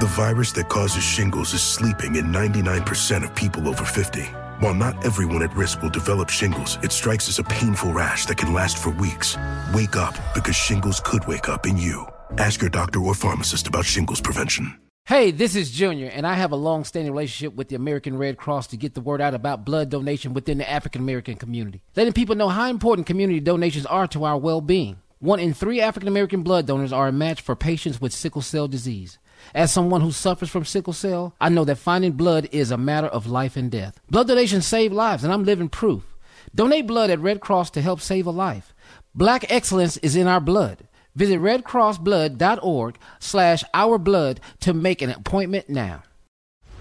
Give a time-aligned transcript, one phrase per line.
[0.00, 4.22] The virus that causes shingles is sleeping in 99% of people over 50.
[4.58, 8.36] While not everyone at risk will develop shingles, it strikes as a painful rash that
[8.36, 9.36] can last for weeks.
[9.72, 12.06] Wake up because shingles could wake up in you.
[12.38, 14.76] Ask your doctor or pharmacist about shingles prevention.
[15.04, 18.36] Hey, this is Junior, and I have a long standing relationship with the American Red
[18.36, 22.14] Cross to get the word out about blood donation within the African American community, letting
[22.14, 24.96] people know how important community donations are to our well being.
[25.20, 28.66] One in three African American blood donors are a match for patients with sickle cell
[28.66, 29.18] disease.
[29.54, 33.08] As someone who suffers from sickle cell, I know that finding blood is a matter
[33.08, 34.00] of life and death.
[34.08, 36.04] Blood donations save lives, and I'm living proof.
[36.54, 38.74] Donate blood at Red Cross to help save a life.
[39.14, 40.86] Black excellence is in our blood.
[41.14, 46.02] Visit redcrossblood.org slash ourblood to make an appointment now.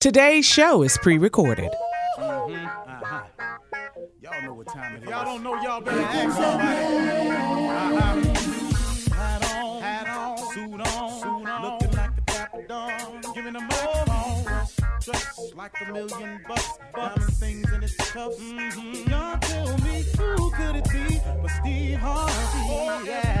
[0.00, 1.70] Today's show is pre-recorded.
[2.16, 2.48] Y'all
[4.42, 5.10] know what time it is.
[5.10, 7.28] Y'all don't know, y'all better ask somebody.
[7.68, 9.14] Uh-huh.
[9.14, 14.46] Hat on, hat on, suit on, suit on, looking like a giving them microphone.
[15.54, 18.40] Like a million bucks, diamond things in its cuffs.
[18.40, 19.10] Mm-hmm.
[19.10, 22.32] Y'all tell me who could it be but Steve Harvey?
[22.70, 23.40] Oh, yeah.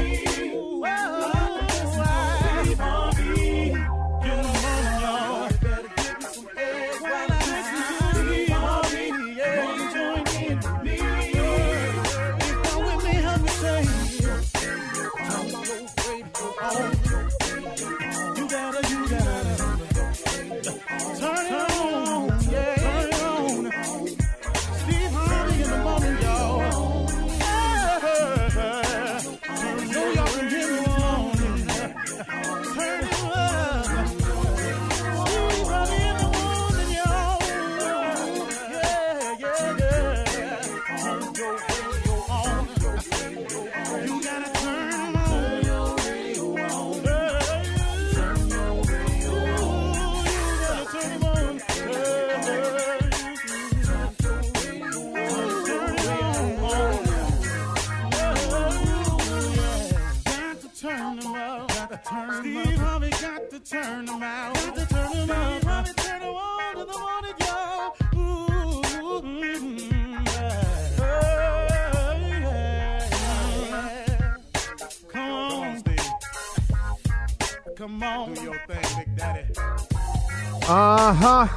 [77.91, 78.33] Come on.
[78.33, 79.53] Do your thing, Big Daddy.
[79.57, 81.47] Uh huh.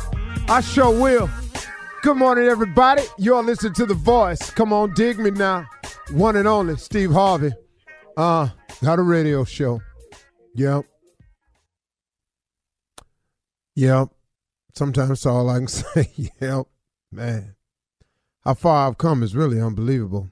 [0.49, 1.31] I sure will.
[2.03, 3.03] Good morning, everybody.
[3.19, 4.51] You're listening to The Voice.
[4.51, 5.65] Come on, dig me now.
[6.11, 7.53] One and only, Steve Harvey.
[8.17, 8.49] Uh,
[8.83, 9.81] got a radio show.
[10.57, 10.87] Yep.
[13.77, 14.09] Yep.
[14.75, 16.11] Sometimes that's all I can say.
[16.41, 16.67] yep.
[17.13, 17.55] Man.
[18.41, 20.31] How far I've come is really unbelievable.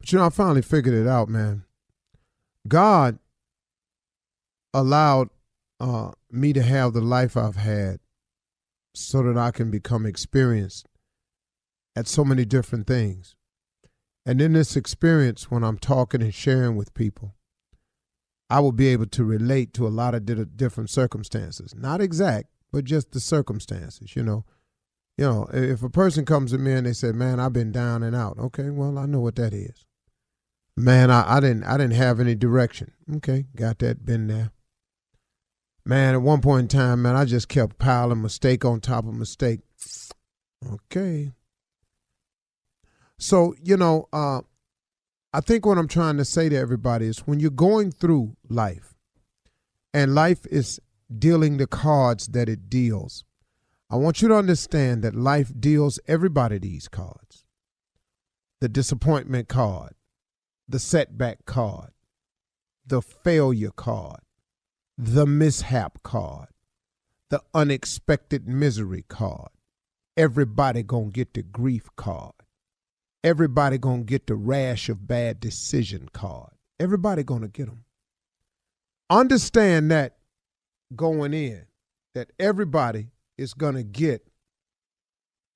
[0.00, 1.62] But you know, I finally figured it out, man.
[2.66, 3.20] God
[4.72, 5.28] allowed
[5.78, 8.00] uh, me to have the life I've had
[8.94, 10.86] so that I can become experienced
[11.96, 13.34] at so many different things.
[14.26, 17.34] And in this experience, when I'm talking and sharing with people,
[18.48, 21.74] I will be able to relate to a lot of di- different circumstances.
[21.74, 24.44] Not exact, but just the circumstances, you know.
[25.16, 28.02] You know, if a person comes to me and they say, "Man, I've been down
[28.02, 29.84] and out," okay, well, I know what that is.
[30.76, 32.92] Man, I, I didn't, I didn't have any direction.
[33.16, 34.50] Okay, got that, been there.
[35.84, 39.14] Man, at one point in time, man, I just kept piling mistake on top of
[39.14, 39.60] mistake.
[40.72, 41.32] Okay.
[43.18, 44.40] So, you know, uh,
[45.32, 48.94] I think what I'm trying to say to everybody is when you're going through life
[49.94, 50.80] and life is
[51.16, 53.24] dealing the cards that it deals,
[53.90, 57.44] I want you to understand that life deals everybody these cards
[58.60, 59.94] the disappointment card,
[60.68, 61.90] the setback card,
[62.86, 64.20] the failure card,
[65.02, 66.48] the mishap card,
[67.30, 69.48] the unexpected misery card.
[70.14, 72.34] Everybody gonna get the grief card.
[73.24, 76.50] Everybody gonna get the rash of bad decision card.
[76.78, 77.84] Everybody gonna get them.
[79.08, 80.18] Understand that
[80.94, 81.64] going in,
[82.14, 83.08] that everybody
[83.38, 84.26] is gonna get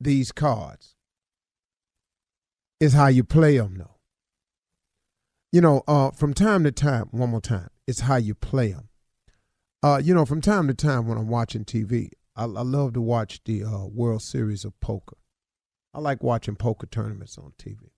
[0.00, 0.94] these cards.
[2.80, 3.96] Is how you play them, though.
[5.52, 8.88] You know, uh, from time to time, one more time, it's how you play them.
[9.84, 13.02] Uh, you know, from time to time when I'm watching TV, I, I love to
[13.02, 15.18] watch the uh, World Series of Poker.
[15.92, 17.90] I like watching poker tournaments on TV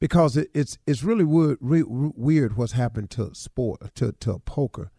[0.00, 4.90] because it, it's it's really weird, re, weird what's happened to sport to to poker.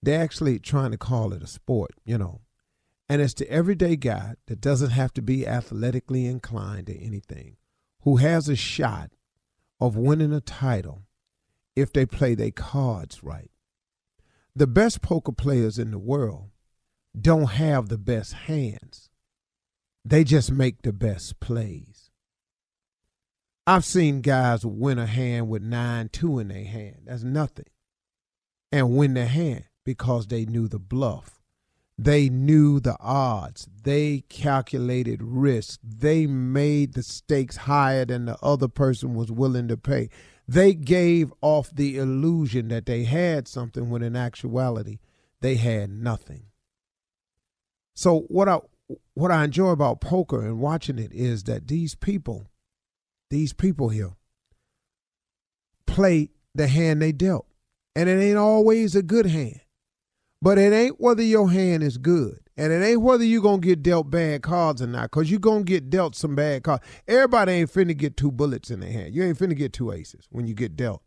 [0.00, 2.42] They're actually trying to call it a sport, you know,
[3.08, 7.56] and it's the everyday guy that doesn't have to be athletically inclined to anything,
[8.02, 9.10] who has a shot
[9.80, 11.02] of winning a title
[11.74, 13.50] if they play their cards right
[14.56, 16.50] the best poker players in the world
[17.18, 19.10] don't have the best hands.
[20.04, 22.10] They just make the best plays.
[23.66, 27.02] I've seen guys win a hand with 9 2 in their hand.
[27.06, 27.66] That's nothing.
[28.70, 31.40] And win the hand because they knew the bluff.
[31.96, 33.68] They knew the odds.
[33.82, 35.78] They calculated risk.
[35.82, 40.10] They made the stakes higher than the other person was willing to pay.
[40.46, 44.98] They gave off the illusion that they had something when in actuality
[45.40, 46.46] they had nothing.
[47.94, 48.58] So what I
[49.14, 52.50] what I enjoy about poker and watching it is that these people,
[53.30, 54.12] these people here,
[55.86, 57.46] play the hand they dealt.
[57.96, 59.60] And it ain't always a good hand.
[60.42, 62.43] But it ain't whether your hand is good.
[62.56, 65.38] And it ain't whether you going to get dealt bad cards or not, because you
[65.38, 66.84] going to get dealt some bad cards.
[67.08, 69.14] Everybody ain't finna get two bullets in their hand.
[69.14, 71.02] You ain't finna get two aces when you get dealt,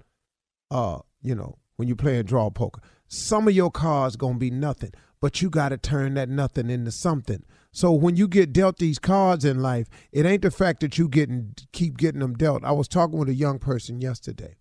[0.71, 2.81] uh, you know, when you play a draw poker.
[3.07, 4.91] Some of your cards going to be nothing,
[5.21, 7.43] but you got to turn that nothing into something.
[7.71, 11.07] So when you get dealt these cards in life, it ain't the fact that you
[11.07, 12.65] getting keep getting them dealt.
[12.65, 14.55] I was talking with a young person yesterday,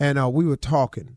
[0.00, 1.16] and uh, we were talking,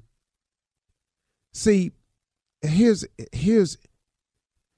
[1.53, 1.91] See,
[2.61, 3.77] here's here's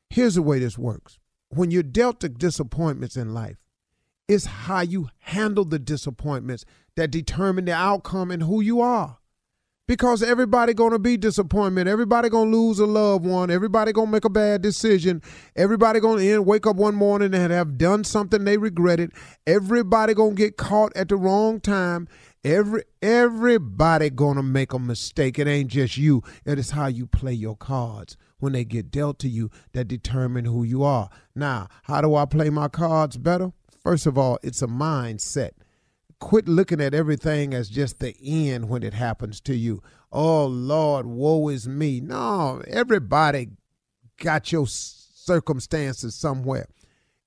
[0.10, 1.20] here's the way this works.
[1.50, 3.58] When you're dealt the disappointments in life,
[4.28, 6.66] it's how you handle the disappointments
[6.96, 9.18] that determine the outcome and who you are.
[9.86, 11.90] Because everybody gonna be disappointment.
[11.90, 13.52] Everybody gonna lose a loved one.
[13.52, 15.22] Everybody gonna make a bad decision.
[15.58, 19.12] Everybody gonna end, wake up one morning and have done something they regretted.
[19.46, 22.08] Everybody gonna get caught at the wrong time.
[22.44, 25.40] Every everybody gonna make a mistake.
[25.40, 26.24] It ain't just you.
[26.44, 30.44] It is how you play your cards when they get dealt to you that determine
[30.44, 31.10] who you are.
[31.34, 33.54] Now, how do I play my cards better?
[33.82, 35.52] First of all, it's a mindset.
[36.20, 39.82] Quit looking at everything as just the end when it happens to you.
[40.12, 42.02] Oh Lord, woe is me.
[42.02, 43.52] No, everybody
[44.18, 46.68] got your circumstances somewhere.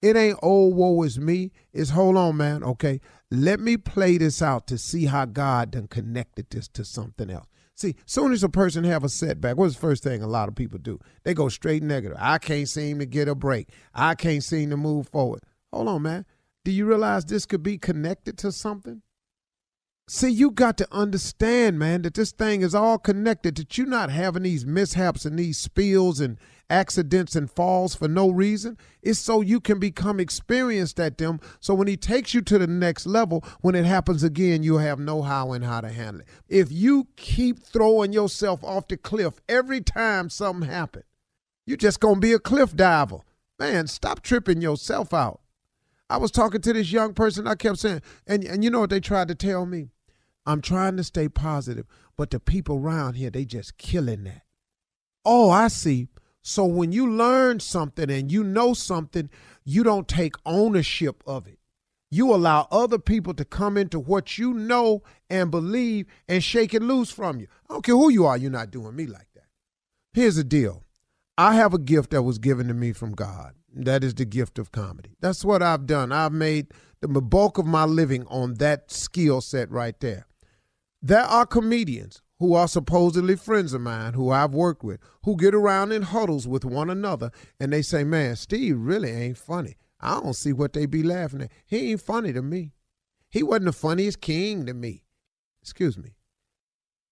[0.02, 1.52] It ain't oh woe is me.
[1.73, 2.62] It's hold on, man.
[2.62, 7.30] Okay, let me play this out to see how God done connected this to something
[7.30, 7.47] else.
[7.75, 10.54] See, soon as a person have a setback, what's the first thing a lot of
[10.54, 10.99] people do?
[11.25, 12.16] They go straight negative.
[12.18, 13.68] I can't seem to get a break.
[13.92, 15.42] I can't seem to move forward.
[15.73, 16.25] Hold on, man.
[16.64, 19.02] Do you realize this could be connected to something?
[20.09, 24.09] See, you got to understand, man, that this thing is all connected, that you're not
[24.09, 28.76] having these mishaps and these spills and accidents and falls for no reason.
[29.02, 31.40] It's so you can become experienced at them.
[31.61, 34.99] So when he takes you to the next level, when it happens again, you have
[34.99, 36.28] know how and how to handle it.
[36.49, 41.04] If you keep throwing yourself off the cliff every time something happens,
[41.66, 43.18] you're just going to be a cliff diver.
[43.58, 45.40] Man, stop tripping yourself out.
[46.08, 47.46] I was talking to this young person.
[47.46, 49.90] I kept saying, and, and you know what they tried to tell me?
[50.44, 54.42] I'm trying to stay positive, but the people around here, they just killing that.
[55.25, 56.06] Oh, I see.
[56.49, 59.29] So when you learn something and you know something,
[59.65, 61.59] you don't take ownership of it.
[62.09, 66.83] You allow other people to come into what you know and believe and shake it
[66.83, 67.49] loose from you.
[67.69, 69.47] I don't care who you are, you're not doing me like that.
[70.12, 70.85] Here's the deal
[71.37, 73.55] I have a gift that was given to me from God.
[73.75, 75.17] That is the gift of comedy.
[75.21, 76.12] That's what I've done.
[76.12, 76.69] I've made
[77.00, 80.29] the bulk of my living on that skill set right there.
[81.03, 85.55] There are comedians who are supposedly friends of mine who I've worked with who get
[85.55, 89.76] around in huddles with one another and they say, Man, Steve really ain't funny.
[90.00, 91.52] I don't see what they be laughing at.
[91.64, 92.73] He ain't funny to me.
[93.31, 95.05] He wasn't the funniest king to me.
[95.62, 96.16] Excuse me.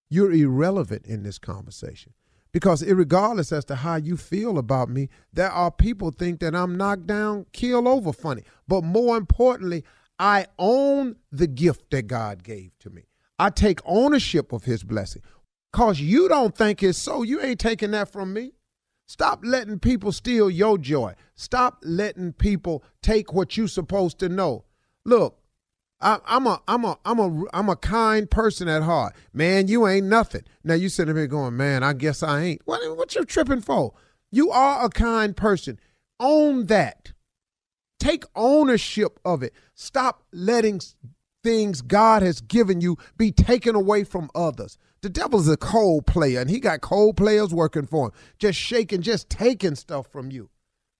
[0.09, 2.13] You're irrelevant in this conversation
[2.51, 6.77] because regardless as to how you feel about me, there are people think that I'm
[6.77, 8.43] knocked down, kill over funny.
[8.67, 9.83] But more importantly,
[10.19, 13.07] I own the gift that God gave to me.
[13.37, 15.21] I take ownership of his blessing.
[15.73, 17.23] Cause you don't think it's so.
[17.23, 18.53] You ain't taking that from me.
[19.07, 21.13] Stop letting people steal your joy.
[21.35, 24.63] Stop letting people take what you're supposed to know.
[25.03, 25.37] Look,
[26.01, 29.15] I, am a I'm a I'm a I'm a kind person at heart.
[29.33, 30.43] Man, you ain't nothing.
[30.63, 32.61] Now you sitting here going, man, I guess I ain't.
[32.65, 33.93] What what you tripping for?
[34.31, 35.79] You are a kind person.
[36.19, 37.11] Own that.
[37.99, 39.53] Take ownership of it.
[39.73, 40.81] Stop letting
[41.45, 44.79] things God has given you be taken away from others.
[45.01, 49.03] The devil's a cold player, and he got cold players working for him, just shaking,
[49.03, 50.49] just taking stuff from you.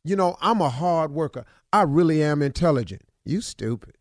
[0.04, 1.46] You know, I'm a hard worker.
[1.74, 3.02] I really am intelligent.
[3.26, 3.98] You stupid.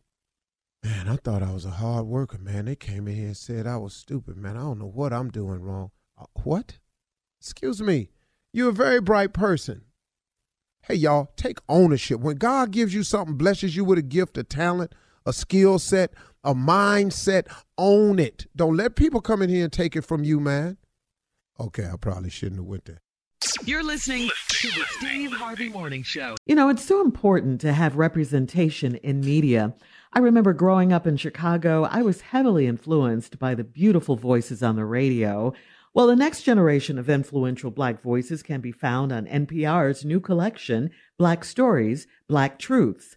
[0.83, 2.67] Man, I thought I was a hard worker, man.
[2.67, 4.59] They came in here and said I was stupid, man.
[4.59, 5.93] I don't know what I'm doing wrong.
[6.21, 6.79] Uh, what?
[7.41, 8.11] Excuse me.
[8.53, 9.85] You're a very bright person.
[10.83, 12.21] Hey, y'all, take ownership.
[12.21, 16.13] When God gives you something, blesses you with a gift, a talent, a skill set,
[16.45, 17.47] a mindset.
[17.79, 18.47] Own it.
[18.55, 20.77] Don't let people come in here and take it from you, man.
[21.59, 23.01] Okay, I probably shouldn't have went there.
[23.65, 26.37] You're listening to the Steve Harvey Morning Show.
[26.47, 29.75] You know, it's so important to have representation in media.
[30.13, 34.77] I remember growing up in Chicago, I was heavily influenced by the beautiful voices on
[34.77, 35.53] the radio.
[35.93, 40.91] Well, the next generation of influential Black voices can be found on NPR's new collection,
[41.19, 43.17] Black Stories, Black Truths.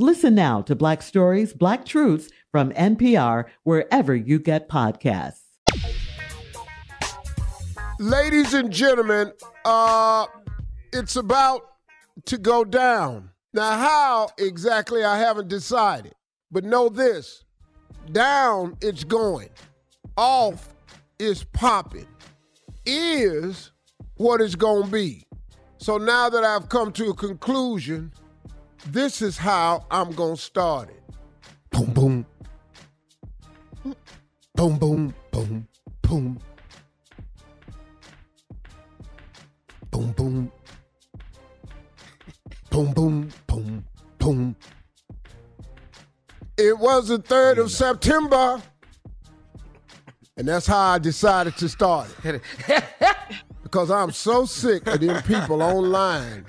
[0.00, 5.40] Listen now to Black Stories, Black Truths from NPR, wherever you get podcasts.
[7.98, 9.32] Ladies and gentlemen,
[9.64, 10.26] uh,
[10.92, 11.62] it's about
[12.26, 13.30] to go down.
[13.52, 16.14] Now, how exactly, I haven't decided.
[16.52, 17.42] But know this
[18.12, 19.48] down, it's going.
[20.16, 20.68] Off
[21.18, 22.06] is popping.
[22.86, 23.72] Is
[24.14, 25.24] what it's going to be.
[25.78, 28.12] So now that I've come to a conclusion,
[28.92, 31.02] this is how I'm going to start it.
[31.70, 32.26] Boom, boom.
[34.54, 35.68] Boom, boom, boom,
[36.02, 36.40] boom.
[39.90, 40.52] Boom, boom.
[42.70, 43.84] Boom, boom, boom,
[44.18, 44.56] boom.
[46.56, 48.60] It was the 3rd of September.
[50.36, 52.42] And that's how I decided to start it.
[53.62, 56.46] because I'm so sick of them people online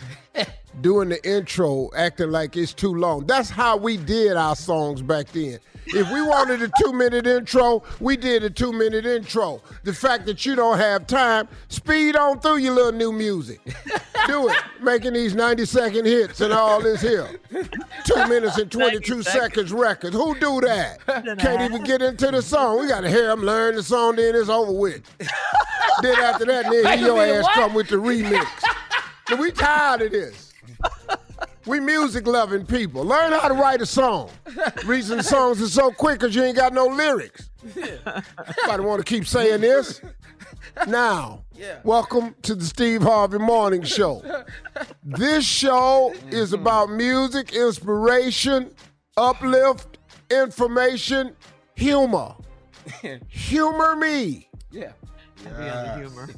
[0.81, 3.25] doing the intro acting like it's too long.
[3.25, 5.59] That's how we did our songs back then.
[5.87, 9.61] If we wanted a two minute intro, we did a two minute intro.
[9.83, 13.59] The fact that you don't have time, speed on through your little new music.
[14.27, 14.57] Do it.
[14.81, 17.27] Making these 90 second hits and all this here.
[18.05, 20.15] Two minutes and 22 seconds records.
[20.15, 20.99] Who do that?
[21.39, 22.81] Can't even get into the song.
[22.81, 25.01] We got to hear them learn the song, then it's over with.
[26.01, 27.53] then after that, then Wait a hear your ass what?
[27.53, 28.45] come with the remix.
[29.39, 30.48] We tired of this.
[31.69, 33.05] We music loving people.
[33.05, 34.31] Learn how to write a song.
[34.87, 37.51] Reason songs are so quick because you ain't got no lyrics.
[37.75, 40.01] Somebody want to keep saying this?
[40.87, 41.43] Now,
[41.83, 44.23] welcome to the Steve Harvey Morning Show.
[45.03, 48.73] This show is about music, inspiration,
[49.15, 49.99] uplift,
[50.31, 51.35] information,
[51.75, 52.33] humor.
[53.27, 54.49] Humor me.
[54.71, 54.93] Yeah.
[55.43, 56.29] The humor.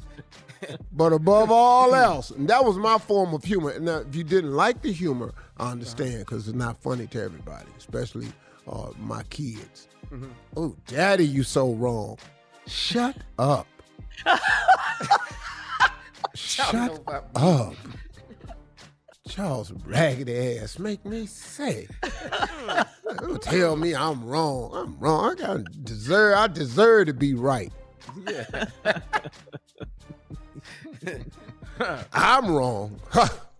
[0.92, 3.70] But above all else, and that was my form of humor.
[3.70, 7.22] And now, if you didn't like the humor, I understand because it's not funny to
[7.22, 8.28] everybody, especially
[8.68, 9.88] uh, my kids.
[10.56, 12.18] Oh, daddy, you so wrong.
[12.66, 13.66] Shut up.
[16.34, 17.74] Shut up.
[19.28, 21.26] Charles raggedy ass make me.
[23.18, 24.72] Don't tell me I'm wrong.
[24.74, 25.32] I'm wrong.
[25.32, 26.36] I got deserve.
[26.36, 27.72] I deserve to be right.
[32.12, 33.00] I'm wrong.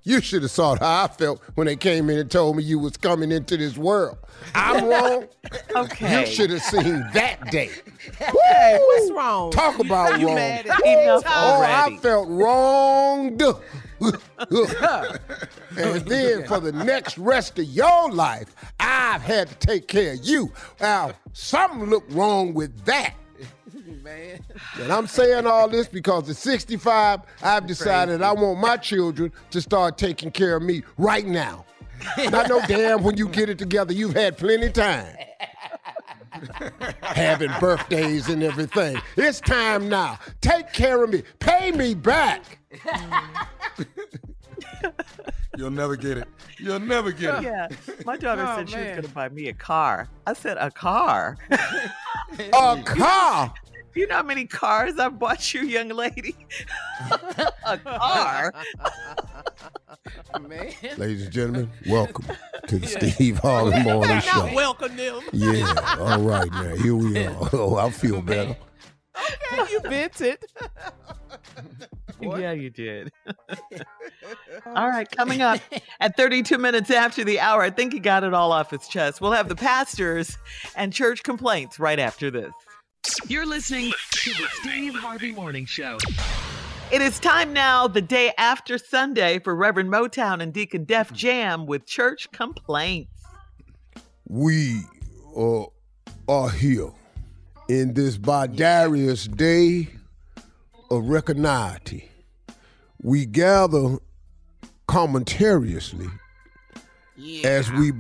[0.05, 2.79] You should have saw how I felt when they came in and told me you
[2.81, 4.19] was coming into this world.
[4.55, 5.27] I'm wrong.
[5.77, 6.21] Okay.
[6.21, 7.71] You should have seen that day.
[8.19, 9.51] Hey, what's wrong?
[9.53, 10.35] Talk about You wrong.
[10.37, 11.97] mad at Enough Oh, I already.
[11.99, 13.43] felt wronged.
[15.77, 20.21] and then for the next rest of your life, I've had to take care of
[20.25, 20.53] you.
[20.81, 23.15] Now, something looked wrong with that.
[24.03, 24.41] Man.
[24.81, 29.61] And I'm saying all this because at 65, I've decided I want my children to
[29.61, 31.65] start taking care of me right now.
[32.17, 35.15] I know damn when you get it together, you've had plenty of time.
[37.03, 38.97] Having birthdays and everything.
[39.17, 40.19] It's time now.
[40.41, 41.23] Take care of me.
[41.39, 42.59] Pay me back.
[45.57, 46.29] You'll never get it.
[46.59, 47.43] You'll never get it.
[47.43, 47.69] Yeah,
[48.07, 50.09] my daughter Oh, said she was going to buy me a car.
[50.27, 51.37] I said, a car?
[51.51, 53.53] A car.
[53.95, 56.35] you know how many cars I bought you, young lady?
[57.67, 58.53] a car?
[60.41, 60.73] Man.
[60.97, 62.25] Ladies and gentlemen, welcome
[62.67, 64.55] to the Steve Harvey Morning Not Show.
[64.55, 65.21] welcome them.
[65.33, 66.75] Yeah, all right now.
[66.77, 67.33] Here we are.
[67.53, 68.57] Oh, I feel better.
[69.53, 70.39] Okay, you vented.
[72.21, 73.13] Yeah, you did.
[74.67, 75.61] all right, coming up
[76.01, 79.21] at 32 minutes after the hour, I think he got it all off his chest.
[79.21, 80.39] We'll have the pastors
[80.77, 82.53] and church complaints right after this.
[83.27, 85.99] You're listening to the Steve Harvey Morning Show.
[86.93, 91.67] It is time now, the day after Sunday, for Reverend Motown and Deacon Def Jam
[91.67, 93.11] with church complaints.
[94.29, 94.83] we
[95.37, 95.65] uh,
[96.29, 96.91] are here
[97.69, 99.89] in this Bardarius day
[100.91, 102.03] of recognition.
[103.03, 103.99] We gather
[104.87, 106.09] commentariously
[107.43, 107.91] as we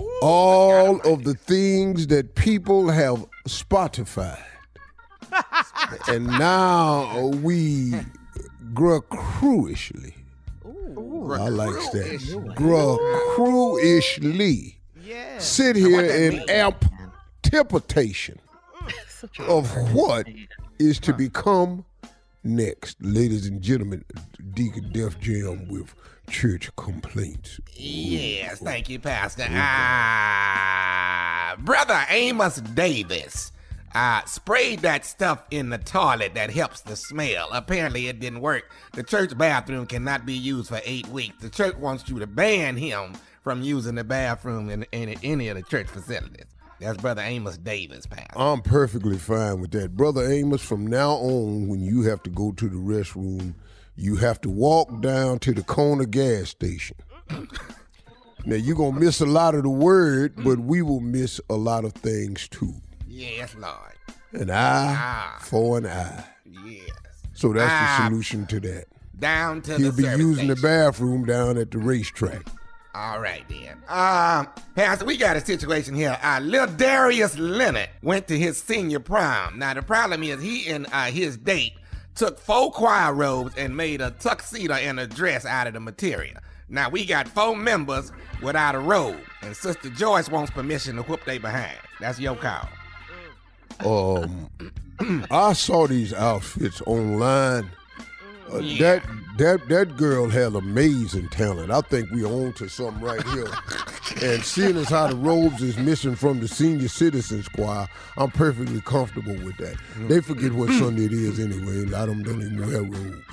[0.00, 4.38] benefify all of the things that people have Spotify.
[6.08, 7.92] and now we
[8.74, 10.14] grow grucruishly.
[10.66, 12.20] I like that.
[12.56, 15.38] Grucruishly Yeah.
[15.38, 18.38] sit here in amplification
[19.40, 20.26] of what
[20.78, 21.84] is to become
[22.42, 23.02] next.
[23.02, 24.04] Ladies and gentlemen,
[24.54, 25.94] Deacon Def Jam with
[26.28, 27.60] church complaints.
[27.74, 29.46] Yes, thank you, Pastor.
[29.50, 30.76] Ah,
[31.58, 33.52] Brother Amos Davis
[33.94, 37.48] uh, sprayed that stuff in the toilet that helps the smell.
[37.52, 38.70] Apparently, it didn't work.
[38.92, 41.42] The church bathroom cannot be used for eight weeks.
[41.42, 45.56] The church wants you to ban him from using the bathroom in, in any of
[45.56, 46.46] the church facilities.
[46.80, 48.38] That's Brother Amos Davis, Pastor.
[48.38, 49.96] I'm perfectly fine with that.
[49.96, 53.54] Brother Amos, from now on, when you have to go to the restroom,
[53.96, 56.96] you have to walk down to the corner gas station.
[58.46, 61.54] now, you're going to miss a lot of the word, but we will miss a
[61.54, 62.74] lot of things too.
[63.06, 63.76] Yes, Lord.
[64.32, 65.38] An eye Ah.
[65.42, 66.24] for an eye.
[66.64, 66.88] Yes.
[67.34, 67.98] So that's Ah.
[67.98, 68.84] the solution to that.
[69.18, 72.42] Down to He'll be using the bathroom down at the racetrack.
[72.94, 73.76] All right then.
[73.88, 76.18] Um, Pastor, we got a situation here.
[76.22, 79.58] Uh, Lil Darius Leonard went to his senior prom.
[79.58, 81.74] Now the problem is he and uh, his date
[82.16, 86.36] took four choir robes and made a tuxedo and a dress out of the material.
[86.68, 91.24] Now we got four members without a robe, and Sister Joyce wants permission to whoop
[91.24, 91.78] they behind.
[92.00, 92.68] That's your call.
[93.84, 94.50] Um,
[95.30, 97.70] I saw these outfits online.
[98.52, 99.02] Uh, That
[99.38, 101.70] that that girl had amazing talent.
[101.70, 103.48] I think we on to something right here.
[104.22, 107.86] and seeing as how the robes is missing from the senior citizens choir,
[108.16, 109.76] I'm perfectly comfortable with that.
[110.08, 111.84] They forget what Sunday it is anyway.
[111.84, 113.24] A lot of them don't even wear robes.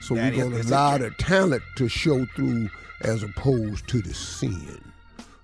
[0.00, 2.68] So That we're is- gonna allow the talent to show through
[3.00, 4.80] as opposed to the sin.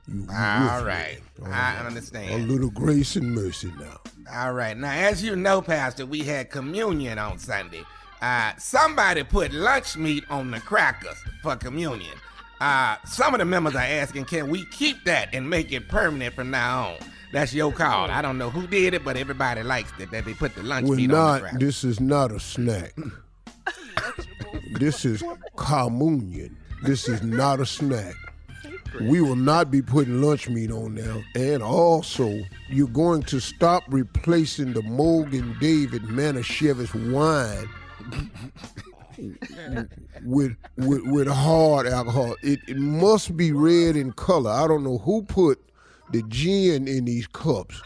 [0.06, 1.18] You, All right.
[1.42, 1.76] All I
[2.14, 4.00] A little grace and mercy now.
[4.32, 4.76] All right.
[4.76, 7.82] Now, as you know, Pastor, we had communion on Sunday.
[8.24, 12.14] Uh, somebody put lunch meat on the crackers for communion.
[12.58, 16.34] Uh, some of the members are asking, can we keep that and make it permanent
[16.34, 16.96] from now on?
[17.34, 18.10] That's your call.
[18.10, 20.88] I don't know who did it, but everybody likes it that they put the lunch
[20.88, 21.40] We're meat on the not.
[21.42, 21.60] crackers.
[21.60, 22.94] This is not a snack.
[24.78, 25.22] this is
[25.56, 26.56] communion.
[26.82, 28.14] This is not a snack.
[29.02, 31.22] We will not be putting lunch meat on now.
[31.34, 37.68] And also, you're going to stop replacing the Mogen David Manischewitz wine
[40.24, 42.34] with, with with hard alcohol.
[42.42, 44.50] It, it must be red in color.
[44.50, 45.60] I don't know who put
[46.10, 47.80] the gin in these cups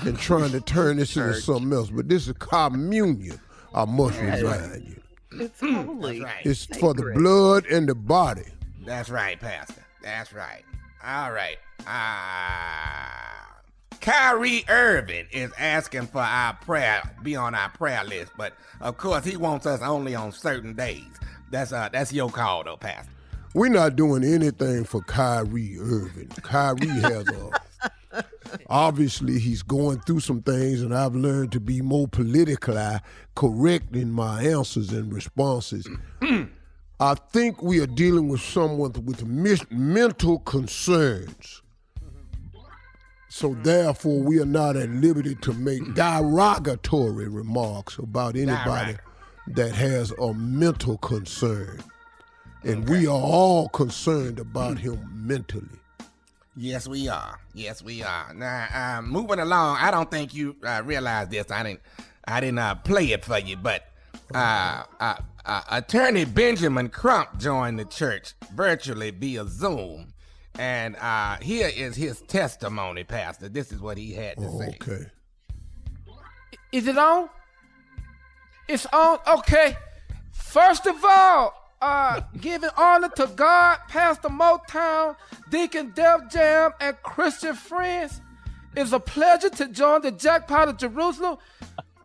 [0.00, 3.40] and trying to turn this into something else, but this is communion.
[3.74, 5.02] I must remind you.
[5.32, 6.22] It's holy.
[6.22, 6.44] Right.
[6.44, 8.44] It's for the blood and the body.
[8.84, 9.84] That's right, Pastor.
[10.02, 10.64] That's right.
[11.04, 11.56] All right.
[11.86, 13.43] Ah.
[14.04, 19.24] Kyrie Irving is asking for our prayer, be on our prayer list, but of course
[19.24, 21.06] he wants us only on certain days.
[21.50, 23.10] That's uh that's your call though, Pastor.
[23.54, 26.28] We're not doing anything for Kyrie Irving.
[26.42, 28.24] Kyrie has a
[28.68, 32.98] obviously he's going through some things, and I've learned to be more politically
[33.34, 35.88] correct in my answers and responses.
[37.00, 41.62] I think we are dealing with someone with mis- mental concerns.
[43.36, 48.96] So therefore, we are not at liberty to make derogatory remarks about anybody
[49.48, 51.82] that has a mental concern.
[52.62, 55.80] And we are all concerned about him mentally.
[56.56, 57.40] Yes, we are.
[57.54, 58.32] Yes, we are.
[58.32, 61.50] Now, um, moving along, I don't think you uh, realize this.
[61.50, 61.80] I didn't,
[62.28, 63.82] I didn't uh, play it for you, but
[64.32, 70.13] uh, uh, uh, Attorney Benjamin Crump joined the church virtually via Zoom,
[70.58, 73.48] and uh, here is his testimony, Pastor.
[73.48, 74.78] This is what he had to say.
[74.80, 75.06] Okay.
[76.72, 77.28] Is it on?
[78.68, 79.18] It's on.
[79.26, 79.76] Okay.
[80.32, 85.16] First of all, uh, giving honor to God, Pastor Motown,
[85.50, 88.20] Deacon Def Jam, and Christian friends.
[88.76, 91.38] It's a pleasure to join the jackpot of Jerusalem,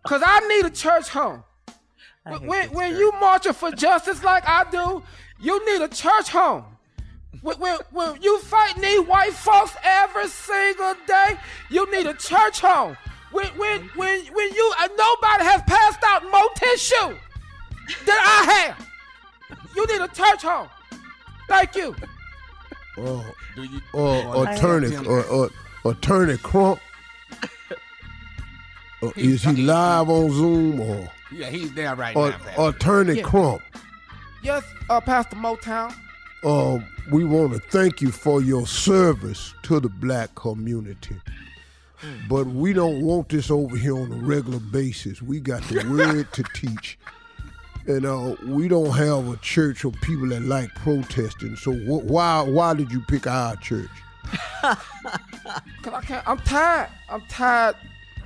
[0.03, 1.43] cause I need a church home.
[2.23, 5.01] When, when, when you marching for justice like I do,
[5.39, 6.65] you need a church home.
[7.41, 11.37] When, when, when you fighting these white folks every single day,
[11.69, 12.97] you need a church home.
[13.31, 17.15] When when when when you uh, nobody has passed out more tissue
[18.05, 18.89] than I have,
[19.75, 20.67] you need a church home.
[21.47, 21.95] Thank you.
[22.95, 23.23] Do
[23.55, 23.81] you?
[23.93, 25.49] uh, attorney, uh, uh,
[25.85, 26.79] attorney Crump.
[29.01, 32.67] Uh, is he live on Zoom or Yeah, he's there right uh, now, Pastor.
[32.67, 33.23] attorney Yeah.
[33.23, 33.61] Crump?
[34.43, 35.95] Yes, uh, Pastor Motown.
[36.43, 36.79] Uh,
[37.11, 41.15] we want to thank you for your service to the black community.
[42.29, 45.21] But we don't want this over here on a regular basis.
[45.21, 46.97] We got the word to teach.
[47.87, 51.55] And uh, we don't have a church of people that like protesting.
[51.55, 53.89] So wh- why why did you pick our church?
[54.61, 54.77] Cause
[55.93, 56.27] I can't.
[56.27, 56.89] I'm tired.
[57.09, 57.75] I'm tired,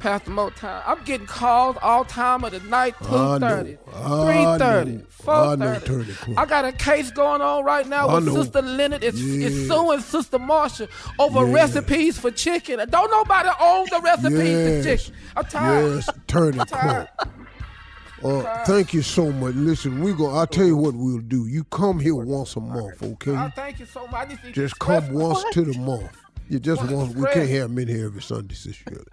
[0.03, 0.83] Pastor Motown.
[0.85, 2.93] I'm getting calls all time of the night.
[2.99, 3.39] I Two know.
[3.39, 4.99] thirty, I three thirty, know.
[4.99, 5.85] I four know, thirty.
[5.85, 6.39] Attorney Crump.
[6.39, 8.43] I got a case going on right now I with know.
[8.43, 9.01] Sister Leonard.
[9.01, 9.67] It's, it's Yes.
[9.69, 10.89] suing Sister Marsha
[11.19, 11.53] over Yeah.
[11.53, 12.79] recipes for chicken.
[12.89, 15.05] Don't nobody own the recipes Yes.
[15.05, 15.15] for chicken.
[15.37, 15.93] I'm tired.
[15.95, 17.07] Yes, Attorney I'm tired.
[18.21, 19.55] Uh, thank you so much.
[19.55, 20.29] Listen, we go.
[20.31, 21.47] I'll tell you what we'll do.
[21.47, 23.35] You come here once a month, okay?
[23.35, 24.31] I thank you so much.
[24.51, 26.09] Just come once to the month.
[26.53, 26.91] You just What?
[26.91, 27.15] want.
[27.15, 29.05] We can't have him in here every Sunday, Sister Shirley.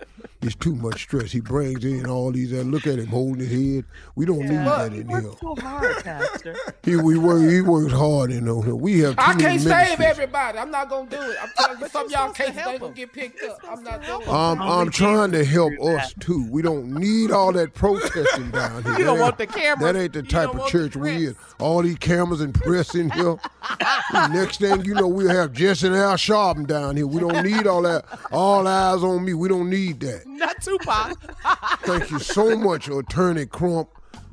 [0.43, 1.33] It's too much stress.
[1.33, 2.53] He brings in all these.
[2.53, 3.85] uh, Look at him holding his head.
[4.15, 5.23] We don't need that in here.
[5.41, 6.55] so hard, Pastor.
[6.83, 7.43] He we work.
[7.51, 8.75] He works hard in on here.
[8.75, 9.17] We have.
[9.17, 10.59] Too I many can't save everybody.
[10.59, 11.37] I'm not gonna do it.
[11.43, 13.59] I'm telling you, some of y'all cases ain't gonna get picked up.
[13.69, 14.29] I'm not doing it.
[14.29, 16.47] I'm, I'm trying to help us too.
[16.51, 18.99] We don't need all that protesting down here.
[18.99, 19.93] You don't That want ain't- the camera.
[19.93, 21.37] That ain't the type of church the we in.
[21.59, 23.37] All these cameras and press in here.
[24.31, 27.07] Next thing you know, we'll have Jesse and Al Sharpton down here.
[27.07, 28.05] We don't need all that.
[28.33, 29.35] All eyes on me.
[29.35, 30.27] We don't need that.
[30.27, 31.17] Not Tupac.
[31.83, 33.91] Thank you so much, Attorney Crump.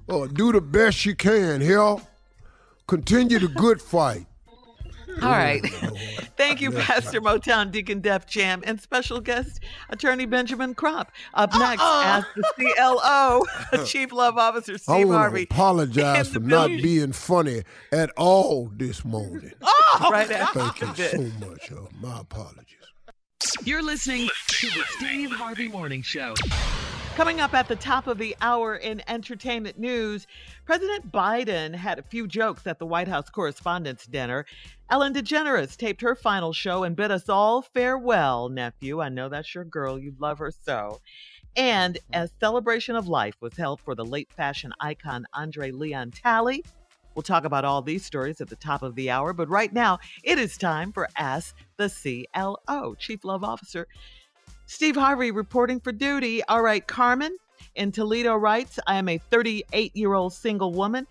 [0.10, 1.98] Uh, do the best you can, here.
[2.88, 4.26] Continue the good fight.
[5.22, 5.62] All right.
[6.38, 11.12] Thank you, Pastor Motown Deacon Def Jam, and special guest Attorney Benjamin Crump.
[11.34, 12.44] Up next, ask the
[12.76, 15.44] CLO, Chief Love Officer Steve I Steve want to Harvey.
[15.44, 16.82] apologize for not building.
[16.84, 19.52] being funny at all this morning.
[19.64, 21.12] Oh, right after Thank you this.
[21.12, 21.72] so much.
[21.72, 22.64] Uh, my apologies.
[23.64, 26.34] You're listening to the Steve Harvey Morning Show.
[27.18, 30.28] Coming up at the top of the hour in entertainment news,
[30.66, 34.46] President Biden had a few jokes at the White House Correspondents' Dinner.
[34.92, 39.02] Ellen DeGeneres taped her final show and bid us all farewell, nephew.
[39.02, 39.98] I know that's your girl.
[39.98, 41.02] You love her so.
[41.56, 46.64] And a celebration of life was held for the late fashion icon Andre Leon Talley.
[47.16, 49.98] We'll talk about all these stories at the top of the hour, but right now
[50.24, 53.88] it is time for Ask the CLO, Chief Love Officer
[54.68, 56.44] Steve Harvey reporting for duty.
[56.44, 57.36] All right, Carmen
[57.76, 61.08] in Toledo writes I am a 38 year old single woman,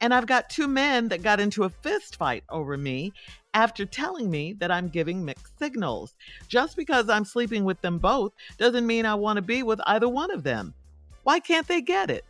[0.00, 3.12] and I've got two men that got into a fist fight over me
[3.52, 6.14] after telling me that I'm giving mixed signals.
[6.48, 10.08] Just because I'm sleeping with them both doesn't mean I want to be with either
[10.08, 10.74] one of them.
[11.22, 12.24] Why can't they get it?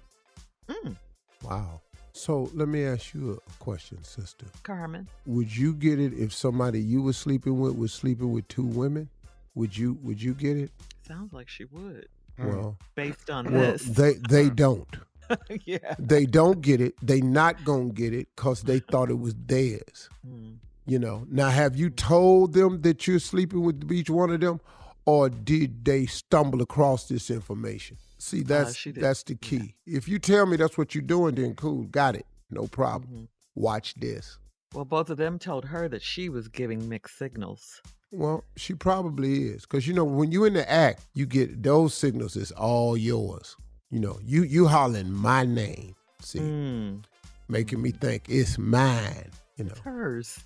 [0.68, 0.96] Mm,
[1.44, 1.80] Wow.
[2.12, 4.46] So let me ask you a question, sister.
[4.62, 5.08] Carmen.
[5.26, 9.08] Would you get it if somebody you were sleeping with was sleeping with two women?
[9.54, 10.70] Would you would you get it?
[11.06, 12.08] Sounds like she would.
[12.38, 13.82] Well, Based on well, this.
[13.84, 14.88] they they don't.
[15.64, 15.94] yeah.
[15.98, 16.94] They don't get it.
[17.02, 20.08] They not gonna get it because they thought it was theirs.
[20.26, 20.56] Mm.
[20.86, 21.26] You know.
[21.30, 24.60] Now, have you told them that you're sleeping with each one of them,
[25.06, 27.96] or did they stumble across this information?
[28.18, 29.74] See, that's Uh, that's the key.
[29.86, 33.10] If you tell me that's what you're doing, then cool, got it, no problem.
[33.12, 33.24] Mm-hmm.
[33.54, 34.38] Watch this.
[34.74, 37.80] Well, both of them told her that she was giving mixed signals.
[38.16, 41.94] Well, she probably is, because you know when you in the act, you get those
[41.94, 42.36] signals.
[42.36, 43.56] It's all yours.
[43.90, 45.94] You know, you you hollering my name.
[46.20, 47.04] See, Mm.
[47.48, 49.30] making me think it's mine.
[49.56, 50.38] You know, Hers.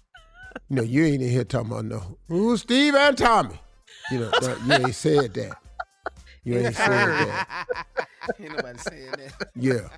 [0.68, 3.60] you know, you ain't in here talking about no who's Steve and Tommy.
[4.10, 5.56] You know, that, you ain't said that.
[6.44, 7.66] You ain't said that.
[8.40, 9.48] Ain't nobody saying that.
[9.54, 9.88] Yeah,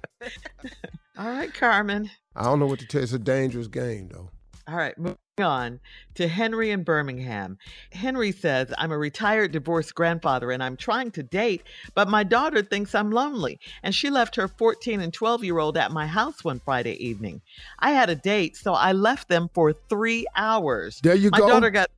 [1.18, 2.08] All right, Carmen.
[2.36, 3.00] I don't know what to tell.
[3.00, 3.04] you.
[3.04, 4.30] It's a dangerous game, though.
[4.70, 5.80] All right, moving on
[6.14, 7.58] to Henry in Birmingham.
[7.90, 11.64] Henry says, I'm a retired divorced grandfather and I'm trying to date,
[11.96, 13.58] but my daughter thinks I'm lonely.
[13.82, 17.40] And she left her 14 and 12 year old at my house one Friday evening.
[17.80, 21.00] I had a date, so I left them for three hours.
[21.02, 21.48] There you my go.
[21.48, 21.90] daughter got.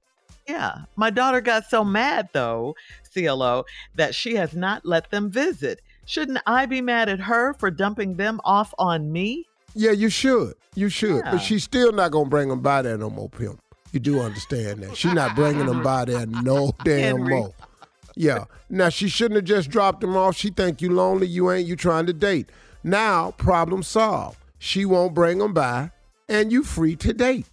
[0.49, 2.75] Yeah, my daughter got so mad though,
[3.13, 3.65] CLO,
[3.97, 5.83] that she has not let them visit.
[6.07, 9.47] Shouldn't I be mad at her for dumping them off on me?
[9.75, 10.55] Yeah, you should.
[10.75, 11.23] You should.
[11.25, 11.33] Yeah.
[11.33, 13.61] But she's still not gonna bring them by there no more, pimp.
[13.93, 14.97] You do understand that.
[14.97, 17.35] She's not bringing them by there no damn Henry.
[17.35, 17.55] more.
[18.17, 18.45] Yeah.
[18.71, 20.37] Now she shouldn't have just dropped them off.
[20.37, 21.27] She think you lonely.
[21.27, 21.67] You ain't.
[21.67, 22.51] You trying to date.
[22.83, 24.39] Now problem solved.
[24.59, 25.91] She won't bring them by,
[26.29, 27.47] and you free to date.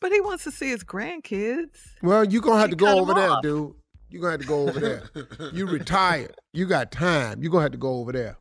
[0.00, 1.76] But he wants to see his grandkids.
[2.02, 3.74] Well, you gonna have She to go over there, dude.
[4.08, 5.02] You gonna have to go over there.
[5.52, 6.34] you retired.
[6.52, 7.42] You got time.
[7.42, 8.36] You gonna have to go over there.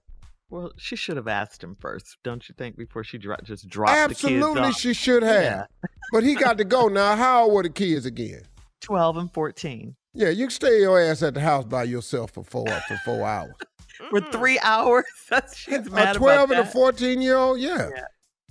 [0.49, 4.09] Well, she should have asked him first, don't you think, before she dro- just dropped
[4.09, 4.79] the kids Absolutely, off?
[4.79, 5.43] she should have.
[5.43, 5.65] Yeah.
[6.11, 7.15] But he got to go now.
[7.15, 8.41] How old were the kids again?
[8.81, 9.95] 12 and 14.
[10.13, 13.25] Yeah, you can stay your ass at the house by yourself for four for four
[13.27, 13.53] hours.
[14.09, 14.63] For three mm.
[14.63, 15.03] hours?
[15.29, 17.89] That's, she's mad a twelve about and a fourteen year old, yeah.
[17.93, 18.01] Yeah.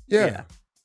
[0.07, 0.43] yeah, Yeah.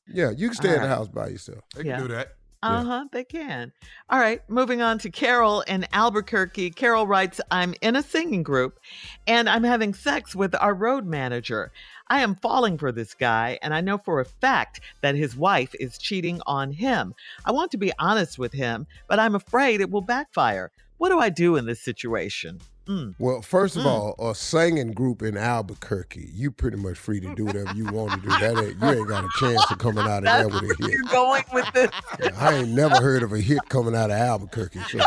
[0.08, 1.60] yeah, You can stay All at the uh, house by yourself.
[1.76, 2.00] They can Yeah.
[2.00, 2.30] do that.
[2.64, 3.72] Uh huh, they can.
[4.10, 6.72] All right, moving on to Carol in Albuquerque.
[6.72, 8.80] Carol writes I'm in a singing group
[9.28, 11.72] and I'm having sex with our road manager.
[12.08, 15.74] I am falling for this guy, and I know for a fact that his wife
[15.80, 17.16] is cheating on him.
[17.46, 20.72] I want to be honest with him, but I'm afraid it will backfire.
[21.04, 22.62] What do I do in this situation?
[22.88, 23.16] Mm.
[23.20, 23.88] Well, first of Mm.
[23.88, 28.14] all, a singing group in Albuquerque, you pretty much free to do whatever you want
[28.14, 28.30] to do.
[28.30, 30.92] That ain't, you ain't got a chance of coming out of there with a hit.
[30.94, 31.92] you're going with this.
[32.38, 34.80] I ain't never heard of a hit coming out of Albuquerque.
[34.90, 35.00] So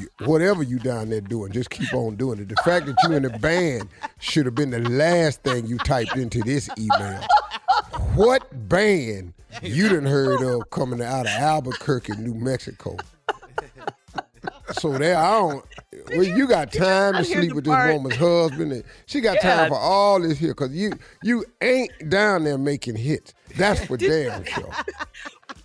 [0.00, 2.48] you, whatever you down there doing, just keep on doing it.
[2.48, 6.16] The fact that you in the band should have been the last thing you typed
[6.16, 7.24] into this email.
[8.16, 12.96] What band you done heard of coming out of Albuquerque, New Mexico?
[14.72, 15.64] So there, I don't.
[16.10, 17.92] Well, you got time to sleep the with this part.
[17.94, 19.56] woman's husband, and she got Yeah.
[19.56, 23.32] time for all this here because you you ain't down there making hits.
[23.56, 24.72] That's for damn sure.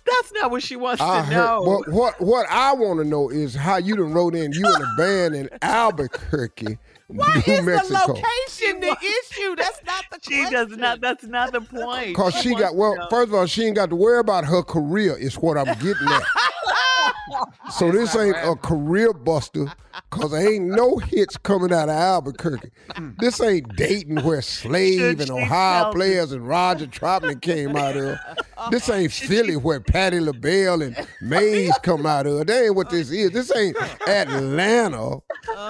[0.06, 1.34] That's not what she wants I to heard.
[1.36, 1.60] know.
[1.62, 4.82] What what what I want to know is how you done wrote in you in
[4.82, 8.12] a band in Albuquerque, New Is the Mexico.
[8.12, 9.56] location the issue?
[9.56, 11.00] That's not the she does not.
[11.00, 12.16] That's not the point.
[12.16, 13.08] Cause she got well.
[13.10, 15.16] First of all, she ain't got to worry about her career.
[15.16, 16.22] Is what I'm getting at.
[17.70, 19.72] So this ain't a career buster,
[20.10, 22.70] cause there ain't no hits coming out of Albuquerque.
[23.18, 28.18] This ain't Dayton where Slave and Ohio players and Roger Troutman came out of.
[28.70, 32.46] This ain't Philly where Patti LaBelle and Mays come out of.
[32.46, 33.30] That ain't what this is.
[33.30, 35.18] This ain't Atlanta.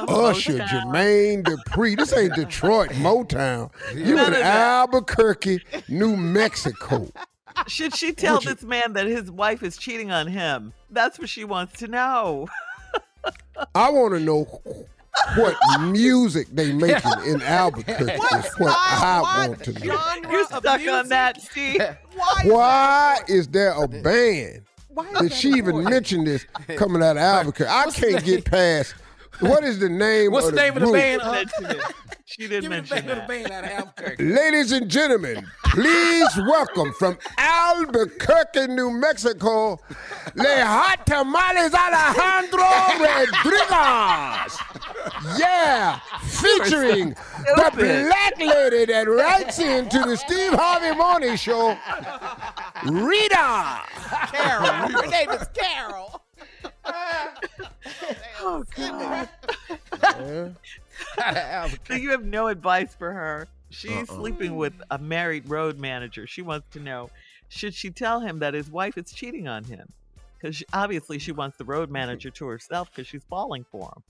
[0.09, 1.96] Usher, Jermaine Dupri.
[1.96, 3.70] This ain't Detroit, Motown.
[3.94, 4.35] You in.
[4.35, 7.09] Albuquerque, New Mexico.
[7.66, 10.72] Should she tell Would you- this man that his wife is cheating on him?
[10.90, 12.48] That's what she wants to know.
[13.74, 14.44] I want to know
[15.36, 18.04] what music they making in Albuquerque.
[18.12, 20.04] is what I want to know.
[20.30, 21.80] You're stuck on that, Steve.
[22.44, 24.62] Why is there a band?
[24.88, 27.70] Why did she even mention this coming out of Albuquerque?
[27.70, 28.94] I can't get past.
[29.40, 30.94] What is the name What's of the name of the group?
[30.94, 31.90] band?
[32.26, 33.28] She didn't mention the name that.
[33.28, 34.24] band out of Albuquerque.
[34.24, 39.78] Ladies and gentlemen, please welcome from Albuquerque, New Mexico,
[40.34, 42.64] Le Hot Tamales Alejandro
[43.04, 44.58] Rodriguez.
[45.38, 51.76] Yeah, featuring the black lady that writes into the Steve Harvey Morning Show,
[52.84, 53.80] Rita.
[54.32, 54.66] Carol.
[54.66, 56.03] Her name is Carol.
[58.46, 59.28] Oh God.
[61.88, 63.48] So you have no advice for her.
[63.70, 64.16] She's Uh-uh.
[64.16, 66.26] sleeping with a married road manager.
[66.26, 67.11] She wants to know
[67.48, 69.88] should she tell him that his wife is cheating on him?
[70.40, 74.02] Because obviously she wants the road manager to herself because she's falling for him.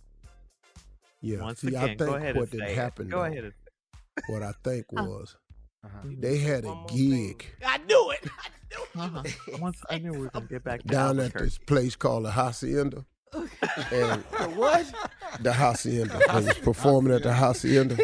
[1.20, 3.08] Yeah, Once see, again, I go think ahead what did say happen.
[3.08, 3.44] Go though, ahead.
[3.44, 3.52] And,
[4.28, 5.04] What I think Uh.
[5.04, 5.36] was
[6.04, 8.28] they had a gig I knew it.
[8.96, 9.22] I uh-huh.
[9.60, 11.44] Once I knew we were going to get back down at Albuquerque.
[11.44, 13.04] this place called the Hacienda.
[13.92, 14.22] And
[14.56, 14.86] What?
[15.40, 16.18] the hacienda.
[16.28, 17.96] They was performing at the hacienda,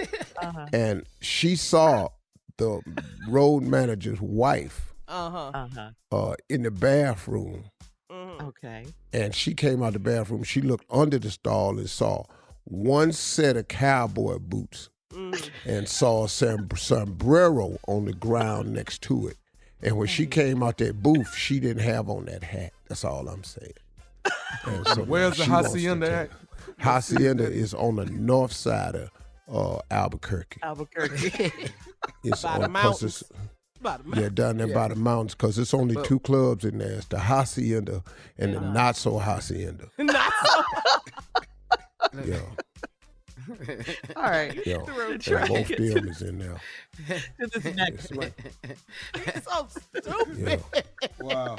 [0.43, 0.67] Uh-huh.
[0.73, 2.09] and she saw
[2.57, 2.81] the
[3.29, 5.51] road manager's wife Uh-huh.
[5.55, 5.91] Uh-huh.
[6.13, 7.65] uh, in the bathroom,
[8.11, 8.87] Okay.
[9.13, 10.43] and she came out the bathroom.
[10.45, 12.25] She looked under the stall and saw
[12.65, 14.89] one set of cowboy boots
[15.67, 19.37] and saw a som- sombrero on the ground next to it.
[19.83, 22.73] And when she came out that booth, she didn't have on that hat.
[22.89, 23.73] That's all I'm saying.
[24.67, 26.31] And so Where's the she wants to hacienda at?
[26.79, 29.11] Hacienda is on the north side of
[29.53, 30.61] uh, Albuquerque.
[30.63, 31.53] Albuquerque.
[32.25, 33.53] It's By the on- 'cause it's- mountains.
[33.83, 36.79] By the Yeah, down there by the mountains, because it's only But- two clubs in
[36.79, 36.93] there.
[36.93, 38.03] It's the Hacienda
[38.39, 39.89] and the Not So Hacienda.
[39.99, 40.63] Not so.
[42.25, 42.41] Yeah,
[44.17, 44.55] All right.
[44.67, 44.79] yeah.
[44.79, 45.01] To
[45.41, 46.61] And both to them is in there.
[47.41, 48.33] to this next one.
[49.43, 50.63] so stupid.
[50.73, 50.83] Yeah.
[51.21, 51.57] Wow.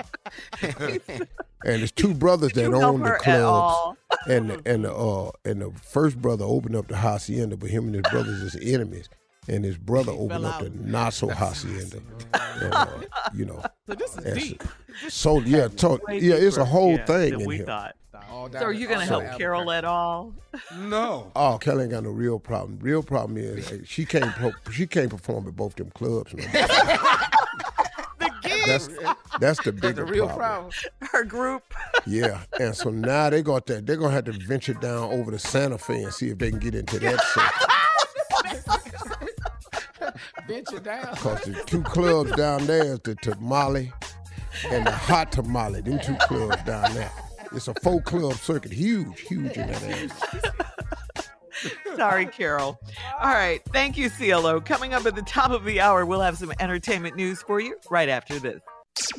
[1.63, 3.99] And there's two brothers Did that own the clubs.
[4.27, 7.85] And the, and the uh and the first brother opened up the hacienda, but him
[7.85, 9.09] and his brothers is enemies.
[9.47, 11.99] And his brother opened up the not so hacienda.
[12.33, 12.87] And, uh,
[13.35, 14.63] you know, So this is that's- deep.
[15.09, 17.65] so yeah, so, Way yeah, it's a whole yeah, thing in we here.
[17.65, 17.95] thought.
[18.31, 20.33] All So are you going to help Carol at all?
[20.77, 21.31] No.
[21.35, 22.79] Oh, Kelly ain't got no real problem.
[22.81, 26.33] Real problem is hey, she can't pro- she can't perform at both them clubs.
[26.33, 26.67] No more.
[28.65, 28.87] that's
[29.39, 30.71] that's the That's bigger the real problem.
[30.71, 30.71] problem.
[31.11, 31.63] Her group.
[32.05, 33.85] Yeah, and so now they got that.
[33.85, 36.59] They're gonna have to venture down over to Santa Fe and see if they can
[36.59, 37.67] get into that circuit.
[40.47, 41.15] Venture down.
[41.17, 43.91] Cause the two clubs down there is the tamale
[44.69, 45.81] and the hot tamale.
[45.81, 47.11] Them two clubs down there.
[47.53, 50.09] It's a folk club circuit, huge, huge in that area.
[51.95, 52.79] Sorry, Carol.
[53.19, 53.61] All right.
[53.71, 54.61] Thank you, CLO.
[54.61, 57.75] Coming up at the top of the hour, we'll have some entertainment news for you
[57.89, 58.61] right after this.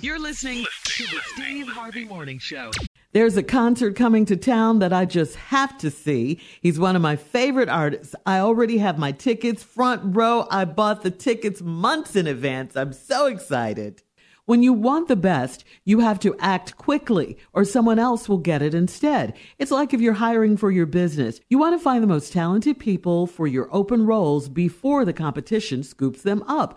[0.01, 2.71] You're listening to the Steve Harvey Morning Show.
[3.13, 6.41] There's a concert coming to town that I just have to see.
[6.63, 8.15] He's one of my favorite artists.
[8.25, 10.47] I already have my tickets front row.
[10.51, 12.75] I bought the tickets months in advance.
[12.75, 14.03] I'm so excited.
[14.45, 18.61] When you want the best, you have to act quickly or someone else will get
[18.61, 19.35] it instead.
[19.57, 21.41] It's like if you're hiring for your business.
[21.49, 25.85] You want to find the most talented people for your open roles before the competition
[25.85, 26.77] scoops them up.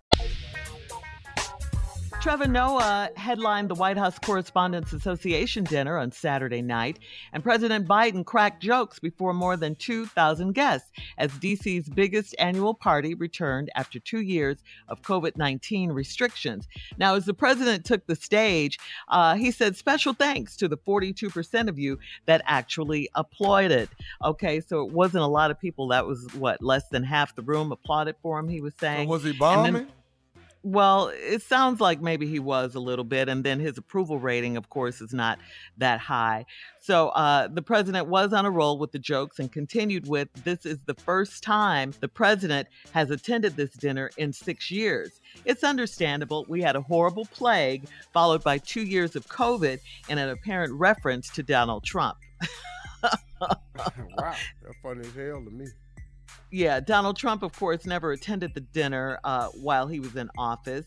[2.21, 6.99] Trevor Noah headlined the White House Correspondents Association dinner on Saturday night,
[7.33, 13.15] and President Biden cracked jokes before more than 2,000 guests as DC's biggest annual party
[13.15, 16.67] returned after two years of COVID 19 restrictions.
[16.95, 21.69] Now, as the president took the stage, uh, he said, Special thanks to the 42%
[21.69, 21.97] of you
[22.27, 23.89] that actually applauded.
[24.23, 25.87] Okay, so it wasn't a lot of people.
[25.87, 29.09] That was what, less than half the room applauded for him, he was saying.
[29.09, 29.87] was he bombing?
[30.63, 34.57] Well, it sounds like maybe he was a little bit, and then his approval rating,
[34.57, 35.39] of course, is not
[35.77, 36.45] that high.
[36.79, 40.65] So uh, the president was on a roll with the jokes and continued with This
[40.65, 45.19] is the first time the president has attended this dinner in six years.
[45.45, 46.45] It's understandable.
[46.47, 51.29] We had a horrible plague, followed by two years of COVID, and an apparent reference
[51.31, 52.17] to Donald Trump.
[53.41, 55.65] wow, that's funny as hell to me.
[56.51, 60.85] Yeah, Donald Trump, of course, never attended the dinner uh, while he was in office.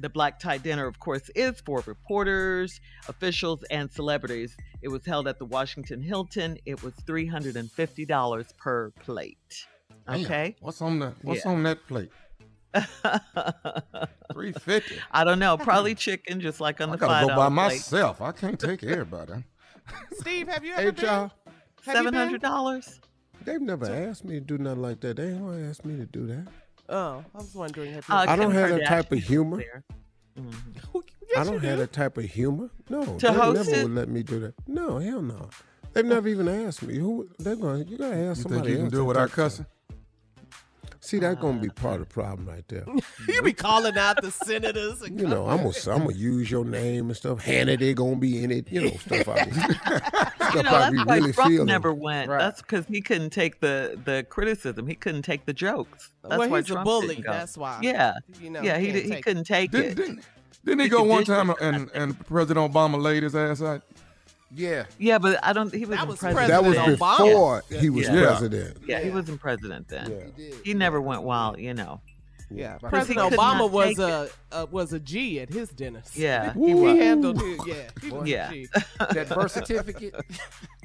[0.00, 4.56] The black tie dinner, of course, is for reporters, officials, and celebrities.
[4.82, 6.58] It was held at the Washington Hilton.
[6.66, 9.66] It was $350 per plate.
[10.08, 10.56] Damn, Okay.
[10.60, 11.50] what's on the What's Yeah.
[11.52, 12.10] on that plate?
[14.32, 14.94] Three fifty.
[15.10, 15.58] I don't know.
[15.58, 18.20] Probably chicken, just like on I the gotta go by myself.
[18.20, 19.44] I can't take everybody.
[20.12, 21.04] Steve, have you ever been?
[21.04, 21.22] y'all.
[21.24, 21.32] Have
[21.86, 22.14] you Seven been?
[22.14, 23.00] hundred dollars.
[23.44, 25.16] They've never asked me to do nothing like that.
[25.16, 26.46] They ain't gonna ask me to do that.
[26.88, 27.92] Oh, I was wondering.
[27.94, 29.56] Have you Uh, I don't have that type of Kardashian humor.
[29.56, 29.84] was there.
[31.38, 32.70] I don't have that type of humor.
[32.88, 33.82] No, To they host never it?
[33.84, 34.54] would let me do that.
[34.66, 35.48] No, hell no.
[35.92, 36.98] They've never even asked me.
[36.98, 37.86] Who they're going?
[37.88, 39.66] You gotta ask You somebody think you can do it that without type of cussing?
[41.00, 41.10] Stuff.
[41.10, 41.80] See, that's gonna be ah.
[41.80, 42.84] part of the problem right there.
[43.28, 46.64] you be calling out the senators and You know, I'm gonna I'm gonna use your
[46.64, 47.44] name and stuff.
[47.44, 48.70] Hannity gonna be in it.
[48.70, 51.66] You know, stuff I be, stuff You know, I that's be why really Trump feeling.
[51.66, 52.28] never went.
[52.28, 52.38] Right.
[52.38, 54.86] That's because he couldn't take the the criticism.
[54.86, 56.12] He couldn't take the jokes.
[56.22, 57.08] That's well, why he's Trump a bully.
[57.08, 57.32] didn't go.
[57.32, 57.78] That's why.
[57.82, 58.78] Yeah, You know, yeah.
[58.78, 59.94] He can't he couldn't take Didn't, it.
[59.96, 60.24] didn't,
[60.64, 63.82] didn't he He go one time and, and President Obama laid his ass out?
[64.54, 64.84] Yeah.
[64.98, 65.72] Yeah, but I don't.
[65.72, 66.48] He wasn't was president.
[66.48, 67.18] that was President Obama.
[67.28, 68.12] before he was Yeah.
[68.26, 68.76] president.
[68.86, 70.32] Yeah, he wasn't president then.
[70.36, 70.54] Yeah.
[70.64, 71.58] He never went wild.
[71.58, 72.00] You know.
[72.52, 76.10] Yeah, President Obama was a, a was a G at his dinners.
[76.16, 77.60] Yeah, he, he handled it.
[77.64, 78.48] Yeah, he was Yeah.
[78.50, 78.68] a G.
[79.12, 80.14] That birth certificate.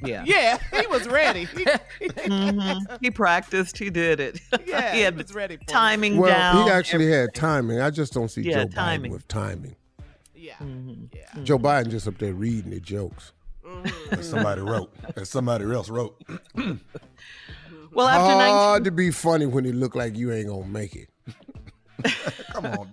[0.04, 0.22] Yeah.
[0.26, 1.46] Yeah, he was ready.
[1.46, 2.98] He, Mhm.
[3.00, 3.78] He practiced.
[3.78, 4.38] He did it.
[4.66, 5.68] yeah, he had he was ready for it.
[5.68, 6.64] timing Well, down.
[6.66, 7.80] he actually had timing.
[7.80, 9.10] I just don't see Yeah, Joe timing.
[9.10, 9.74] Biden with timing.
[10.34, 11.04] Yeah, Mm-hmm.
[11.16, 11.42] yeah.
[11.42, 13.32] Joe Biden just up there reading the jokes.
[14.10, 14.92] That somebody wrote.
[15.14, 16.20] That somebody else wrote.
[17.92, 20.94] Well, after 19 Hard to be funny when it look like you ain't gonna make
[20.96, 21.08] it.
[22.52, 22.92] Come on.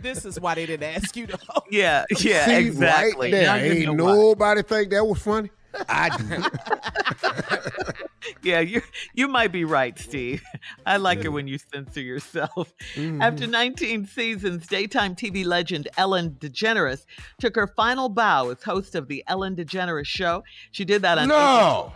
[0.00, 1.36] This is why they didn't ask you to.
[1.48, 1.66] host.
[1.70, 3.32] Yeah, yeah, See, exactly.
[3.32, 4.12] Right Now there, you ain't know why.
[4.14, 5.50] nobody think that was funny.
[5.88, 7.92] I do.
[8.44, 8.82] Yeah, you
[9.14, 10.42] you might be right, Steve.
[10.86, 12.72] I like it when you censor yourself.
[12.94, 13.22] Mm-hmm.
[13.22, 17.04] After 19 seasons, daytime TV legend Ellen DeGeneres
[17.40, 20.42] took her final bow as host of the Ellen DeGeneres Show.
[20.72, 21.92] She did that on No.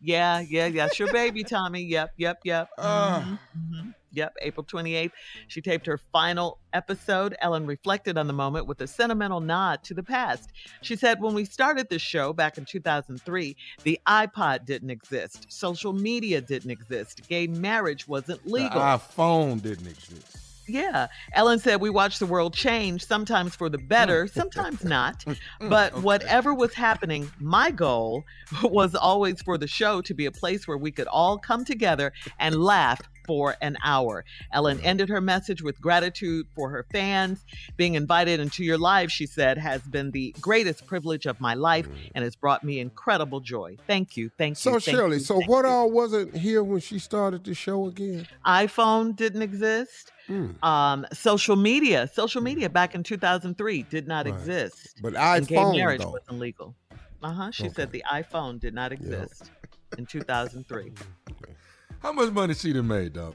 [0.00, 0.86] Yeah, yeah, yeah.
[0.86, 1.82] That's your baby, Tommy.
[1.82, 2.68] Yep, yep, yep.
[2.78, 3.94] Uh, Mhm.
[4.16, 5.12] Yep, April 28th.
[5.48, 7.36] She taped her final episode.
[7.40, 10.50] Ellen reflected on the moment with a sentimental nod to the past.
[10.80, 15.92] She said, When we started this show back in 2003, the iPod didn't exist, social
[15.92, 18.80] media didn't exist, gay marriage wasn't the legal.
[18.80, 20.46] iPhone didn't exist.
[20.68, 21.06] Yeah.
[21.32, 25.20] Ellen said, We watched the world change, sometimes for the better, sometimes not.
[25.24, 26.00] Mm, mm, but okay.
[26.00, 28.24] whatever was happening, my goal
[28.62, 32.12] was always for the show to be a place where we could all come together
[32.38, 34.24] and laugh for an hour.
[34.52, 37.44] Ellen ended her message with gratitude for her fans.
[37.76, 41.88] Being invited into your life, she said, has been the greatest privilege of my life
[42.14, 43.76] and has brought me incredible joy.
[43.86, 44.30] Thank you.
[44.38, 44.72] Thank you.
[44.72, 45.70] So Shirley, you, so what you.
[45.70, 48.26] all wasn't here when she started the show again?
[48.46, 50.12] iPhone didn't exist.
[50.28, 50.60] Mm.
[50.64, 54.34] Um, social media, social media back in 2003 did not Right.
[54.34, 54.96] exist.
[55.00, 56.10] But and gay marriage though.
[56.10, 56.74] wasn't legal.
[57.22, 57.50] Uh huh.
[57.52, 57.74] She Okay.
[57.74, 59.50] said the iPhone did not exist
[59.96, 60.92] in 2003.
[62.02, 63.34] How much money she done made, dog?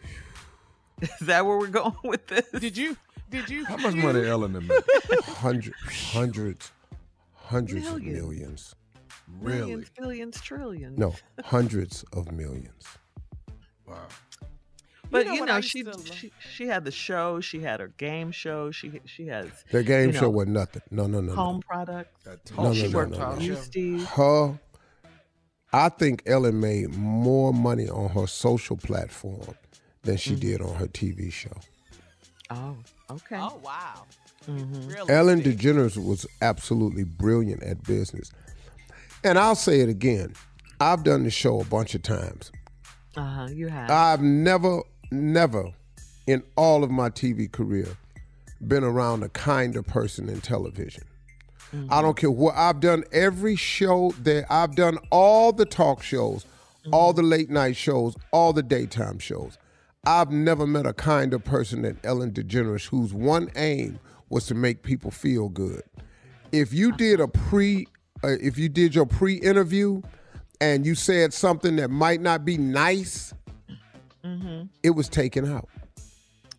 [1.00, 2.48] Is that where we're going with this?
[2.58, 2.96] Did you?
[3.30, 3.64] Did you?
[3.64, 4.80] How much money Ellen done made?
[5.24, 5.76] Hundreds,
[6.12, 6.72] hundreds,
[7.34, 8.14] hundreds of Millions.
[8.22, 8.74] millions.
[9.40, 9.58] Really?
[9.60, 10.98] Millions, billions, trillions.
[10.98, 12.84] No, hundreds of millions.
[13.86, 13.96] Wow.
[15.10, 17.40] but know you know, she, she she had the show.
[17.40, 18.72] She had her game show.
[18.72, 20.82] She she has Their game you show was nothing.
[20.90, 21.62] No, no, no, home no.
[21.68, 22.24] products.
[22.24, 23.44] That No, no, she no, worked no, with no.
[23.44, 24.04] you, Steve.
[24.06, 24.58] Her,
[25.72, 29.54] I think Ellen made more money on her social platform
[30.02, 30.40] than she Mm-hmm.
[30.40, 31.52] did on her TV show.
[32.50, 32.76] Oh,
[33.10, 33.36] okay.
[33.38, 34.04] Oh wow.
[34.48, 34.88] Mm-hmm.
[34.88, 35.58] Real Ellen estate.
[35.58, 38.32] DeGeneres was absolutely brilliant at business.
[39.22, 40.34] And I'll say it again.
[40.80, 42.50] I've done the show a bunch of times.
[43.16, 43.48] Uh huh.
[43.52, 43.90] You have.
[43.90, 44.80] I've never,
[45.12, 45.70] never
[46.26, 47.86] in all of my TV career
[48.66, 51.04] been around a kinder person in television.
[51.88, 56.44] I don't care what I've done every show that I've done all the talk shows,
[56.92, 59.56] all the late night shows, all the daytime shows.
[60.04, 64.00] I've never met a kinder person than Ellen DeGeneres whose one aim
[64.30, 65.82] was to make people feel good.
[66.52, 67.86] If you did a pre
[68.24, 70.02] uh, if you did your pre-interview
[70.60, 73.32] and you said something that might not be nice,
[74.24, 74.64] Mm-hmm.
[74.82, 75.66] it was taken out.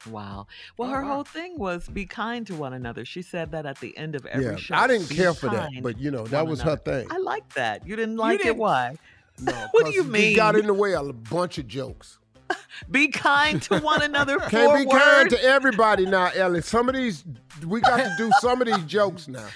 [0.09, 0.47] Wow.
[0.77, 3.05] Well, her whole thing was be kind to one another.
[3.05, 4.75] She said that at the end of every Yeah, show.
[4.75, 7.07] I didn't care for that, but, you know, that was her thing.
[7.11, 7.85] I like that.
[7.87, 8.43] You didn't like it.
[8.43, 8.95] didn't- Why?
[9.41, 10.35] No, What do you It mean?
[10.35, 12.17] got in the way of a bunch of jokes.
[12.91, 14.37] Be kind to one another.
[14.49, 14.89] Can't be forward.
[15.01, 16.61] kind to everybody now, Ellie.
[16.61, 17.23] Some of these,
[17.65, 19.47] we got to do some of these jokes now.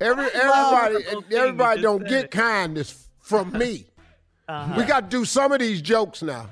[0.00, 2.30] Every everybody, the whole thing you everybody don't get it.
[2.30, 3.86] kindness from me.
[4.48, 4.74] Uh-huh.
[4.76, 6.48] We got to do some of these jokes now.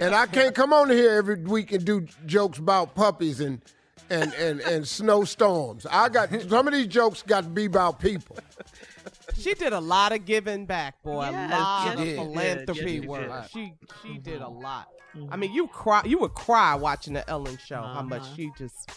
[0.00, 3.60] And I can't come on here every week and do jokes about puppies and
[4.10, 5.86] and and and snowstorms.
[5.90, 8.36] I got some of these jokes got to be about people.
[9.36, 11.28] She did a lot of giving back, boy.
[11.30, 12.16] Yes, a lot yes, of did.
[12.16, 13.42] philanthropy Yes, she work.
[13.42, 13.50] did.
[13.50, 14.88] She she did a lot.
[15.16, 15.32] Mm-hmm.
[15.32, 16.02] I mean, you cry.
[16.04, 17.80] You would cry watching the Ellen show.
[17.82, 18.34] How much Uh-huh.
[18.36, 18.90] she just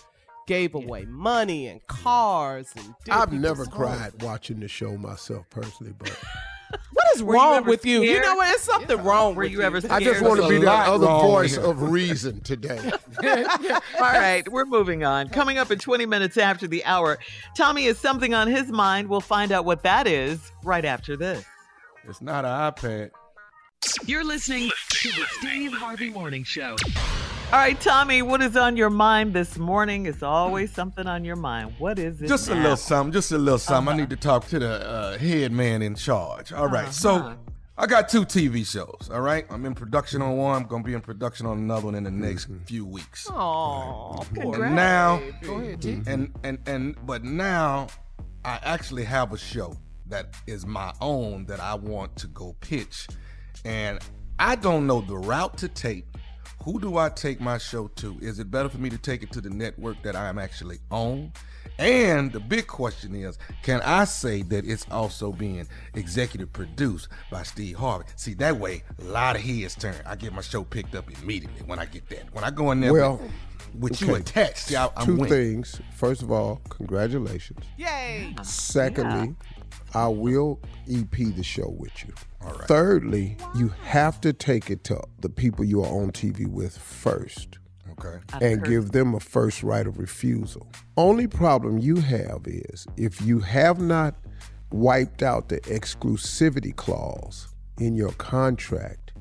[0.48, 2.94] gave away money and cars and.
[3.10, 6.18] I've never cried watching the show myself personally, but
[6.70, 8.02] What is Were you wrong ever with you?
[8.02, 8.46] You know what?
[8.48, 11.06] There's something wrong Were with you ever I just want to be a the other
[11.06, 11.66] voice here.
[11.66, 12.92] of reason today.
[13.24, 15.30] All right, we're moving on.
[15.30, 17.18] Coming up in 20 minutes after the hour,
[17.56, 19.10] Tommy has something on his mind.
[19.10, 21.46] We'll find out what that is right after this.
[22.08, 23.12] It's not an iPad.
[24.06, 26.76] You're listening to the Steve Harvey Morning Show.
[27.50, 30.06] All right, Tommy, what is on your mind this morning?
[30.06, 31.76] It's always something on your mind.
[31.80, 32.28] What is it?
[32.28, 33.14] Just a little something.
[33.14, 33.88] Just a little something.
[33.88, 33.96] Uh-huh.
[33.98, 36.52] I need to talk to the uh, head man in charge.
[36.52, 36.84] All right.
[36.84, 36.92] Uh-huh.
[36.92, 37.38] So
[37.78, 39.10] I got two TV shows.
[39.10, 39.46] All right.
[39.50, 40.64] I'm in production on one.
[40.64, 43.30] I'm gonna be in production on another one in the next few weeks.
[43.32, 46.02] Oh, And now, Go ahead, T.
[46.06, 47.88] and and and but now,
[48.44, 49.74] I actually have a show
[50.08, 53.08] that is my own that I want to go pitch,
[53.64, 54.00] and
[54.38, 56.08] I don't know the route to take.
[56.64, 58.18] Who do I take my show to?
[58.20, 60.80] Is it better for me to take it to the network that I am actually
[60.92, 61.32] on?
[61.80, 67.44] And the big question is, can I say that it's also being executive produced by
[67.44, 68.06] Steve Harvey?
[68.16, 69.96] See, that way, a lot of heads turn.
[70.06, 72.34] I get my show picked up immediately when I get that.
[72.34, 73.22] When I go in there Well,
[73.74, 74.22] with, with you okay.
[74.22, 75.30] attached, I, I'm Two winning.
[75.64, 75.80] things.
[75.96, 77.64] First of all, congratulations.
[77.78, 78.34] Yay!
[78.42, 79.36] Secondly,
[79.94, 80.60] I will
[80.92, 82.14] EP the show with you.
[82.66, 87.58] Thirdly, you have to take it to the people you are on TV with first
[88.00, 88.20] Okay.
[88.42, 90.68] and give them a first right of refusal.
[90.98, 94.16] Only problem you have is if you have not
[94.72, 97.48] wiped out the exclusivity clause
[97.80, 99.14] in your contract,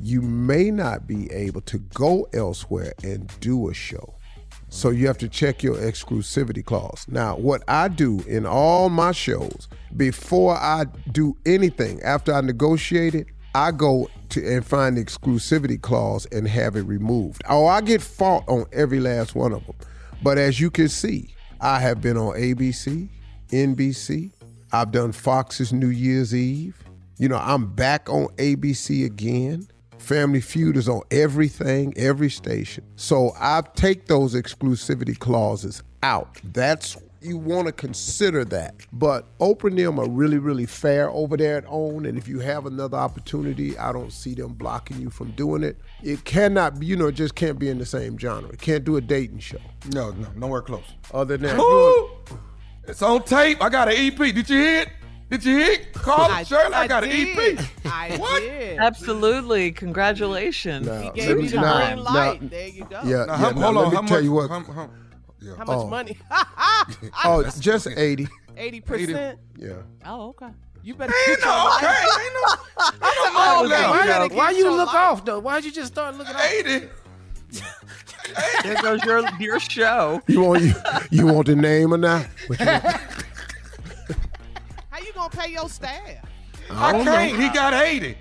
[0.00, 4.14] you may not be able to go elsewhere and do a show.
[4.70, 7.06] So you have to check your exclusivity clause.
[7.08, 13.14] Now, what I do in all my shows, before I do anything, after I negotiate
[13.14, 17.42] it, I go to and find the exclusivity clause and have it removed.
[17.48, 19.76] Oh, I get fought on every last one of them.
[20.22, 23.08] But as you can see, I have been on ABC,
[23.48, 24.32] NBC.
[24.70, 26.76] I've done Fox's New Year's Eve.
[27.16, 29.66] You know, I'm back on ABC again.
[30.08, 32.82] Family Feud is on everything, every station.
[32.96, 36.40] So I take those exclusivity clauses out.
[36.42, 38.74] That's you want to consider that.
[38.90, 42.06] But Oprah and them are really, really fair over there at OWN.
[42.06, 45.76] And if you have another opportunity, I don't see them blocking you from doing it.
[46.02, 48.48] It cannot be, you know, it just can't be in the same genre.
[48.48, 49.60] It can't do a dating show.
[49.92, 50.86] No, no, nowhere close.
[51.12, 52.08] Other than Ooh,
[52.86, 53.62] it's on tape.
[53.62, 54.16] I got an EP.
[54.16, 54.88] Did you hear it?
[55.30, 55.92] Did you hear it?
[55.92, 56.74] Call I- Shirley.
[56.74, 57.38] I, I got did.
[57.38, 57.64] an EP.
[57.84, 58.40] I What?
[58.40, 58.78] did.
[58.78, 59.72] Absolutely.
[59.72, 60.86] Congratulations.
[60.86, 62.42] Now, He gave me- you the now- green light.
[62.42, 63.00] now- there you go.
[63.04, 63.36] Yeah, Now, yeah.
[63.36, 64.48] how- now, hold let me how tell much, you what.
[64.50, 64.90] How, how,
[65.40, 65.52] yeah.
[65.58, 65.86] How much Oh.
[65.88, 66.18] money?
[67.24, 68.26] oh, just 80.
[68.56, 69.38] Eighty percent.
[69.56, 69.74] Yeah.
[70.04, 70.48] Oh, okay.
[70.82, 71.76] You better Ain't your no, life.
[71.76, 71.86] okay.
[71.86, 74.18] Ain't no, ain't oh, no Okay, more you now.
[74.28, 74.96] better Why you look life.
[74.96, 75.38] off though?
[75.38, 76.42] Why'd you just start looking off?
[76.50, 76.88] 80.
[78.64, 80.20] There goes your, your show.
[80.26, 80.74] You want you,
[81.10, 82.26] you want the name or not?
[85.34, 85.78] What you want?
[85.80, 86.24] How you gonna pay your staff?
[86.70, 87.42] I can't.
[87.42, 88.16] He got 80.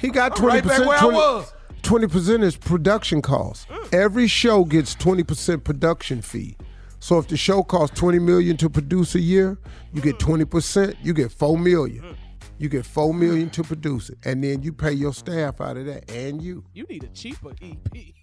[0.00, 0.88] He got I'm twenty right back percent.
[0.88, 1.52] where I was.
[1.82, 3.66] Twenty percent is production costs.
[3.66, 3.94] Mm.
[3.94, 6.56] Every show gets twenty percent production fee.
[6.98, 9.58] So if the show costs twenty million to produce a year,
[9.92, 10.20] you get mm.
[10.20, 10.96] twenty percent.
[11.02, 12.02] You get four million.
[12.02, 12.16] Mm.
[12.58, 15.84] You get four million to produce it, and then you pay your staff out of
[15.86, 16.64] that, and you.
[16.72, 18.14] You need a cheaper EP.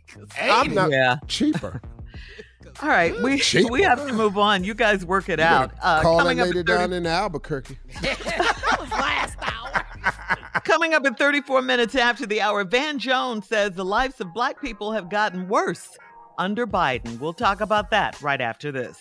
[0.41, 1.17] I'm not Yeah.
[1.27, 1.81] cheaper.
[2.81, 3.67] All right, we Cheaper.
[3.71, 4.63] we have to move on.
[4.63, 5.71] You guys work it out.
[5.81, 7.77] Uh, Call that coming up lady at 30 down in Albuquerque.
[8.01, 10.61] That was last hour.
[10.61, 14.61] Coming up at 34 minutes after the hour, Van Jones says the lives of black
[14.61, 15.89] people have gotten worse
[16.37, 17.19] under Biden.
[17.19, 18.97] We'll talk about that right after this.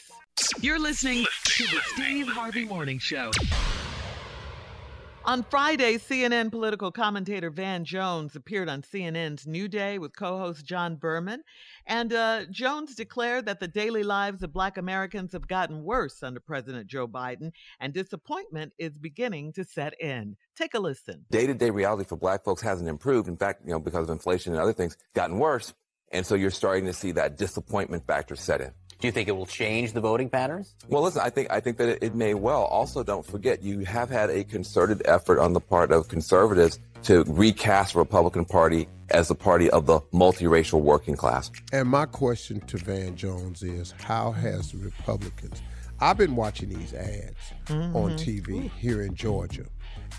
[0.61, 3.31] You're listening to the Steve Harvey Morning Show.
[5.25, 10.65] On Friday, CNN political commentator Van Jones appeared on CNN's New Day with co host
[10.65, 11.45] John Berman.
[11.87, 16.41] And uh, Jones declared that the daily lives of Black Americans have gotten worse under
[16.41, 20.37] President Joe Biden, and disappointment is beginning to set in.
[20.57, 21.25] Take a listen.
[21.31, 23.29] day to day reality for black folks hasn't improved.
[23.29, 25.73] In fact, you know, because of inflation and other things, gotten worse.
[26.13, 28.73] And so you're starting to see that disappointment factor set in.
[29.01, 30.77] Do you think it will change the voting patterns?
[30.89, 32.63] Well, listen, I think I think that it, it may well.
[32.65, 37.25] Also, don't forget you have had a concerted effort on the part of conservatives to
[37.25, 41.51] recast the Republican Party as the party of the multiracial working class.
[41.73, 45.63] And my question to Van Jones is how has the Republicans
[46.03, 47.37] I've been watching these ads
[47.71, 49.67] on TV here in Georgia,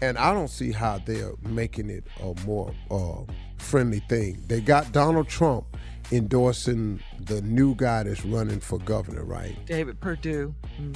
[0.01, 4.41] and I don't see how they're making it a more uh, friendly thing.
[4.47, 5.65] They got Donald Trump
[6.09, 9.57] endorsing the new guy that's running for governor, right?
[9.65, 10.55] David Perdue.
[10.77, 10.93] hmm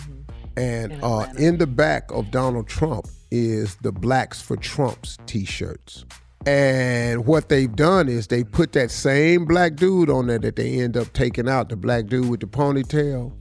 [0.56, 6.06] And In uh, in the back of Donald Trump is the Blacks for Trumps t-shirts.
[6.46, 10.80] And what they've done is they put that same black dude on there that they
[10.80, 13.34] end up taking out, the black dude with the ponytail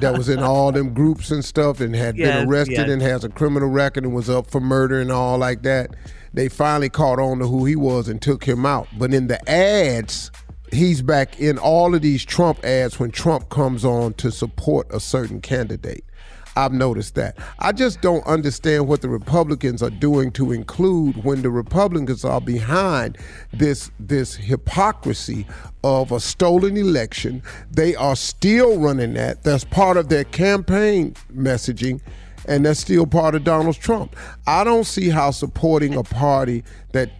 [0.00, 2.88] that was in all them groups and stuff and had Yes, been arrested yes.
[2.90, 5.94] and has a criminal record and was up for murder and all like that.
[6.32, 8.88] They finally caught on to who he was and took him out.
[8.98, 10.32] But in the ads,
[10.72, 14.98] he's back in all of these Trump ads when Trump comes on to support a
[14.98, 16.04] certain candidate.
[16.56, 17.36] I've noticed that.
[17.58, 22.40] I just don't understand what the Republicans are doing to include when the Republicans are
[22.40, 23.18] behind
[23.52, 25.46] this this hypocrisy
[25.82, 27.42] of a stolen election.
[27.70, 29.42] They are still running that.
[29.42, 32.00] That's part of their campaign messaging
[32.46, 34.14] and that's still part of Donald Trump.
[34.46, 37.10] I don't see how supporting a party that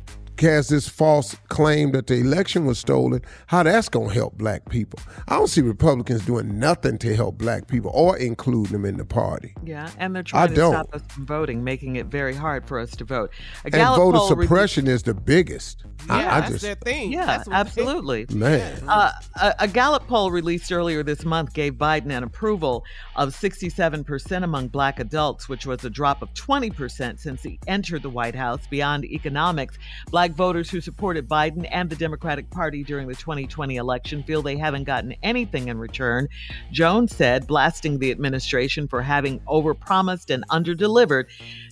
[0.40, 4.68] has this false claim that the election was stolen, how that's going to help black
[4.68, 4.98] people.
[5.28, 9.04] I don't see Republicans doing nothing to help black people or include them in the
[9.04, 9.54] party.
[9.64, 10.72] Yeah, and they're trying to don't.
[10.72, 13.30] stop us from voting, making it very hard for us to vote.
[13.64, 15.84] A And voter poll re- suppression is the biggest.
[16.08, 17.12] I, Yeah, I that's just, their thing.
[17.12, 18.26] Yeah, That's what they- absolutely.
[18.34, 18.82] man.
[18.88, 22.84] Uh, a, a Gallup poll released earlier this month gave Biden an approval
[23.16, 28.10] of 67% among black adults, which was a drop of 20% since he entered the
[28.10, 28.66] White House.
[28.68, 29.78] Beyond economics,
[30.10, 34.56] black voters who supported Biden and the Democratic Party during the 2020 election feel they
[34.56, 36.28] haven't gotten anything in return.
[36.72, 41.24] Jones said, blasting the administration for having overpromised and underdelivered,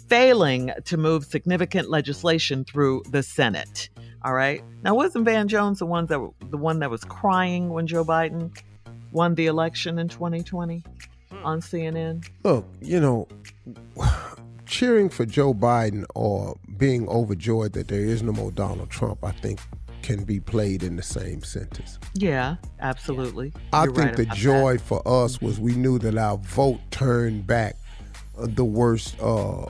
[0.08, 3.88] failing to move significant legislation through the Senate.
[4.24, 4.62] All right.
[4.82, 6.20] Now, wasn't Van Jones the one that
[6.50, 8.56] the one that was crying when Joe Biden
[9.10, 10.84] won the election in 2020
[11.42, 12.26] on CNN?
[12.44, 13.26] Look, you know,
[14.66, 19.32] cheering for Joe Biden or being overjoyed that there is no more Donald Trump, I
[19.32, 19.60] think,
[20.02, 21.98] can be played in the same sentence.
[22.14, 23.52] Yeah, absolutely.
[23.72, 26.80] I You're think right the about joy for us was we knew that our vote
[26.90, 27.76] turned back
[28.38, 29.66] uh, the worst uh,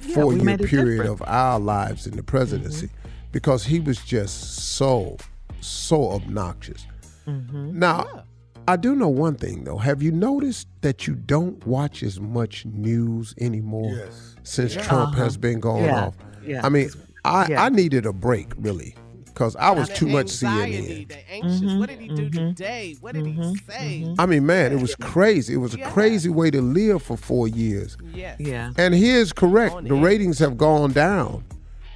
[0.00, 1.20] Yeah, four year made period difference.
[1.20, 2.88] of our lives in the presidency
[3.32, 5.16] because he was just so,
[5.60, 6.86] so obnoxious.
[7.26, 7.72] Mhm.
[7.74, 8.24] Now,
[8.68, 9.78] I do know one thing though.
[9.78, 14.36] Have you noticed that you don't watch as much news anymore Yes.
[14.44, 14.82] since Yeah.
[14.82, 15.24] Trump Uh-huh.
[15.24, 16.06] has been going Yeah.
[16.06, 16.14] off?
[16.46, 16.64] Yeah.
[16.64, 16.90] I mean,
[17.24, 17.64] I, Yeah.
[17.64, 21.08] I needed a break really because I was The too much anxiety, CNN.
[21.08, 21.60] The anxious.
[21.60, 22.96] Mhm, What did he do mhm, today?
[23.00, 24.14] What did he say?
[24.18, 25.54] I mean, man, it was crazy.
[25.54, 25.90] It was a Yeah.
[25.90, 27.96] crazy way to live for four years.
[28.14, 28.36] Yes.
[28.38, 28.72] Yeah.
[28.76, 29.74] And he is correct.
[29.74, 30.02] On The edge.
[30.02, 31.44] ratings have gone down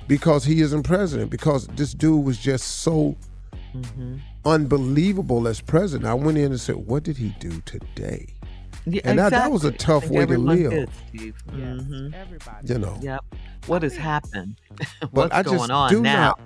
[0.09, 1.31] because he isn't president.
[1.31, 3.17] Because this dude was just so
[3.75, 4.17] Mm-hmm.
[4.47, 6.09] unbelievable as president.
[6.09, 8.27] I went in and said, "What did he do today?"
[8.87, 10.71] Yeah, And that- that was a tough I way to live.
[10.71, 11.35] did, Steve.
[11.49, 11.59] Yes.
[11.83, 12.15] Mhm.
[12.15, 12.69] Everybody.
[12.73, 12.99] You know.
[13.03, 13.21] Yep.
[13.67, 14.57] What has happened?
[15.01, 16.27] But What's I going just on do now?
[16.29, 16.41] not.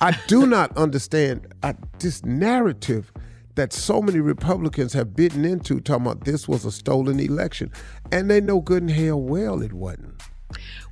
[0.00, 3.12] I do not understand uh, this narrative
[3.56, 7.72] that so many Republicans have bitten into, talking about this was a stolen election,
[8.12, 10.22] and they know good and hell well it wasn't.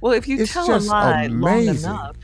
[0.00, 2.16] Well, if you It's tell a lie long enough,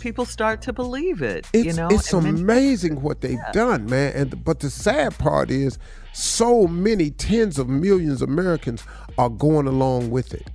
[0.00, 1.46] people start to believe it.
[1.52, 4.12] It's you know, it's and then- amazing what they've done, man.
[4.14, 5.78] And but the sad part is,
[6.12, 8.82] so many tens of millions of Americans
[9.18, 10.48] are going along with it.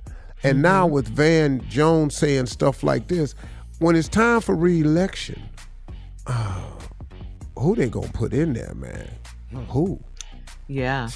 [0.44, 0.62] And Mm-hmm.
[0.62, 3.36] now with Van Jones saying stuff like this,
[3.80, 5.42] when it's time for reelection,
[6.28, 6.62] uh,
[7.58, 9.10] who they gonna put in there, man?
[9.70, 10.00] Who?
[10.68, 11.10] Yeah.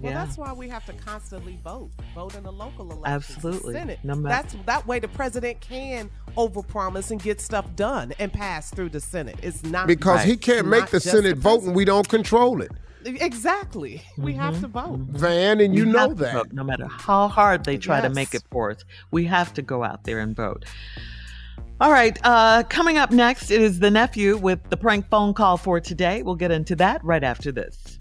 [0.00, 0.24] Well, Yeah.
[0.24, 1.90] that's why we have to constantly vote.
[2.14, 3.36] Vote in the local elections.
[3.36, 3.74] Absolutely.
[3.74, 3.98] Senate.
[4.02, 8.70] No matter- that's that way the president can overpromise and get stuff done and pass
[8.70, 9.36] through the Senate.
[9.42, 12.70] It's not Because he can't make the just Senate vote and we don't control it.
[13.04, 14.02] Exactly.
[14.18, 14.98] We have to vote.
[15.10, 16.32] Van, and you We know that.
[16.32, 19.62] vote, no matter how hard they try to make it for us, we have to
[19.62, 20.64] go out there and vote.
[21.80, 25.80] All right, uh, coming up next is the nephew with the prank phone call for
[25.80, 26.22] today.
[26.22, 27.98] We'll get into that right after this.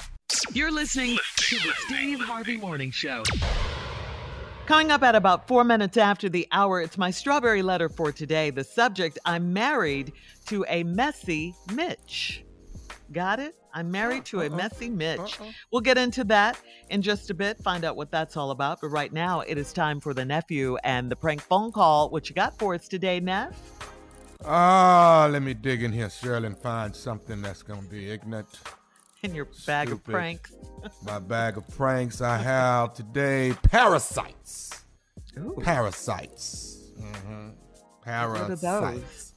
[0.54, 3.24] You're listening to the Steve Harvey Morning Show.
[4.66, 8.50] Coming up at about four minutes after the hour, it's my strawberry letter for today.
[8.50, 10.14] The subject I'm married
[10.48, 12.44] to a messy Mitch.
[13.12, 13.56] Got it?
[13.74, 15.40] I'm married to a messy Mitch.
[15.72, 16.60] We'll get into that
[16.90, 18.82] in just a bit, find out what that's all about.
[18.82, 22.10] But right now, it is time for the nephew and the prank phone call.
[22.10, 23.60] What you got for us today, Neff?
[24.46, 28.48] Ah, let me dig in here, Shirley, and find something that's gonna be ignorant.
[29.22, 30.54] In your bag of pranks.
[31.04, 34.84] My bag of pranks I have today parasites.
[35.62, 36.92] Parasites.
[36.98, 37.50] hmm
[38.04, 39.34] Parasites.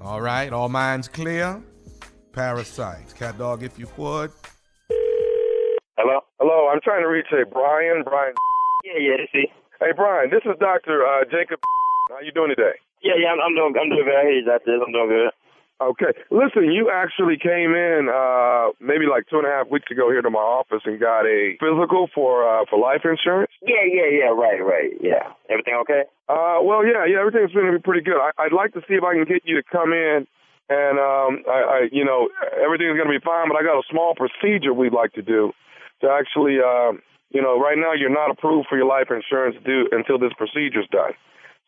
[0.00, 1.62] All right, all minds clear?
[2.32, 3.12] Parasites.
[3.12, 4.32] Cat dog, if you would.
[5.96, 6.20] Hello?
[6.40, 8.02] Hello, I'm trying to reach a Brian.
[8.04, 8.34] Brian.
[8.84, 9.48] Yeah, yeah, this is.
[9.78, 11.06] Hey, Brian, this is Dr.
[11.06, 11.60] Uh, Jacob.
[12.10, 12.74] How you doing today?
[13.02, 14.18] Yeah, yeah, I'm, I'm doing, I'm doing good.
[14.22, 14.82] Hey, that's it.
[14.84, 15.30] I'm doing good.
[15.80, 16.12] Okay.
[16.30, 20.22] Listen, you actually came in uh, maybe like two and a half weeks ago here
[20.22, 23.50] to my office and got a physical for uh, for life insurance.
[23.62, 24.30] Yeah, yeah, yeah.
[24.30, 24.94] Right, right.
[25.00, 25.34] Yeah.
[25.50, 26.06] Everything okay?
[26.28, 28.14] Uh, well, yeah, yeah, everything's going to be pretty good.
[28.14, 30.26] I, I'd like to see if I can get you to come in,
[30.70, 32.30] and um, I, I, you know,
[32.62, 33.50] everything's going to be fine.
[33.50, 35.50] But I got a small procedure we'd like to do
[36.02, 36.94] to actually, uh,
[37.30, 40.86] you know, right now you're not approved for your life insurance due until this procedure's
[40.94, 41.10] done.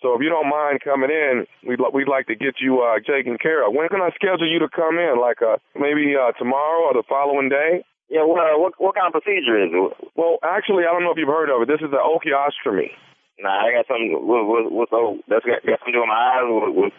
[0.05, 3.01] So if you don't mind coming in, we'd li- we'd like to get you uh,
[3.01, 3.73] taken care of.
[3.73, 5.17] When can I schedule you to come in?
[5.17, 7.81] Like uh, maybe uh, tomorrow or the following day?
[8.13, 8.29] Yeah.
[8.29, 10.13] What, uh, what, what kind of procedure is it?
[10.13, 11.73] Well, actually, I don't know if you've heard of it.
[11.73, 12.93] This is the osteotomy.
[13.41, 14.13] Nah, I got something.
[14.13, 16.45] What, what, what's oh, that's got, got something to do with my eyes.
[16.53, 16.93] What, what,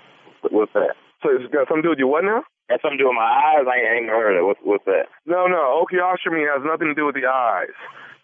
[0.50, 0.98] what's that?
[1.22, 2.42] So it's got something to do with your what now?
[2.74, 3.70] Got something to do with my eyes.
[3.70, 4.48] I ain't, I ain't heard of it.
[4.50, 5.14] What's, what's that?
[5.30, 5.62] No, no.
[5.78, 7.78] Osteotomy has nothing to do with the eyes.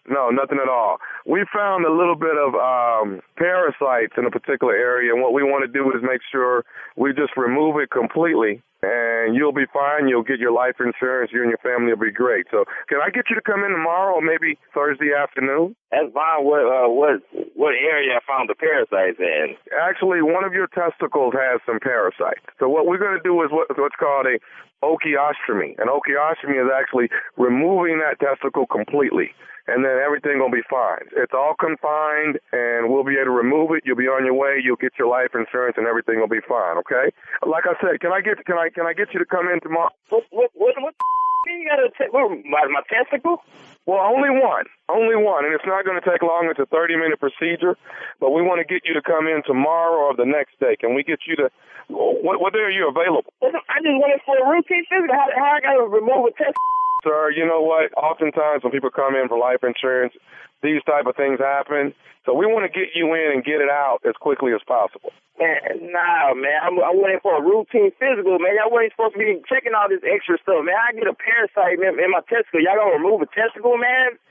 [0.08, 0.98] No, nothing at all.
[1.26, 5.44] We found a little bit of um, parasites in a particular area, and what we
[5.44, 6.64] want to do is make sure
[6.96, 10.08] we just remove it completely, and you'll be fine.
[10.08, 11.30] You'll get your life insurance.
[11.32, 12.46] You and your family will be great.
[12.50, 15.76] So, can I get you to come in tomorrow, or maybe Thursday afternoon?
[15.90, 16.42] That's fine.
[16.44, 17.22] What, uh, what,
[17.54, 19.54] what area I found the parasites in?
[19.70, 22.42] Actually, one of your testicles has some parasites.
[22.58, 24.42] So what we're going to do is what, what's called a
[24.82, 25.78] ocheostomy.
[25.78, 27.08] An ocheostomy is actually
[27.38, 29.30] removing that testicle completely,
[29.70, 31.06] and then everything will be fine.
[31.14, 33.86] It's all confined, and we'll be able to remove it.
[33.86, 34.58] You'll be on your way.
[34.58, 36.76] You'll get your life insurance, and everything will be fine.
[36.82, 37.14] Okay?
[37.46, 39.60] Like I said, can I get can I can I get you to come in
[39.60, 39.90] tomorrow?
[40.08, 41.04] What, what, what, what the
[41.50, 42.12] you got to take?
[42.12, 43.42] What, my, my testicle?
[43.86, 44.66] Well, only one.
[44.88, 45.44] Only one.
[45.44, 46.46] And it's not going to take long.
[46.50, 47.76] It's a 30 minute procedure.
[48.20, 50.76] But we want to get you to come in tomorrow or the next day.
[50.78, 51.50] Can we get you to,
[51.88, 53.34] what, what day are you available?
[53.42, 53.50] I
[53.82, 55.14] just went in for a routine physical.
[55.14, 56.81] How, how I got to remove a testicle?
[57.02, 57.92] Sir, you know what?
[57.98, 60.14] Oftentimes when people come in for life insurance,
[60.62, 61.94] these type of things happen.
[62.24, 65.10] So we want to get you in and get it out as quickly as possible.
[65.42, 66.62] Man, nah, man.
[66.62, 68.54] I'm, I went in for a routine physical, man.
[68.54, 70.78] Y'all wasn't supposed to be checking all this extra stuff, man.
[70.78, 72.62] I get a parasite in, in my testicle.
[72.62, 74.22] Y'all gonna remove a testicle, man?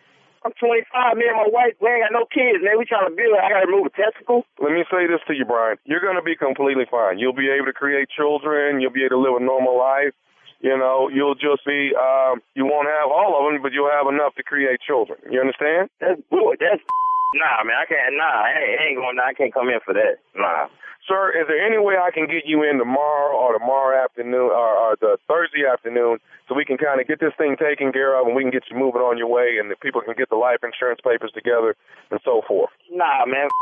[0.41, 1.19] I'm 25.
[1.19, 2.79] Me and my wife, we ain't got no kids, man.
[2.79, 3.37] We trying to build.
[3.37, 4.47] I gotta remove a testicle.
[4.57, 5.77] Let me say this to you, Brian.
[5.85, 7.19] You're going to be completely fine.
[7.19, 8.81] You'll be able to create children.
[8.81, 10.17] You'll be able to live a normal life.
[10.61, 14.05] You know, you'll just be, um, you won't have all of them, but you'll have
[14.05, 15.17] enough to create children.
[15.25, 15.89] You understand?
[15.97, 16.61] That's good.
[16.61, 16.81] That's
[17.41, 17.81] nah, man.
[17.81, 18.13] I can't.
[18.13, 19.17] Nah, I ain't going.
[19.17, 20.21] I can't come in for that.
[20.37, 20.69] Nah.
[21.09, 24.69] Sir, is there any way I can get you in tomorrow or tomorrow afternoon or,
[24.77, 28.27] or the Thursday afternoon so we can kind of get this thing taken care of
[28.27, 30.37] and we can get you moving on your way and the people can get the
[30.37, 31.73] life insurance papers together
[32.13, 32.69] and so forth?
[32.93, 33.49] Nah, man.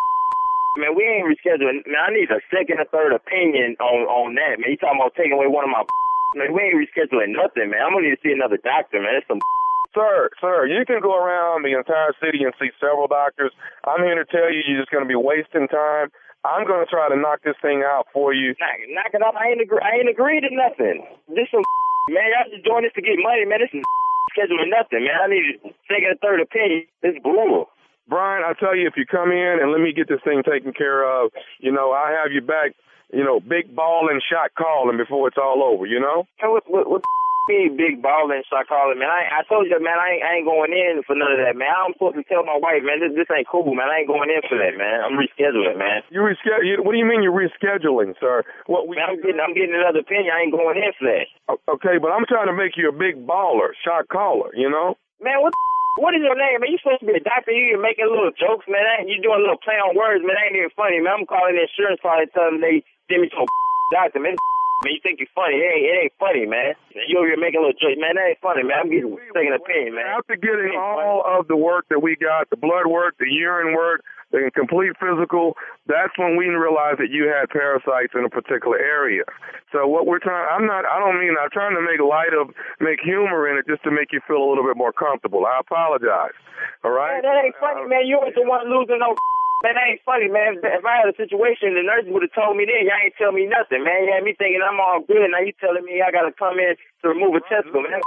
[0.77, 1.81] Man, we ain't rescheduling.
[1.89, 4.61] Man, I need a second or third opinion on on that.
[4.61, 5.81] Man, you talking about taking away one of my?
[6.35, 7.81] Man, we ain't rescheduling nothing, man.
[7.81, 9.17] I'm gonna need to see another doctor, man.
[9.17, 9.39] It's some.
[9.97, 13.49] Sir, sir, you can go around the entire city and see several doctors.
[13.89, 16.13] I'm here to tell you you're just going to be wasting time.
[16.45, 18.53] I'm going to try to knock this thing out for you.
[18.61, 19.33] Knock, knock it off.
[19.33, 19.81] I ain't agree.
[19.81, 21.09] I ain't agreed to nothing.
[21.33, 21.65] This some
[22.13, 22.21] man.
[22.29, 23.65] Y'all just doing this to get money, man.
[23.65, 23.81] This is
[24.37, 25.17] scheduling nothing, man.
[25.17, 26.85] I need to take a third opinion.
[27.01, 27.73] This is brutal.
[28.09, 30.73] Brian, I tell you, if you come in and let me get this thing taken
[30.73, 31.29] care of,
[31.61, 32.73] you know, I have you back,
[33.13, 36.25] you know, big ball and shot calling before it's all over, you know?
[36.41, 37.01] What, what, what
[37.49, 39.09] me big ball and shot calling, man?
[39.09, 41.57] I, I told you, man, I ain't, I ain't going in for none of that,
[41.57, 41.73] man.
[41.73, 43.89] I'm supposed to tell my wife, man, this, this ain't cool, man.
[43.89, 45.01] I ain't going in for that, man.
[45.01, 46.05] I'm rescheduling, man.
[46.13, 46.85] You reschedule?
[46.85, 48.45] What do you mean you're rescheduling, sir?
[48.69, 49.01] What we?
[49.01, 50.29] Man, I'm getting, I'm getting another opinion.
[50.29, 51.25] I ain't going in for that.
[51.65, 54.93] Okay, but I'm trying to make you a big baller, shot caller, you know?
[55.17, 55.51] Man, what
[55.99, 56.71] What is your name, man?
[56.71, 57.51] You supposed to be a doctor.
[57.51, 58.79] You are making little jokes, man.
[59.03, 60.39] Ain't you doing a little play on words, man?
[60.39, 61.11] That ain't even funny, man.
[61.11, 63.45] I'm calling the insurance probably telling them they send me to a
[63.91, 64.39] doctor, man.
[64.79, 65.59] Man, you think you're funny?
[65.59, 66.71] It ain't, it ain't funny, man.
[66.95, 68.15] You over here making a little joke, man.
[68.15, 68.79] That ain't funny, man.
[68.79, 70.07] I'm getting taking an opinion, man.
[70.07, 74.07] After getting all of the work that we got, the blood work, the urine work,
[74.31, 75.57] the complete physical,
[75.89, 79.25] that's when we realized that you had parasites in a particular area.
[79.73, 82.53] So what we're trying, I'm not, I don't mean, I'm trying to make light of,
[82.79, 85.45] make humor in it just to make you feel a little bit more comfortable.
[85.49, 86.37] I apologize.
[86.85, 87.21] All right?
[87.21, 88.05] Man, that ain't funny, man.
[88.05, 89.15] You ain't the one losing no.
[89.59, 90.55] Man, that ain't funny, man.
[90.63, 92.87] If I had a situation, the nurse would have told me then.
[92.87, 94.07] Y'all ain't tell me nothing, man.
[94.07, 95.27] You had me thinking I'm all good.
[95.27, 97.99] Now you telling me I gotta come in to remove a testicle, man.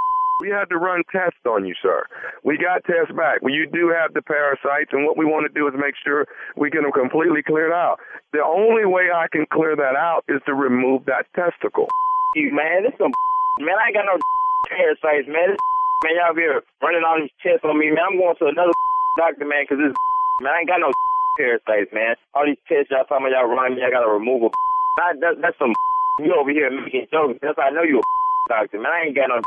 [0.43, 2.03] We had to run tests on you, sir.
[2.43, 3.39] We got tests back.
[3.39, 6.27] Well, you do have the parasites, and what we want to do is make sure
[6.59, 8.03] we get them completely cleared out.
[8.35, 11.87] The only way I can clear that out is to remove that testicle.
[12.35, 13.13] You, man, this some
[13.61, 13.77] man.
[13.77, 14.17] I ain't got no
[14.73, 15.53] parasites, man.
[15.53, 15.61] This
[16.01, 18.01] man, y'all here running all these tests on me, man.
[18.01, 18.73] I'm going to another
[19.21, 19.93] doctor, man, because this
[20.41, 20.89] man, I ain't got no
[21.37, 22.17] parasites, man.
[22.33, 24.51] All these tests y'all talking about, y'all running me, I got to remove a.
[24.97, 25.77] That, that, that's some
[26.25, 27.37] you over here making jokes.
[27.45, 28.03] That's how I know you a
[28.49, 28.89] doctor, man.
[28.89, 29.37] I ain't got no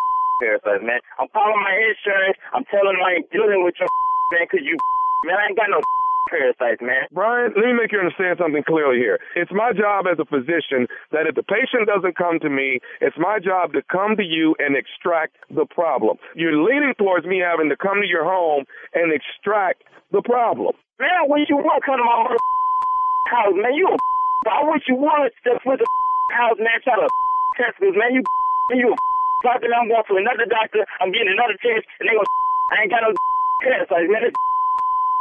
[0.40, 1.00] parasites, man.
[1.18, 2.36] I'm calling my insurance.
[2.52, 3.88] I'm telling them I ain't dealing with your
[4.32, 4.76] man, because you,
[5.26, 5.80] man, I ain't got no
[6.30, 7.06] parasites, man.
[7.14, 9.18] Brian, let me make you understand something clearly here.
[9.38, 13.16] It's my job as a physician that if the patient doesn't come to me, it's
[13.18, 16.18] my job to come to you and extract the problem.
[16.34, 18.64] You're leaning towards me having to come to your home
[18.94, 20.74] and extract the problem.
[20.98, 22.40] Man, what you want come to my mother
[23.30, 23.74] house, man?
[23.74, 23.96] You a
[24.46, 25.86] I wish you would step with the
[26.30, 26.78] house, man.
[26.84, 27.08] Try to
[27.58, 28.14] test this, man.
[28.14, 28.22] You
[28.78, 28.96] you a
[29.44, 29.72] man.
[29.76, 30.86] I'm going to another doctor.
[31.00, 32.24] I'm getting another test, and they gonna
[32.72, 33.12] I ain't got no
[33.62, 34.32] parasites, man.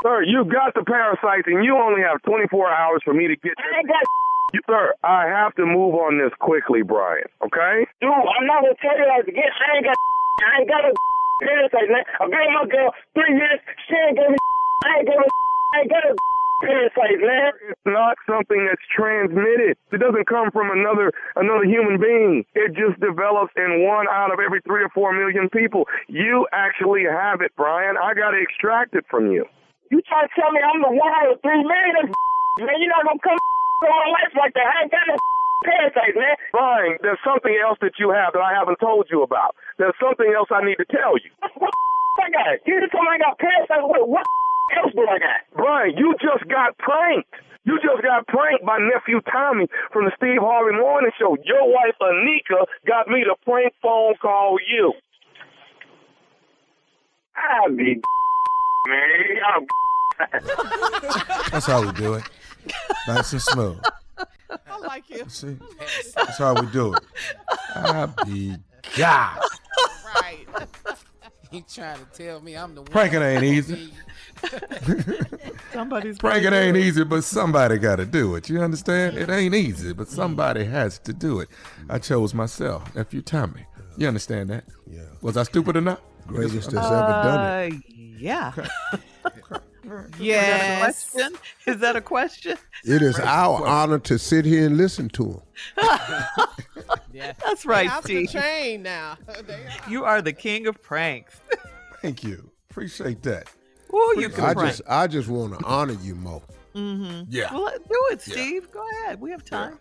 [0.03, 3.53] Sir, you got the parasites, and you only have 24 hours for me to get.
[3.57, 4.03] I ain't got.
[4.53, 7.27] You, sir, I have to move on this quickly, Brian.
[7.43, 7.89] Okay?
[7.99, 9.51] Dude, I'm not gonna tell you that again.
[9.51, 9.97] I ain't got.
[9.97, 10.93] I ain't got no
[11.41, 12.05] parasites, man.
[12.21, 13.59] I've been with my girl three years.
[13.89, 14.37] She ain't gave me.
[14.85, 15.27] I ain't gave me.
[15.27, 16.15] I ain't got no
[16.61, 17.51] parasites, man.
[17.69, 19.75] It's not something that's transmitted.
[19.91, 22.45] It doesn't come from another another human being.
[22.55, 25.87] It just develops in one out of every three or four million people.
[26.07, 27.95] You actually have it, Brian.
[27.97, 29.45] I got to extract it from you.
[29.91, 32.13] You trying to tell me I'm the one out of three million?
[32.63, 33.35] Man, you're not gonna come
[33.83, 34.63] to my life like that.
[34.63, 35.15] I ain't got no
[35.67, 36.35] parasites, man.
[36.55, 39.55] Brian, there's something else that you have that I haven't told you about.
[39.77, 41.31] There's something else I need to tell you.
[41.59, 41.75] What
[42.23, 42.63] I got?
[42.63, 43.83] You just told me I got parasites.
[43.83, 44.23] What, what
[44.73, 45.41] else do I got?
[45.55, 47.33] Brian, you just got pranked.
[47.65, 51.35] You just got pranked by nephew Tommy from the Steve Harvey Morning Show.
[51.43, 54.93] Your wife Anika got me to prank phone call you.
[57.35, 58.01] I be
[58.87, 59.41] man.
[59.47, 59.65] I'm
[61.51, 62.23] That's how we do it.
[63.07, 63.79] Nice and smooth.
[64.49, 65.27] I like him.
[65.27, 65.57] See,
[66.15, 67.03] that's how we do it.
[67.75, 68.55] I be
[68.95, 69.39] God.
[70.15, 70.45] Right.
[71.55, 72.91] He trying to tell me I'm the one.
[72.91, 73.93] Pranking ain't easy.
[75.73, 78.49] Somebody's Pranking ain't easy, but somebody got to do it.
[78.49, 79.17] You understand?
[79.17, 81.47] It ain't easy, but somebody has to do it.
[81.89, 82.83] I chose myself.
[82.93, 84.65] If you tell me, You understand that?
[84.85, 85.03] Yeah.
[85.21, 86.01] Was I stupid or not?
[86.27, 87.73] Greatest that's ever done it.
[87.73, 87.77] Uh,
[88.19, 88.51] yeah.
[90.19, 91.13] Yes.
[91.15, 91.37] Is that a question?
[91.67, 92.57] Is that a question?
[92.83, 95.41] It is our honor to sit here and listen to him.
[97.13, 98.41] That's right, Off the Steve.
[98.41, 99.17] chain now.
[99.27, 99.89] Are.
[99.89, 101.39] You are the king of pranks.
[102.01, 102.49] Thank you.
[102.69, 103.49] Appreciate that.
[103.93, 104.69] Ooh, you can I prank.
[104.69, 106.41] just, I just want to honor you, Mo.
[106.75, 107.23] mm-hmm.
[107.29, 107.53] Yeah.
[107.53, 108.69] Well, do it, Steve.
[108.71, 109.21] Go ahead.
[109.21, 109.79] We have time.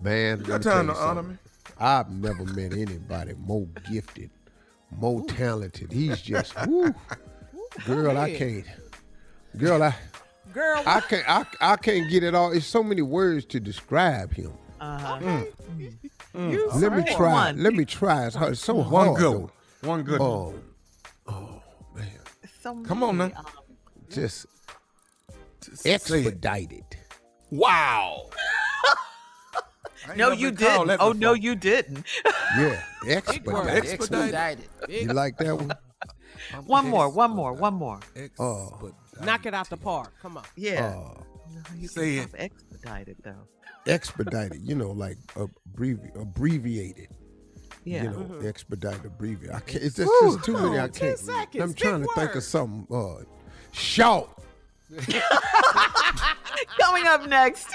[0.00, 1.36] Man, You let got me time you to honor me?
[1.80, 4.30] I've never met anybody more gifted,
[4.96, 5.90] more talented.
[5.92, 6.94] He's just, woo.
[7.84, 8.64] Girl, I can't.
[9.56, 9.94] Girl, I,
[10.52, 12.52] Girl, I can't, I, I can't get it all.
[12.52, 14.52] It's so many words to describe him.
[14.80, 15.44] Uh-huh.
[16.34, 17.32] you Let me try.
[17.32, 17.62] one.
[17.62, 18.26] Let me try.
[18.26, 18.52] It's, hard.
[18.52, 19.16] it's so One hard.
[19.18, 19.38] good though.
[19.38, 19.50] one.
[19.82, 20.28] One good one.
[20.30, 20.54] Oh,
[21.28, 21.62] oh
[21.94, 22.08] man,
[22.60, 23.40] So Come on many, now.
[23.40, 23.46] um,
[24.10, 24.46] just
[25.64, 26.84] Just expedited.
[27.50, 28.28] Wow.
[30.06, 30.98] I ain't no, never you been called didn't.
[31.00, 32.04] that Oh no, you didn't.
[32.58, 33.84] Yeah, Big expedited.
[33.92, 34.68] Expedited.
[34.88, 35.72] You like that one?
[36.66, 38.00] One more, one more, one more.
[38.38, 38.92] Oh,
[39.24, 40.12] knock it out the park.
[40.20, 40.44] Come on.
[40.56, 40.94] Yeah.
[40.96, 41.22] oh,
[41.76, 42.28] you say it.
[42.34, 43.46] expedited though.
[43.86, 44.60] expedited.
[44.62, 47.08] You know, like abbrevi- abbreviated.
[47.84, 48.02] Yeah.
[48.04, 48.46] You know, Mm-hmm.
[48.48, 49.54] expedited, abbreviated.
[49.54, 49.84] I can't.
[49.84, 50.78] It's just, just too many.
[50.78, 51.18] I can't.
[51.18, 52.42] seconds, I'm trying to big think of word.
[52.42, 52.96] something.
[52.96, 53.24] Uh,
[53.72, 54.30] short.
[56.80, 57.68] Coming up next.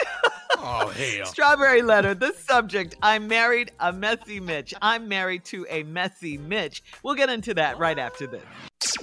[0.58, 1.26] Oh, hell.
[1.26, 2.14] Strawberry letter.
[2.14, 4.74] The subject I'm married a messy Mitch.
[4.82, 6.84] I'm married to a messy Mitch.
[7.04, 8.44] We'll get into that right after this.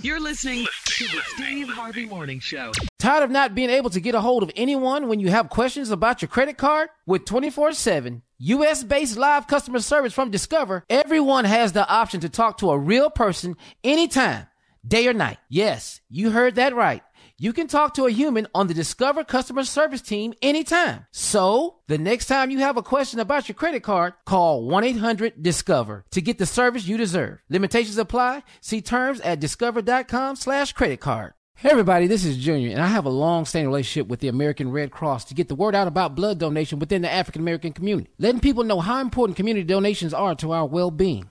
[0.02, 2.72] You're listening to the Steve Harvey Morning Show.
[2.98, 5.90] Tired of not being able to get a hold of anyone when you have questions
[5.90, 6.88] about your credit card?
[7.06, 12.28] With 24 7 US based live customer service from Discover, everyone has the option to
[12.28, 14.46] talk to a real person anytime.
[14.86, 15.38] day or night.
[15.48, 17.02] Yes, you heard that right.
[17.40, 21.06] You can talk to a human on the Discover customer service team anytime.
[21.12, 26.20] So, the next time you have a question about your credit card, call 1-800-DISCOVER to
[26.20, 27.38] get the service you deserve.
[27.48, 28.42] Limitations apply.
[28.60, 31.34] See terms at discover.com slash credit card.
[31.54, 34.90] Hey everybody, this is Junior, and I have a long-standing relationship with the American Red
[34.90, 38.40] Cross to get the word out about blood donation within the African American community, letting
[38.40, 41.30] people know how important community donations are to our well-being.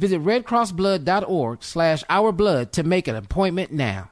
[0.00, 4.10] Visit redcrossblood.org slash ourblood to make an appointment now.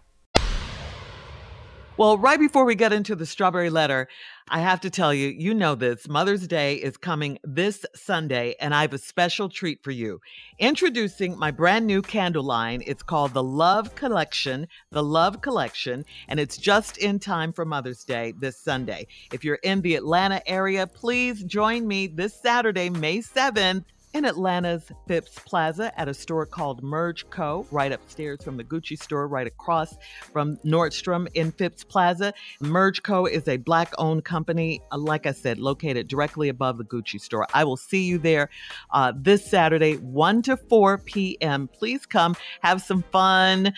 [1.96, 4.06] Well, right before we get into the strawberry letter,
[4.50, 6.06] I have to tell you, you know this.
[6.06, 10.20] Mother's Day is coming this Sunday, and I have a special treat for you.
[10.58, 12.82] Introducing my brand new candle line.
[12.86, 18.04] It's called the Love Collection, the Love Collection, and it's just in time for Mother's
[18.04, 19.06] Day this Sunday.
[19.32, 23.84] If you're in the Atlanta area, please join me this Saturday, May 7th
[24.18, 29.00] in Atlanta's Phipps Plaza at a store called Merge Co., right upstairs from the Gucci
[29.00, 29.96] store, right across
[30.32, 32.34] from Nordstrom in Phipps Plaza.
[32.60, 33.26] Merge Co.
[33.26, 37.46] is a black owned company, like I said, located directly above the Gucci store.
[37.54, 38.50] I will see you there
[38.90, 41.68] uh, this Saturday, 1 to 4 p.m.
[41.68, 43.72] Please come have some fun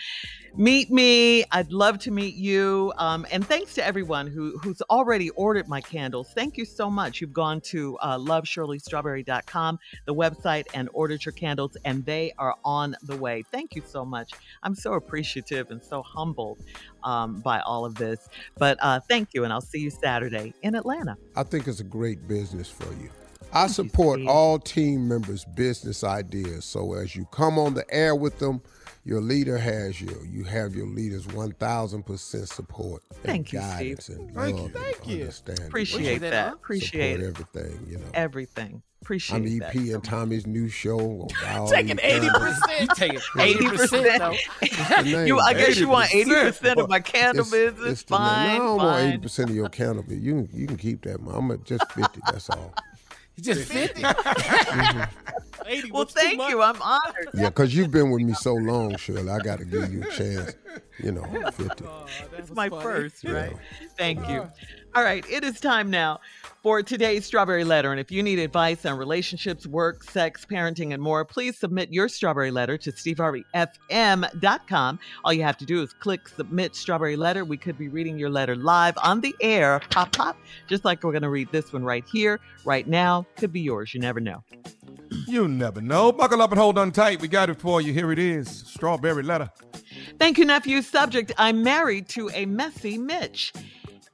[0.55, 1.43] meet me.
[1.51, 2.93] I'd love to meet you.
[2.97, 6.29] Um, and thanks to everyone who, who's already ordered my candles.
[6.35, 7.21] Thank you so much.
[7.21, 10.30] You've gone to uh, loveshirleystrawberry.com, the website,
[10.73, 13.43] and ordered your candles, and they are on the way.
[13.51, 14.31] Thank you so much.
[14.63, 16.59] I'm so appreciative and so humbled
[17.03, 18.27] um, by all of this.
[18.57, 21.17] But uh, thank you, and I'll see you Saturday in Atlanta.
[21.35, 23.09] I think it's a great business for you.
[23.53, 26.63] I support all team members' business ideas.
[26.63, 28.61] So as you come on the air with them,
[29.03, 30.15] your leader has you.
[30.29, 33.01] You have your leader's one thousand percent support.
[33.09, 34.17] and Thank you, guidance Steve.
[34.19, 35.19] And Thank you, love thank and you.
[35.21, 35.65] Understanding.
[35.67, 36.53] Appreciate that.
[36.53, 37.61] Appreciate support it.
[37.63, 37.87] everything.
[37.89, 38.05] You know.
[38.13, 38.81] Everything.
[39.01, 39.69] Appreciate I'm that.
[39.75, 41.27] EP and Tommy's new show.
[41.71, 42.81] Taking 80%.
[42.81, 45.21] You taking 80% though.
[45.25, 47.91] You, I guess you want eighty percent of my candle It's- business.
[47.93, 50.23] it's the- fine, no, I don't want eighty percent of your candle business.
[50.23, 51.19] You can you can keep that.
[51.19, 52.21] I'm just fifty.
[52.27, 52.73] That's all.
[53.41, 54.03] Just 50.
[55.91, 56.61] well, thank you.
[56.61, 57.29] I'm honored.
[57.33, 59.29] Yeah, because you've been with me so long, Shirley.
[59.29, 60.53] I got to give you a chance.
[60.99, 61.85] You know, fifty.
[62.37, 63.55] It's my first, right?
[63.97, 64.47] Thank you.
[64.93, 66.19] All right, it is time now
[66.61, 67.91] for today's Strawberry Letter.
[67.91, 72.07] And if you need advice on relationships, work, sex, parenting, and more, please submit your
[72.07, 74.99] Strawberry Letter to steveharveyfm.com.
[75.23, 77.43] All you have to do is click Submit Strawberry Letter.
[77.43, 80.37] We could be reading your letter live on the air, pop, pop,
[80.67, 83.25] just like we're going to read this one right here, right now.
[83.37, 83.93] Could be yours.
[83.93, 84.43] You never know.
[85.27, 86.11] You never know.
[86.11, 87.21] Buckle up and hold on tight.
[87.21, 87.93] We got it for you.
[87.93, 88.49] Here it is.
[88.49, 89.49] Strawberry letter.
[90.19, 90.81] Thank you, nephew.
[90.81, 93.53] Subject I'm married to a messy Mitch.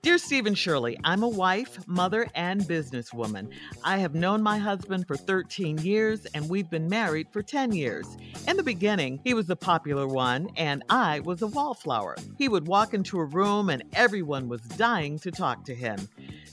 [0.04, 3.50] Dear Stephen Shirley, I'm a wife, mother, and businesswoman.
[3.84, 8.06] I have known my husband for 13 years and we've been married for 10 years.
[8.48, 12.16] In the beginning, he was the popular one and I was a wallflower.
[12.38, 16.08] He would walk into a room and everyone was dying to talk to him.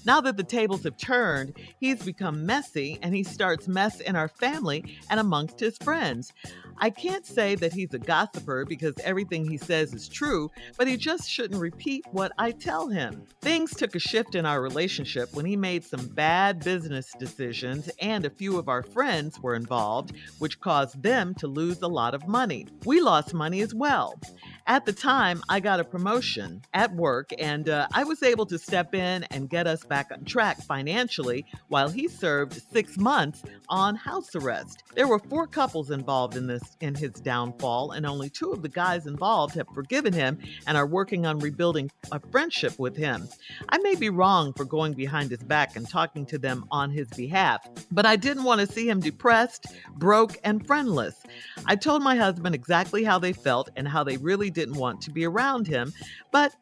[0.07, 4.29] Now that the tables have turned, he's become messy and he starts mess in our
[4.29, 6.33] family and amongst his friends.
[6.79, 10.97] I can't say that he's a gossiper because everything he says is true, but he
[10.97, 13.23] just shouldn't repeat what I tell him.
[13.45, 18.25] Things took a shift in our relationship when he made some bad business decisions, and
[18.25, 22.27] a few of our friends were involved, which caused them to lose a lot of
[22.27, 22.67] money.
[22.87, 24.19] We lost money as well.
[24.67, 28.59] At the time, I got a promotion at work, and uh, I was able to
[28.59, 33.95] step in and get us back on track financially while he served six months on
[33.95, 34.85] house arrest.
[34.95, 38.71] There were four couples involved in this in his downfall, and only two of the
[38.71, 43.29] guys involved have forgiven him and are working on rebuilding a friendship with him.
[43.69, 47.09] I may be wrong for going behind his back and talking to them on his
[47.09, 51.23] behalf, but I didn't want to see him depressed, broke, and friendless.
[51.67, 55.11] I told my husband exactly how they felt and how they really didn't want to
[55.11, 55.93] be around him,
[56.31, 56.55] but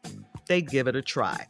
[0.47, 1.47] they'd give it a try.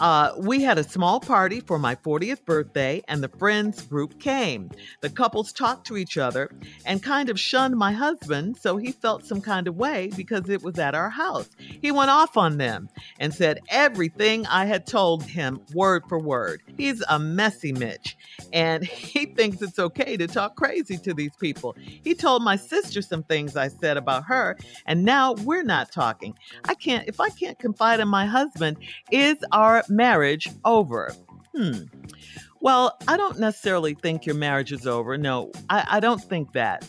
[0.00, 4.70] Uh, we had a small party for my 40th birthday, and the friends group came.
[5.02, 6.50] The couples talked to each other
[6.86, 10.62] and kind of shunned my husband, so he felt some kind of way because it
[10.62, 11.50] was at our house.
[11.58, 12.88] He went off on them
[13.18, 16.62] and said everything I had told him word for word.
[16.78, 18.16] He's a messy Mitch.
[18.52, 21.76] and he thinks it's okay to talk crazy to these people.
[21.78, 26.34] He told my sister some things I said about her, and now we're not talking.
[26.64, 28.78] I can't, if I can't confide in my husband,
[29.10, 31.12] is our marriage over?
[31.54, 31.82] Hmm.
[32.60, 35.16] Well, I don't necessarily think your marriage is over.
[35.16, 36.88] No, I, I don't think that.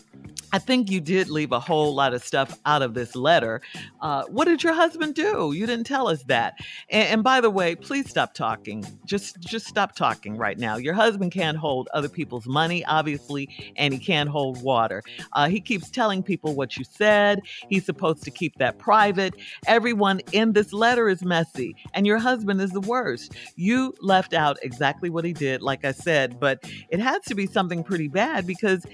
[0.52, 3.62] I think you did leave a whole lot of stuff out of this letter.
[4.00, 5.52] Uh, what did your husband do?
[5.52, 6.54] You didn't tell us that.
[6.90, 8.84] And, and, by the way, please stop talking.
[9.06, 10.76] Just just stop talking right now.
[10.76, 15.02] Your husband can't hold other people's money, obviously, and he can't hold water.
[15.32, 17.40] Uh, he keeps telling people what you said.
[17.68, 19.34] He's supposed to keep that private.
[19.66, 23.34] Everyone in this letter is messy, and your husband is the worst.
[23.56, 27.46] You left out exactly what he did, like I said, but it has to be
[27.46, 28.84] something pretty bad because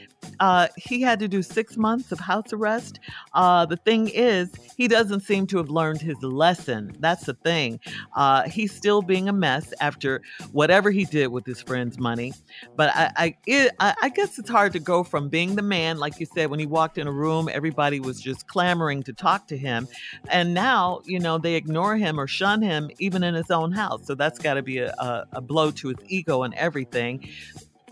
[0.41, 3.01] uh, he had to do six months of house arrest.
[3.35, 6.95] Uh, the thing is, he doesn't seem to have learned his lesson.
[7.01, 7.81] That's the thing.
[8.15, 12.33] Uh, he's still being a mess after whatever he did with his friend's money.
[12.77, 16.21] But I, I, it, I guess it's hard to go from being the man, like
[16.21, 19.57] you said, when he walked in a room, everybody was just clamoring to talk to
[19.57, 19.89] him.
[20.29, 24.07] And now, you know, they ignore him or shun him even in his own house.
[24.07, 27.29] So that's got to be a, a, a blow to his ego and everything.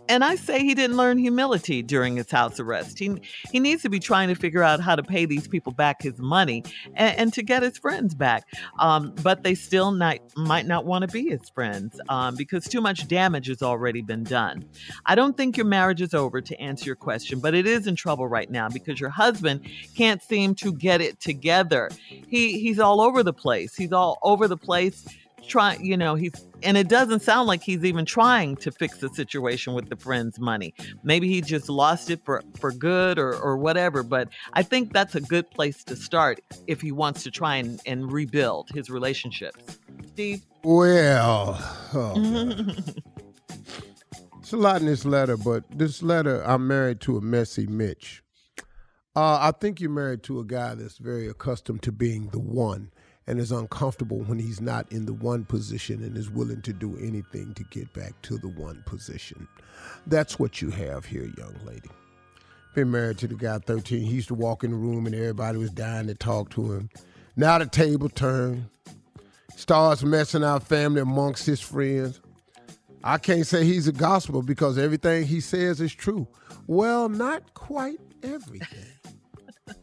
[0.08, 2.98] And I say he didn't learn humility during his house arrest.
[2.98, 3.10] He,
[3.50, 6.18] he needs to be trying to figure out how to pay these people back his
[6.18, 6.62] money
[6.94, 8.44] and, and to get his friends back.
[8.78, 12.80] Um, but they still not, might not want to be his friends um, because too
[12.80, 14.64] much damage has already been done.
[15.06, 17.96] I don't think your marriage is over to answer your question, but it is in
[17.96, 21.90] trouble right now because your husband can't seem to get it together.
[22.08, 23.74] He, he's all over the place.
[23.74, 25.04] He's all over the place
[25.46, 29.08] trying, you know, he's, and it doesn't sound like he's even trying to fix the
[29.10, 30.74] situation with the friend's money.
[31.02, 34.02] Maybe he just lost it for, for good or, or whatever.
[34.02, 37.80] But I think that's a good place to start if he wants to try and,
[37.86, 39.78] and rebuild his relationships.
[40.08, 40.44] Steve?
[40.62, 41.58] Well,
[41.94, 42.14] oh
[44.40, 48.22] it's a lot in this letter, but this letter, I'm married to a messy Mitch.
[49.14, 52.90] Uh, I think you're married to a guy that's very accustomed to being the one
[53.26, 56.96] and is uncomfortable when he's not in the one position and is willing to do
[56.98, 59.48] anything to get back to the one position.
[60.06, 61.90] That's what you have here, young lady.
[62.74, 64.02] Been married to the guy 13.
[64.02, 66.90] He used to walk in the room and everybody was dying to talk to him.
[67.34, 68.66] Now the table turned.
[69.56, 72.20] Starts messing our family amongst his friends.
[73.02, 76.28] I can't say he's a gospel because everything he says is true.
[76.66, 78.84] Well, not quite everything.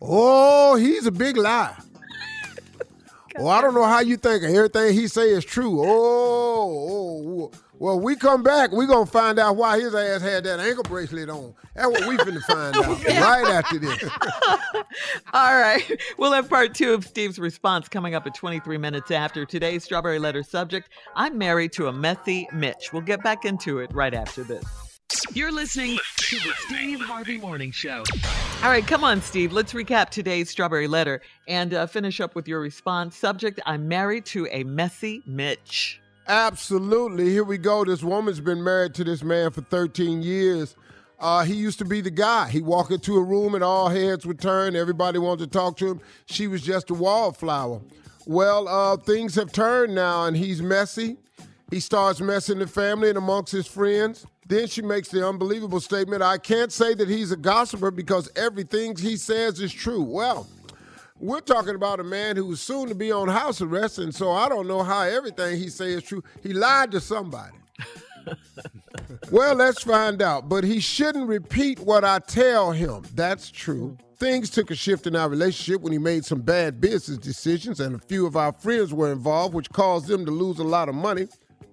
[0.00, 1.76] oh, he's a big liar.
[3.40, 5.80] Well, I don't know how you think everything he say is true.
[5.80, 10.44] Oh, oh, oh, well, we come back, we gonna find out why his ass had
[10.44, 11.54] that ankle bracelet on.
[11.74, 14.04] That's what we finna find out right after this.
[15.32, 19.46] All right, we'll have part two of Steve's response coming up at 23 minutes after
[19.46, 20.90] today's Strawberry Letter subject.
[21.16, 22.92] I'm married to a messy Mitch.
[22.92, 24.89] We'll get back into it right after this.
[25.32, 28.02] You're listening to the Steve Harvey Morning Show.
[28.64, 29.52] All right, come on, Steve.
[29.52, 33.16] Let's recap today's Strawberry Letter and uh, finish up with your response.
[33.16, 36.00] Subject I'm married to a messy Mitch.
[36.26, 37.30] Absolutely.
[37.30, 37.84] Here we go.
[37.84, 40.74] This woman's been married to this man for 13 years.
[41.20, 42.48] Uh, he used to be the guy.
[42.48, 44.74] He walked into a room and all heads would turn.
[44.74, 46.00] Everybody wanted to talk to him.
[46.26, 47.82] She was just a wallflower.
[48.26, 51.18] Well, uh, things have turned now, and he's messy.
[51.70, 54.26] He starts messing the family and amongst his friends.
[54.50, 58.96] Then she makes the unbelievable statement I can't say that he's a gossiper because everything
[58.96, 60.02] he says is true.
[60.02, 60.48] Well,
[61.20, 64.48] we're talking about a man who's soon to be on house arrest, and so I
[64.48, 66.24] don't know how everything he says is true.
[66.42, 67.58] He lied to somebody.
[69.30, 70.48] well, let's find out.
[70.48, 73.04] But he shouldn't repeat what I tell him.
[73.14, 73.96] That's true.
[74.16, 77.94] Things took a shift in our relationship when he made some bad business decisions, and
[77.94, 80.96] a few of our friends were involved, which caused them to lose a lot of
[80.96, 81.28] money.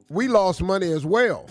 [0.09, 1.49] We lost money as well.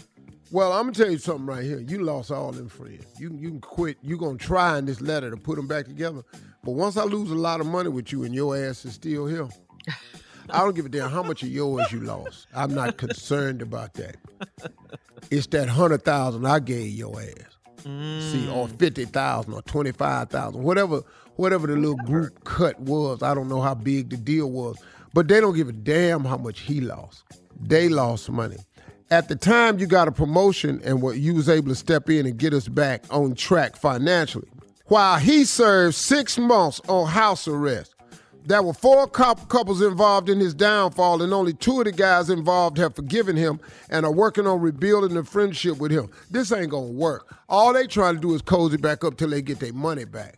[0.52, 1.80] Well, I'm gonna tell you something right here.
[1.80, 3.04] You lost all them friends.
[3.18, 3.98] You you can quit.
[4.02, 6.22] You gonna try in this letter to put them back together.
[6.62, 9.26] But once I lose a lot of money with you and your ass is still
[9.26, 9.48] here,
[10.50, 12.46] I don't give a damn how much of yours you lost.
[12.54, 14.16] I'm not concerned about that.
[15.30, 17.56] It's that hundred thousand I gave your ass.
[17.82, 18.30] Mm.
[18.30, 21.02] See, or fifty thousand or twenty five thousand, whatever,
[21.34, 23.22] whatever the little group cut was.
[23.22, 24.76] I don't know how big the deal was,
[25.12, 27.24] but they don't give a damn how much he lost.
[27.60, 28.58] They lost money
[29.10, 32.26] at the time you got a promotion and what you was able to step in
[32.26, 34.48] and get us back on track financially.
[34.86, 37.92] While he served six months on house arrest.
[38.44, 42.78] There were four couples involved in his downfall, and only two of the guys involved
[42.78, 43.58] have forgiven him
[43.90, 46.08] and are working on rebuilding the friendship with him.
[46.30, 47.36] This ain't gonna work.
[47.48, 50.36] All they trying to do is cozy back up till they get their money back.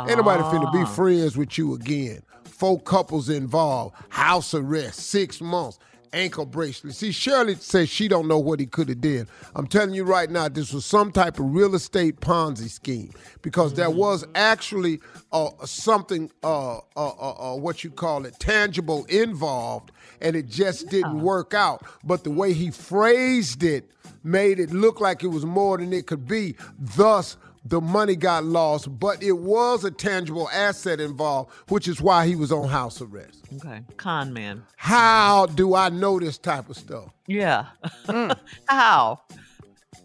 [0.00, 0.84] Ain't nobody finna be ah.
[0.84, 2.22] friends with you again.
[2.42, 5.78] Four couples involved, house arrest, six months
[6.14, 6.94] ankle bracelet.
[6.94, 9.28] See, Shirley says she don't know what he could have did.
[9.54, 13.12] I'm telling you right now, this was some type of real estate Ponzi scheme
[13.42, 15.00] because there was actually
[15.32, 20.88] uh, something, uh, uh, uh, uh, what you call it, tangible involved, and it just
[20.88, 21.84] didn't work out.
[22.04, 23.90] But the way he phrased it
[24.22, 26.56] made it look like it was more than it could be.
[26.78, 32.26] Thus, the money got lost, but it was a tangible asset involved, which is why
[32.26, 33.44] he was on house arrest.
[33.56, 33.80] Okay.
[33.96, 34.62] Con man.
[34.76, 37.10] How do I know this type of stuff?
[37.26, 37.66] Yeah.
[38.68, 39.20] How?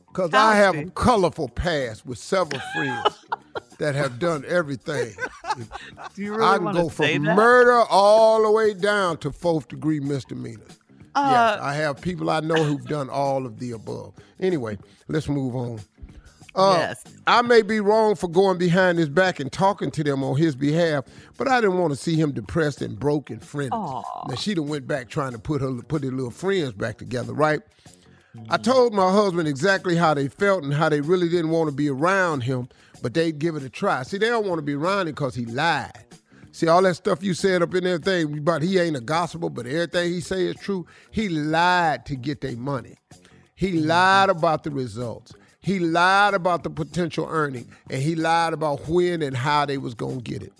[0.07, 3.25] Because I have a colorful past with several friends
[3.77, 5.13] that have done everything.
[6.15, 7.35] Do you really I can go from that?
[7.35, 10.79] murder all the way down to fourth degree misdemeanors.
[11.15, 14.13] Uh, yes, I have people I know who've done all of the above.
[14.39, 14.77] Anyway,
[15.07, 15.79] let's move on.
[16.59, 17.03] Uh, Yes.
[17.27, 20.55] I may be wrong for going behind his back and talking to them on his
[20.55, 21.05] behalf,
[21.37, 23.79] but I didn't want to see him depressed and broke and friendless.
[23.79, 24.27] Aw.
[24.29, 27.33] Now she done went back trying to put her put their little friends back together,
[27.33, 27.61] right?
[28.49, 31.75] I told my husband exactly how they felt and how they really didn't want to
[31.75, 32.69] be around him,
[33.01, 34.03] but they'd give it a try.
[34.03, 36.05] See, they don't want to be around him because he lied.
[36.51, 39.65] See, all that stuff you said up in everything about he ain't a gospel, but
[39.65, 40.85] everything he say is true.
[41.11, 42.95] He lied to get their money.
[43.55, 45.33] He lied about the results.
[45.61, 49.93] He lied about the potential earning, and he lied about when and how they was
[49.93, 50.53] gonna get it.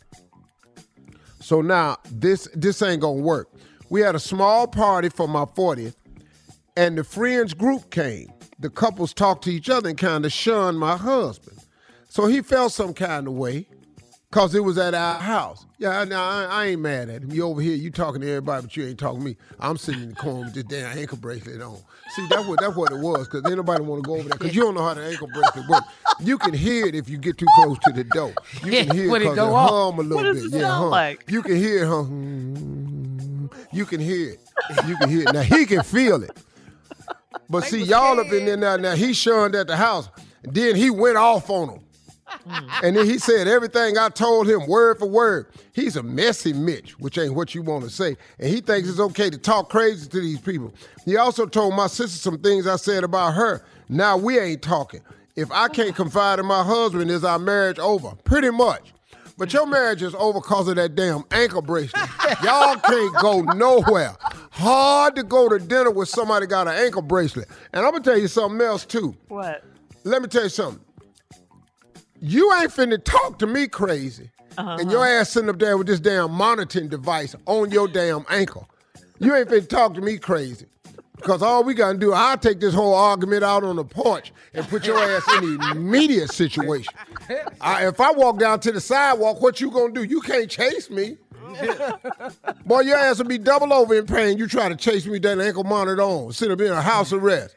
[1.40, 3.50] So now this this ain't gonna work.
[3.90, 5.96] We had a small party for my 40th,
[6.76, 8.32] and the friends group came.
[8.60, 11.58] The couples talked to each other and kind of shunned my husband.
[12.10, 13.68] So he felt some kind of way
[14.30, 15.66] because it was at our house.
[15.80, 17.32] Yeah, now I, I ain't mad at him.
[17.32, 19.38] You over here, you talking to everybody, but you ain't talking to me.
[19.62, 21.78] I'm sitting in the corner with this damn ankle bracelet on.
[22.10, 24.38] See, that's what that's what it was, because ain't nobody want to go over there,
[24.38, 25.88] because you don't know how the ankle bracelet works.
[26.20, 28.34] You can hear it if you get too close to the door.
[28.66, 29.70] You can hear it it because it off.
[29.70, 30.44] hum a little bit.
[30.44, 30.90] it yeah, hum.
[30.90, 31.24] like?
[31.30, 33.50] You can hear it, hum.
[33.72, 34.40] You can hear it.
[34.86, 35.34] You can hear it.
[35.34, 36.38] Now he can feel it.
[37.50, 38.76] But see, y'all up in there now.
[38.76, 40.10] Now he shunned at the house.
[40.44, 41.80] Then he went off on him.
[42.84, 45.48] And then he said everything I told him, word for word.
[45.74, 48.16] He's a messy Mitch, which ain't what you want to say.
[48.40, 50.74] And he thinks it's okay to talk crazy to these people.
[51.06, 53.66] He also told my sister some things I said about her.
[53.90, 55.02] Now we ain't talking.
[55.36, 58.12] If I can't confide in my husband, is our marriage over?
[58.24, 58.94] Pretty much.
[59.38, 62.10] But your marriage is over because of that damn ankle bracelet.
[62.44, 64.16] Y'all can't go nowhere.
[64.52, 67.48] Hard to go to dinner with somebody got an ankle bracelet.
[67.72, 69.16] And I'm gonna tell you something else too.
[69.30, 69.64] What?
[70.04, 70.84] Let me tell you something.
[72.22, 74.30] You ain't finna talk to me crazy.
[74.58, 75.22] And your uh-huh.
[75.22, 78.68] ass sitting up there with this damn monitoring device on your damn ankle.
[79.20, 80.66] You ain't finna talk to me crazy.
[81.16, 84.66] Because all we gotta do, I'll take this whole argument out on the porch and
[84.68, 86.94] put your ass in the immediate situation.
[87.60, 90.04] I, if I walk down to the sidewalk, what you gonna do?
[90.04, 91.18] You can't chase me.
[92.66, 94.38] Boy, your ass will be double over in pain.
[94.38, 97.12] You try to chase me with that ankle monitor on, sit up in a house
[97.12, 97.56] arrest.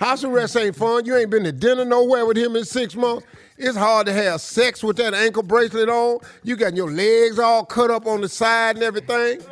[0.00, 1.04] House arrest ain't fun.
[1.04, 3.26] You ain't been to dinner nowhere with him in six months.
[3.56, 6.18] It's hard to have sex with that ankle bracelet on.
[6.42, 9.40] You got your legs all cut up on the side and everything.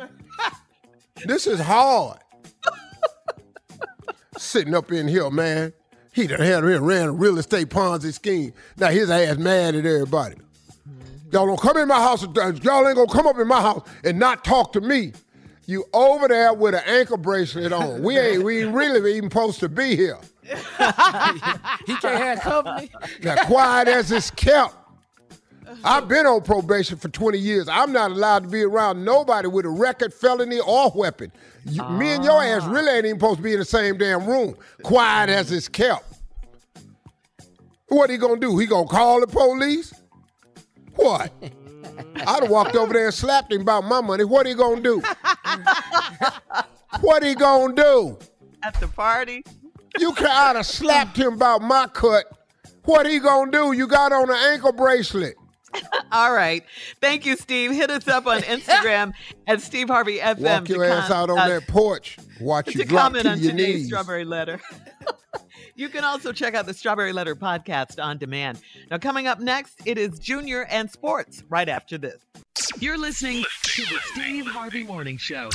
[1.25, 2.17] This is hard.
[4.37, 5.71] Sitting up in here, man.
[6.11, 8.51] He done had ran a real estate Ponzi scheme.
[8.77, 10.35] Now his ass mad at everybody.
[10.35, 11.29] Mm-hmm.
[11.31, 12.23] Y'all don't come in my house.
[12.23, 15.13] Y'all ain't gonna come up in my house and not talk to me.
[15.65, 18.03] You over there with an ankle bracelet on.
[18.03, 20.17] We ain't we ain't really even supposed to be here.
[21.85, 22.91] He can't have company.
[23.21, 24.75] Now quiet as it's kept.
[25.83, 27.67] I've been on probation for 20 years.
[27.67, 31.31] I'm not allowed to be around nobody with a record, felony, or weapon.
[31.65, 34.25] You, Me and your ass really ain't even supposed to be in the same damn
[34.25, 34.55] room.
[34.83, 36.05] Quiet as it's kept.
[37.87, 38.57] What he gonna do?
[38.57, 39.93] He gonna call the police?
[40.95, 41.31] What?
[42.15, 44.23] I'd have walked over there and slapped him about my money.
[44.23, 45.01] What he gonna do?
[47.01, 48.17] what he gonna do?
[48.63, 49.43] At the party?
[49.99, 52.25] You could I'd have slapped him about my cut.
[52.85, 53.71] What he gonna do?
[53.71, 55.35] You got on an ankle bracelet.
[56.11, 56.63] All right.
[57.01, 57.71] Thank you, Steve.
[57.71, 59.13] Hit us up on Instagram
[59.47, 60.39] at Steve Harvey FM.
[60.39, 62.17] Walk your to ass com- out on uh, that porch.
[62.39, 63.87] Watch you to drop comment to on your today's knees.
[63.87, 64.59] Strawberry Letter.
[65.75, 68.59] you can also check out the Strawberry Letter podcast on demand.
[68.91, 72.21] Now, coming up next, it is Junior and Sports right after this.
[72.79, 75.49] You're listening to the Steve Harvey Morning Show.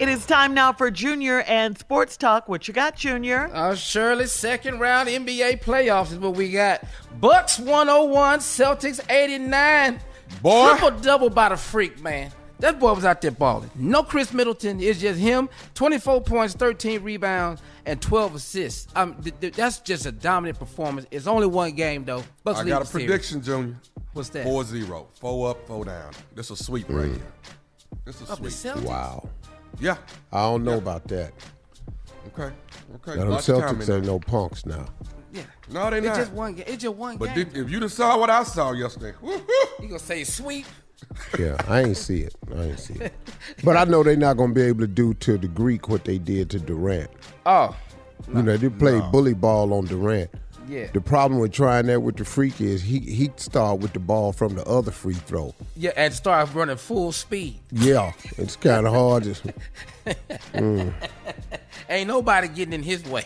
[0.00, 2.48] It is time now for Junior and Sports Talk.
[2.48, 3.48] What you got, Junior?
[3.54, 6.84] Uh, Shirley, second round NBA playoffs is what we got.
[7.20, 10.00] Bucks 101, Celtics 89.
[10.42, 10.70] Boy.
[10.76, 12.32] Triple double by the freak, man.
[12.58, 13.70] That boy was out there balling.
[13.76, 14.80] No Khris Middleton.
[14.80, 15.48] It's just him.
[15.74, 18.88] 24 points, 13 rebounds, and 12 assists.
[18.96, 21.06] Um, th- th- that's just a dominant performance.
[21.12, 22.24] It's only one game, though.
[22.42, 23.06] Bucks I got a the series.
[23.06, 23.76] prediction, Junior.
[24.12, 24.44] What's that?
[24.44, 25.06] 4 0.
[25.20, 26.12] Four up, four down.
[26.34, 27.32] This a sweep right here.
[28.04, 28.76] This a Of sweep.
[28.84, 29.28] Wow.
[29.80, 29.96] Yeah.
[30.32, 31.32] I don't know about that.
[32.28, 32.52] Okay.
[32.96, 33.14] Okay.
[33.18, 34.86] Now, them Watch the time Celtics in ain't no punks now.
[35.32, 35.42] Yeah.
[35.70, 36.16] No, they It's not.
[36.16, 36.64] just one game.
[36.68, 37.48] It's just one But game.
[37.48, 39.40] did, if you just saw what I saw yesterday, woo,
[39.80, 40.66] you gonna say sweep?
[41.38, 42.34] Yeah, I ain't see it.
[42.56, 43.12] I ain't see it.
[43.64, 46.18] But I know they're not gonna be able to do to the Greek what they
[46.18, 47.10] did to Durant.
[47.44, 47.76] Oh.
[48.28, 50.30] you know, they played bully ball on Durant.
[50.68, 50.86] Yeah.
[50.92, 54.32] The problem with trying that with the freak is he he start with the ball
[54.32, 55.54] from the other free throw.
[55.76, 57.60] Yeah, and start running full speed.
[57.70, 59.24] Yeah, it's kind of hard.
[59.24, 59.44] Just,
[60.54, 60.92] Mm.
[61.88, 63.24] Ain't nobody getting in his way.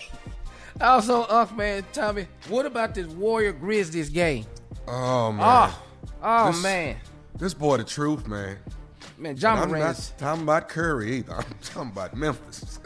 [0.81, 4.47] Also, Unc man, Tommy, what about this Warrior Grizzlies game?
[4.87, 5.45] Oh man.
[5.73, 5.83] Oh,
[6.23, 6.97] oh This- man,
[7.37, 8.59] This boy, the truth, man.
[9.17, 9.85] man, Ja And I'm Morant.
[9.85, 11.35] not talking about Curry either.
[11.35, 12.79] I'm talking about Memphis.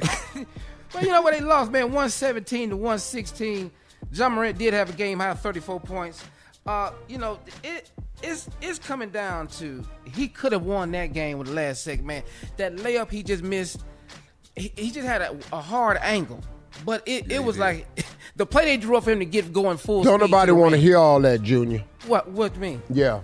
[0.92, 3.70] Well, you know what they lost, man, one seventeen to one sixteen.
[4.12, 6.24] Ja Morant did have a game high, thirty four points.
[6.66, 7.90] Uh, you know, it
[8.22, 12.06] it's it's coming down to he could have won that game with the last second,
[12.06, 12.22] man.
[12.56, 13.80] That layup he just missed.
[14.56, 16.40] He, he just had a, a hard angle,
[16.84, 17.86] but it, it was like
[18.36, 20.02] the play they drew up for him to get going full.
[20.02, 21.84] don't speed nobody want to hear all that, Junior.
[22.06, 22.82] What what you mean?
[22.90, 23.20] Yeah,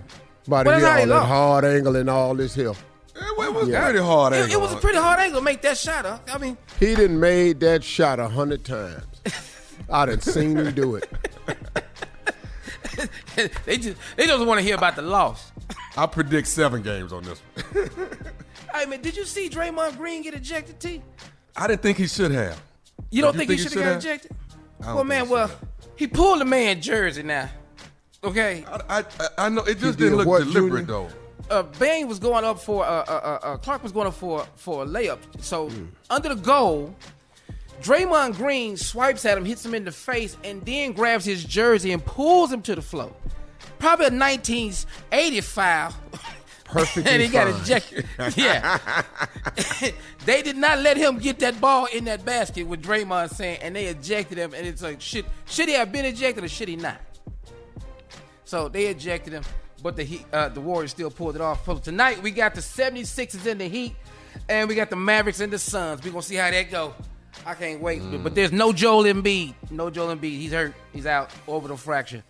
[0.47, 1.27] about to hear all that lost.
[1.27, 2.71] hard angle and all this here.
[3.19, 3.83] It was Yeah.
[3.83, 4.33] pretty hard.
[4.33, 4.53] It, angle.
[4.57, 6.05] it was a pretty hard angle to make that shot.
[6.05, 6.19] Huh?
[6.31, 9.03] I mean, He done made that shot a hundred times.
[9.89, 11.09] I done seen him do it.
[13.65, 15.51] they just they just want to hear about the loss.
[15.95, 17.39] I predict seven games on this
[17.73, 17.89] one.
[18.73, 20.79] Hey man, did you see Draymond Green get ejected?
[20.79, 21.01] T.
[21.55, 22.61] I didn't think he should have.
[23.09, 24.31] You don't You think, think he he should have got ejected?
[24.81, 25.49] Well, man, well,
[25.95, 27.49] he pulled the man jersey now.
[28.23, 28.65] Okay.
[28.67, 29.05] I, I,
[29.45, 31.07] I know it just did didn't look what, deliberate Junior?
[31.49, 31.55] though.
[31.55, 34.45] Uh, Bane was going up for uh, uh, uh, uh, Clarke was going up for
[34.55, 35.19] for a layup.
[35.39, 35.85] So Hmm.
[36.09, 36.93] under the goal,
[37.81, 41.91] Draymond Green swipes at him, hits him in the face, and then grabs his jersey
[41.91, 43.13] and pulls him to the floor.
[43.79, 45.93] Probably a 1980 foul.
[46.65, 48.05] Perfectly and he got ejected.
[48.35, 48.77] Yeah.
[50.25, 53.75] they did not let him get that ball in that basket with Draymond saying, and
[53.75, 54.53] they ejected him.
[54.53, 56.99] And it's like, should should he have been ejected or should he not?
[58.43, 59.43] So they ejected him,
[59.81, 61.65] but the Heat, uh, the Warriors still pulled it off.
[61.65, 63.95] So tonight we got the 76ers in the Heat,
[64.49, 66.03] and we got the Mavericks and the Suns.
[66.03, 66.93] We're gonna see how that go.
[67.45, 68.01] I can't wait.
[68.01, 68.23] Mm.
[68.23, 69.53] But there's no Joel Embiid.
[69.71, 70.31] No Joel Embiid.
[70.31, 70.73] He's hurt.
[70.93, 71.31] He's out.
[71.45, 72.23] Orbital fracture.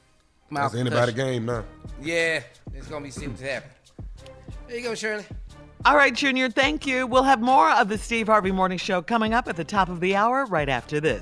[0.50, 1.66] Mouth That's anybody game now.
[2.02, 2.42] Yeah,
[2.74, 3.74] it's gonna be see what's happening.
[4.68, 5.26] There you go, Shirley.
[5.86, 7.06] All right, Junior, thank you.
[7.06, 10.00] We'll have more of the Steve Harvey Morning Show coming up at the top of
[10.00, 11.22] the hour right after this.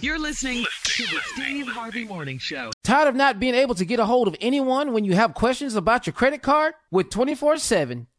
[0.00, 2.70] You're listening to the Steve Harvey Morning Show.
[2.84, 5.74] Tired of not being able to get a hold of anyone when you have questions
[5.74, 6.74] about your credit card?
[6.90, 8.06] With 24 7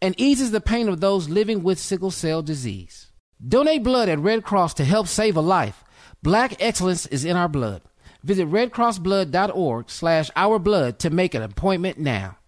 [0.00, 3.12] and eases the pain of those living with sickle cell disease.
[3.46, 5.84] Donate blood at Red Cross to help save a life.
[6.22, 7.82] Black excellence is in our blood.
[8.22, 12.38] Visit redcrossblood.org slash ourblood to make an appointment now.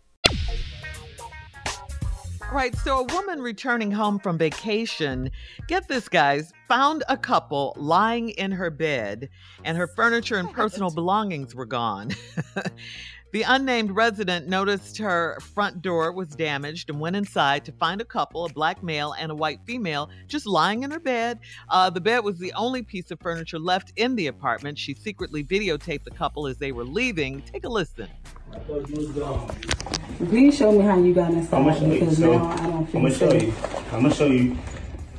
[2.48, 5.30] All right, so a woman returning home from vacation,
[5.66, 9.28] get this, guys, found a couple lying in her bed,
[9.64, 12.12] and her furniture and personal belongings were gone.
[13.36, 18.04] the unnamed resident noticed her front door was damaged and went inside to find a
[18.06, 21.38] couple, a black male and a white female, just lying in her bed.
[21.68, 24.78] Uh, the bed was the only piece of furniture left in the apartment.
[24.78, 27.42] She secretly videotaped the couple as they were leaving.
[27.42, 28.08] Take a listen.
[30.30, 32.00] Please show me how you got inside I'm gonna show you.
[32.00, 33.52] because So, now I don't I'm feel gonna show you.
[33.92, 34.56] I'm gonna show you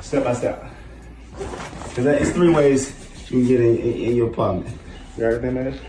[0.01, 0.65] step by step.
[1.37, 2.95] Cause that- it's three ways
[3.29, 4.75] you can get in, in, in your apartment.
[5.15, 5.79] You got everything, man?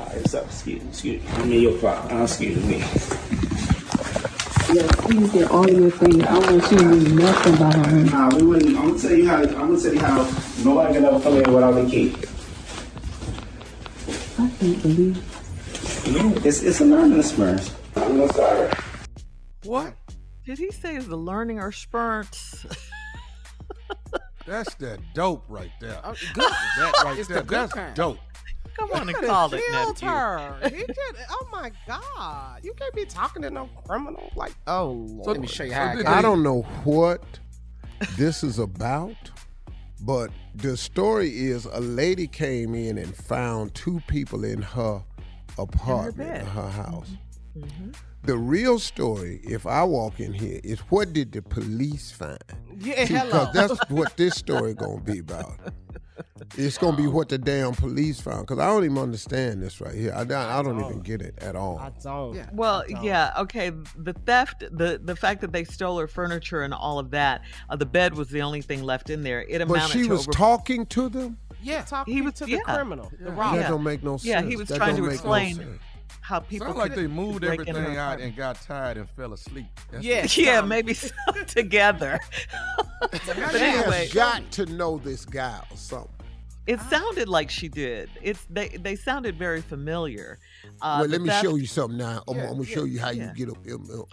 [0.00, 1.28] Alright, so excuse, me, excuse me.
[1.32, 2.20] I'm in your apartment.
[2.20, 2.78] Uh, excuse me.
[4.72, 6.22] Yeah, please get all your things.
[6.24, 8.10] I want you to leave nothing behind.
[8.12, 8.76] Nah, we wouldn't.
[8.78, 9.36] I'm gonna tell you how.
[9.42, 10.22] I'm gonna tell you how
[10.64, 12.14] nobody can ever come in without a key.
[14.38, 15.16] I can't believe.
[16.06, 17.74] Yeah, it's it's a learning experience.
[17.96, 18.74] I'm gonna start.
[19.64, 19.94] What?
[20.46, 22.64] Did he say is the learning or spurts?
[24.46, 26.00] That's that dope right there.
[26.34, 26.44] good.
[26.78, 27.38] That right It's there.
[27.38, 27.94] the good That's kind.
[27.94, 28.18] dope.
[28.76, 30.08] Come on and call it killed nephew.
[30.08, 30.58] her.
[30.70, 31.16] He could.
[31.30, 32.60] Oh my God!
[32.62, 34.54] You can't be talking to no criminal like.
[34.66, 35.26] Oh Lord.
[35.26, 35.94] let me show you how.
[36.06, 37.22] I don't know what
[38.16, 39.16] this is about,
[40.00, 45.02] but the story is a lady came in and found two people in her
[45.58, 47.10] apartment, in her, house.
[47.56, 47.64] Mm-hmm.
[47.64, 47.90] Mm-hmm.
[48.22, 52.38] The real story, if I walk in here, is what did the police find?
[52.78, 53.46] Yeah, See, hello.
[53.46, 55.58] Because that's what this story gonna be about.
[56.56, 58.46] It's gonna be what the damn police found.
[58.46, 60.12] Because I don't even understand this right here.
[60.14, 61.78] I, don't- I don't even get it at all.
[61.78, 62.54] I don't.
[62.54, 63.70] Well, yeah, okay.
[63.96, 67.76] The theft, the the fact that they stole her furniture and all of that, uh,
[67.76, 69.42] the bed was the only thing left in there.
[69.42, 69.68] It amounted.
[69.68, 71.38] But amounted she to was over talking to them.
[71.62, 72.58] Yeah, talking He was- to the yeah.
[72.60, 73.62] criminal, the That robber.
[73.68, 74.24] don't make no sense.
[74.24, 75.68] Yeah, he was That trying to make no explain sense.
[76.30, 79.10] How people Sound like they moved break into her everything out and got tired and
[79.10, 79.66] fell asleep.
[79.90, 81.10] That's Yeah, what- yeah, maybe so,
[81.48, 82.20] together.
[83.00, 86.08] but She anyway, has got to know this guy or something.
[86.68, 88.08] it sounded like she did.
[88.22, 90.38] It's they they sounded very familiar.
[90.80, 92.22] Uh, well, let me show you something now.
[92.28, 93.32] I'm, Yeah, I'm gonna show you how yeah.
[93.36, 93.58] you get up.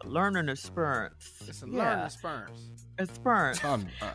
[0.06, 1.34] learning experience.
[1.48, 1.78] It's a yeah.
[1.84, 2.62] learning experience.
[2.98, 3.64] Experience.
[3.64, 4.08] Um, uh,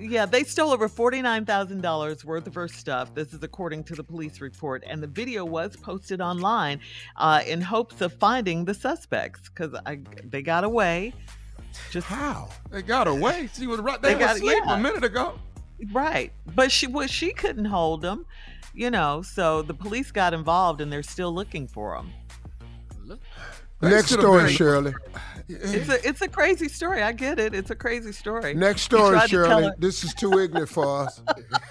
[0.00, 3.14] Yeah, they stole over $49,000 worth of her stuff.
[3.14, 4.82] This is according to the police report.
[4.86, 6.80] And the video was posted online
[7.16, 9.74] uh, in hopes of finding the suspects because
[10.24, 11.12] they got away.
[11.90, 12.48] Just how?
[12.70, 13.50] They got away.
[13.54, 14.78] She was right They there got- asleep yeah.
[14.78, 15.38] a minute ago.
[15.92, 16.32] Right.
[16.54, 18.26] But she well, she couldn't hold them,
[18.74, 23.18] you know, so the police got involved and they're still looking for them.
[23.82, 24.94] Next story, been- Shirley.
[25.52, 27.02] It's a it's a crazy story.
[27.02, 27.54] I get it.
[27.54, 28.54] It's a crazy story.
[28.54, 29.70] Next story, tried to tell Shirley.
[29.78, 31.22] This is too ignorant for us,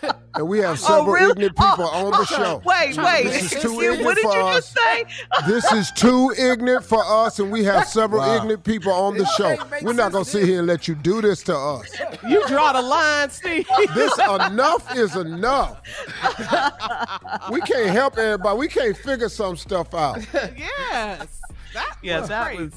[0.36, 1.32] and we have Oh, several really?
[1.32, 2.62] ignorant people Oh, on the oh, show.
[2.66, 3.24] Wait, wait.
[3.24, 4.56] This is too Excuse- ignorant what did for you us.
[4.74, 5.06] just say?
[5.48, 8.36] This is too ignorant for us, and we have several Wow.
[8.38, 9.56] ignorant people on the show.
[9.82, 11.90] We're not gonna sit here and let you do this to us.
[12.28, 13.68] You draw the line, Steve.
[13.96, 15.82] This enough is enough.
[17.52, 18.58] We can't help everybody.
[18.58, 20.20] We can't figure some stuff out.
[20.34, 21.28] yes.
[21.74, 22.72] That Yeah, was that was.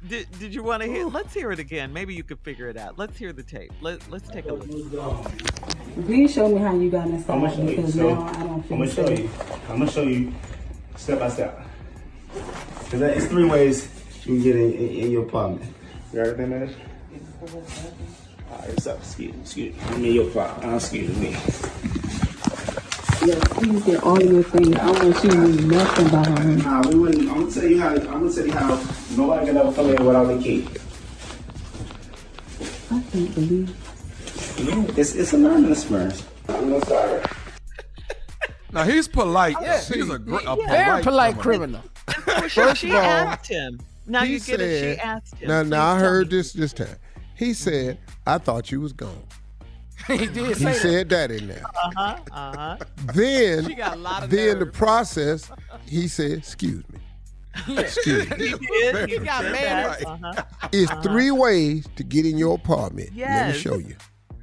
[0.00, 0.24] Crazy.
[0.26, 1.06] Did, did you want to hear?
[1.06, 1.92] Let's hear it again.
[1.92, 2.98] Maybe you could figure it out.
[2.98, 3.72] Let's hear the tape.
[3.80, 4.68] Let, let's take a look.
[6.06, 7.76] Please show me how you got I'm inside gonna show you.
[7.76, 9.30] because So, now I'm gonna show you.
[9.68, 10.32] I'm gonna show you
[10.96, 11.60] step by step.
[12.90, 13.88] Cause that- it's three ways
[14.24, 15.72] you can get in, in, in your apartment.
[16.12, 16.74] You got everything, man?
[18.50, 19.82] Alright, so excuse me, excuse me.
[19.88, 20.72] I'm in your apartment.
[20.72, 21.36] Uh, excuse me.
[23.24, 24.76] Yeah, please get all your things.
[24.76, 26.64] I want you to do nothing behind.
[26.64, 27.28] Nah, we wouldn't.
[27.28, 27.88] I'm gonna tell you how.
[27.88, 28.80] I'm gonna tell you how
[29.16, 30.68] nobody can ever come in without the key.
[32.90, 33.68] I can't believe.
[34.58, 35.70] Yeah, it's it's a man.
[35.70, 36.24] experience.
[36.48, 37.26] I'm gonna start.
[38.70, 39.56] Now he's polite.
[39.62, 39.80] Yeah.
[39.80, 41.82] She's a, gr- a polite, Very polite criminal.
[42.06, 42.48] criminal.
[42.50, 43.80] She, First she of all, asked him.
[44.06, 44.94] Now he you get it.
[44.96, 45.48] She asked him.
[45.48, 46.36] Now, now I heard me.
[46.36, 46.96] this this time.
[47.34, 49.22] He said, "I thought you was gone."
[50.18, 50.76] he did He say that.
[50.76, 51.62] said that in there.
[51.64, 52.18] Uh huh.
[52.32, 52.76] Uh huh.
[53.14, 55.50] Then, She got a lot of then the process,
[55.86, 56.98] he said, "Excuse me."
[57.78, 58.36] Excuse me.
[58.48, 59.08] He did.
[59.10, 59.98] He got said manners.
[59.98, 60.06] that.
[60.06, 60.68] Uh-huh.
[60.72, 63.10] It's three ways to get in your apartment.
[63.16, 63.96] Let me show you.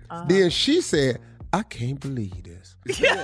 [0.10, 0.26] Uh-huh.
[0.28, 1.20] Then she said,
[1.54, 2.76] I can't believe this.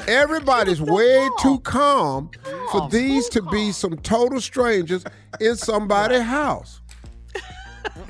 [0.07, 2.31] Everybody's way too calm
[2.71, 5.03] for Calm, these so to be some total strangers
[5.41, 6.79] in somebody's house.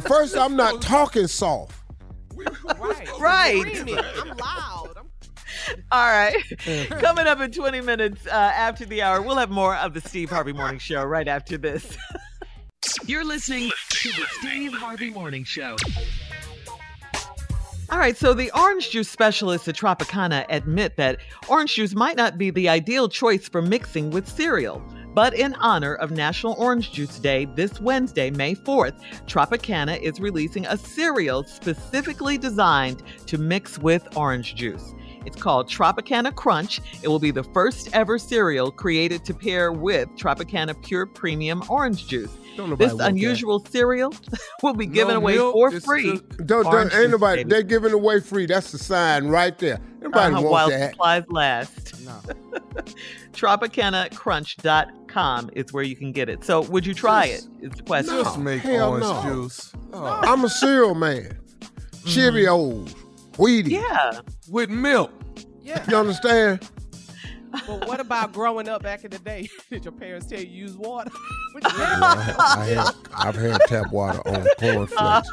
[0.07, 1.75] First, I'm not talking soft.
[2.79, 3.19] Right.
[3.19, 3.89] Right.
[4.19, 4.93] I'm loud.
[4.97, 5.09] I'm
[5.91, 6.35] All right.
[6.89, 10.29] Coming up in 20 minutes uh, after the hour, we'll have more of the Steve
[10.29, 11.97] Harvey Morning Show right after this.
[13.05, 15.75] You're listening to the Steve Harvey Morning Show.
[17.91, 21.17] All right, so the orange juice specialists at Tropicana admit that
[21.49, 24.81] orange juice might not be the ideal choice for mixing with cereal.
[25.13, 30.65] But in honor of National Orange Juice Day this Wednesday, May 4th, Tropicana is releasing
[30.65, 34.93] a cereal specifically designed to mix with orange juice.
[35.25, 36.81] It's called Tropicana Crunch.
[37.03, 42.07] It will be the first ever cereal created to pair with Tropicana Pure Premium Orange
[42.07, 42.31] Juice.
[42.57, 43.09] Don't nobody This want that.
[43.11, 44.13] unusual cereal
[44.63, 46.11] will be given No away milk, for free.
[46.17, 47.43] just- Don't, don't ain't juice, nobody.
[47.43, 47.49] baby.
[47.49, 48.45] They're giving away free.
[48.45, 49.79] That's the sign right there.
[49.99, 50.91] Everybody Uh-huh, want while that.
[50.91, 52.01] supplies last.
[52.03, 52.19] No.
[53.33, 56.43] TropicanaCrunch.com is where you can get it.
[56.43, 57.47] So, would you try it?
[57.61, 57.67] it?
[57.71, 58.15] Is the question.
[58.15, 59.21] Just make hell orange no.
[59.23, 59.71] juice.
[59.93, 61.37] Oh, I'm a cereal man.
[62.05, 62.93] Cheerios,
[63.41, 63.71] Wheaties.
[63.71, 64.21] Yeah.
[64.49, 65.11] with milk.
[65.61, 65.83] Yeah.
[65.89, 66.69] You understand?
[67.67, 69.49] But what about growing up back in the day?
[69.69, 71.11] Did your parents tell you use water?
[71.53, 75.29] Yeah, I, I had, I've had tap water on cornflakes.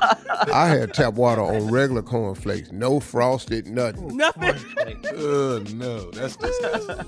[0.52, 2.72] I had tap water on regular cornflakes.
[2.72, 4.16] No frosted, nothing.
[4.16, 4.56] Nothing.
[5.06, 7.06] Uh, no, that's disgusting.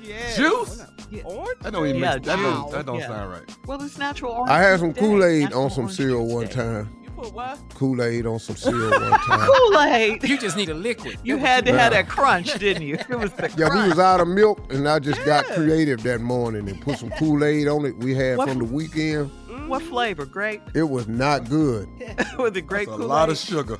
[0.00, 0.36] Yeah.
[0.36, 0.84] Juice?
[1.24, 1.58] Orange?
[1.62, 3.08] That don't even Yeah, make, that don't that don't Yeah.
[3.08, 3.56] sound right.
[3.66, 4.94] Well, it's natural orange I had some.
[4.94, 6.88] Kool Aid on some cereal one time.
[7.18, 7.58] You Put what?
[7.74, 9.48] Kool Aid on some cereal one time.
[9.48, 10.22] Kool Aid.
[10.22, 11.18] You just need a liquid.
[11.24, 12.94] You had to have that crunch, didn't you?
[12.94, 13.82] It was the Yeah, crunch.
[13.84, 17.10] we was out of milk, and I just got creative that morning and put some
[17.10, 17.96] Kool Aid on it.
[17.98, 19.30] We had What- from the weekend.
[19.66, 20.24] What flavor?
[20.24, 20.62] Grape?
[20.74, 21.86] It was not good,
[22.38, 23.06] With it grape A Kool-Aid?
[23.06, 23.76] lot of sugar.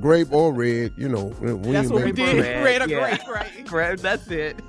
[0.00, 0.92] grape or red.
[0.96, 2.62] You know, we That's what we been- did.
[2.64, 3.16] Red or yeah.
[3.16, 3.66] grape, right?
[3.66, 4.60] Grape, that's it.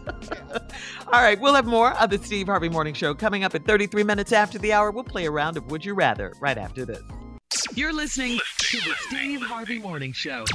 [1.13, 4.03] All right, we'll have more of the Steve Harvey Morning Show coming up at 33
[4.03, 4.89] minutes after the hour.
[4.89, 7.01] We'll play a round of Would You Rather right after this.
[7.73, 10.45] You're listening to the Steve Harvey Morning Show.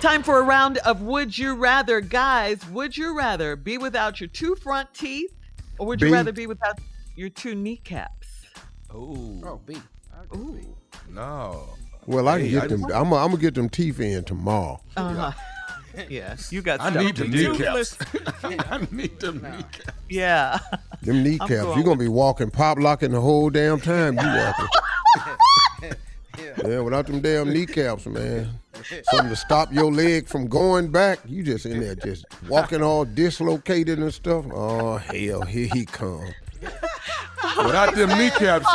[0.00, 2.00] Time for a round of Would You Rather.
[2.00, 5.34] Guys, would you rather be without your two front teeth
[5.78, 6.12] or would you B.
[6.12, 6.78] rather be without
[7.16, 8.28] your two kneecaps?
[8.94, 9.42] Ooh.
[9.44, 9.76] Oh, B.
[10.34, 10.76] Ooh.
[11.10, 11.68] No.
[12.06, 12.84] Well, I can hey, get I them.
[12.84, 14.80] I'm gonna get them teeth in tomorrow.
[14.96, 15.32] Uh-huh.
[16.10, 17.96] Yeah, you got I need to them kneecaps.
[18.44, 19.98] I need them kneecaps.
[20.10, 20.58] Yeah.
[21.00, 21.48] Them kneecaps.
[21.48, 24.66] going You're gonna be walking, pop locking the whole damn time you walking.
[26.38, 28.48] yeah, without them damn kneecaps, man.
[29.10, 31.20] Something to stop your leg from going back.
[31.26, 34.44] You just in there just walking all dislocated and stuff.
[34.52, 36.28] Oh hell, here he come.
[37.56, 38.66] Without them kneecaps,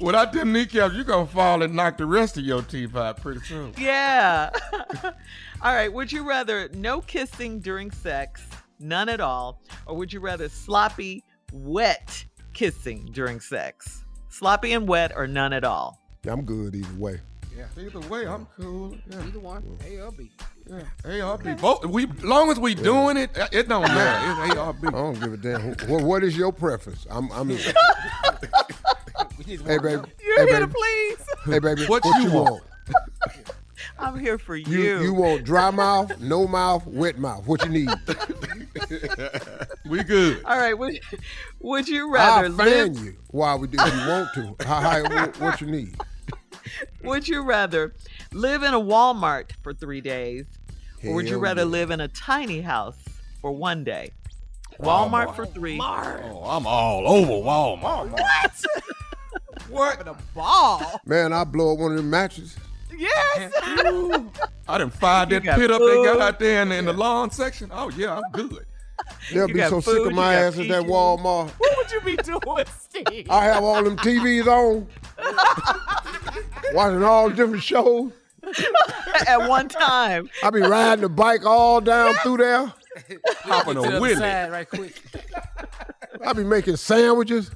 [0.00, 3.40] without them kneecaps, you're gonna fall and knock the rest of your teeth out pretty
[3.40, 3.74] soon.
[3.78, 4.50] Yeah.
[5.02, 5.92] all right.
[5.92, 8.42] Would you rather no kissing during sex,
[8.78, 11.22] none at all, or would you rather sloppy,
[11.52, 12.24] wet
[12.54, 14.04] kissing during sex?
[14.28, 15.98] Sloppy and wet or none at all?
[16.28, 17.20] I'm good either way.
[17.56, 17.66] Yeah.
[17.76, 18.96] Either way, I'm cool.
[19.10, 19.26] Yeah.
[19.26, 19.78] Either one.
[19.84, 20.30] A or B.
[20.70, 20.82] Yeah.
[21.02, 21.60] ARB.
[21.60, 21.84] Both.
[21.86, 24.42] We long as we doing it, it don't matter.
[24.46, 25.74] It's I don't give a damn.
[25.88, 27.08] What, what is your preference?
[27.10, 27.28] I'm.
[27.32, 27.64] I'm hey,
[29.46, 29.56] baby.
[29.64, 30.72] You're hey, here to baby.
[30.72, 31.18] please.
[31.44, 31.86] Hey, baby.
[31.86, 32.62] What What, you you want?
[33.98, 34.78] I'm here for you.
[34.78, 37.48] You, you want dry mouth, no mouth, wet mouth?
[37.48, 37.90] What you need?
[39.86, 40.44] We good.
[40.44, 40.78] all right.
[40.78, 41.00] Would,
[41.60, 43.04] would you rather I'll fan live?
[43.04, 43.76] you while we do.
[43.80, 45.96] If you want to, how, how, what, what you need?
[47.02, 47.94] Would you rather
[48.32, 50.46] live in a Walmart for three days,
[51.04, 51.68] or would you rather yeah.
[51.68, 52.98] live in a tiny house
[53.40, 54.10] for one day?
[54.78, 55.78] Oh, Walmart for three.
[55.80, 58.10] Oh, I'm all over Walmart.
[58.10, 58.64] What?
[59.68, 60.04] What?
[60.04, 61.00] The ball.
[61.06, 62.56] Man, I blow up one of them matches.
[62.94, 63.52] Yes.
[64.68, 66.84] I done fired You that got pit up they got out there in the, in
[66.84, 67.70] the lawn section.
[67.72, 68.66] Oh yeah, I'm good.
[69.32, 71.50] They'll You be got so sick of my ass at that Walmart.
[71.58, 73.30] What would you be doing, Steve?
[73.30, 74.86] I have all them TVs on,
[76.72, 78.12] watching all different shows.
[79.28, 80.28] At one time.
[80.42, 82.66] I be riding the bike all down through there.
[83.44, 84.20] Hopping To the on other Willie.
[84.20, 85.00] right quick.
[86.24, 87.50] I be making sandwiches.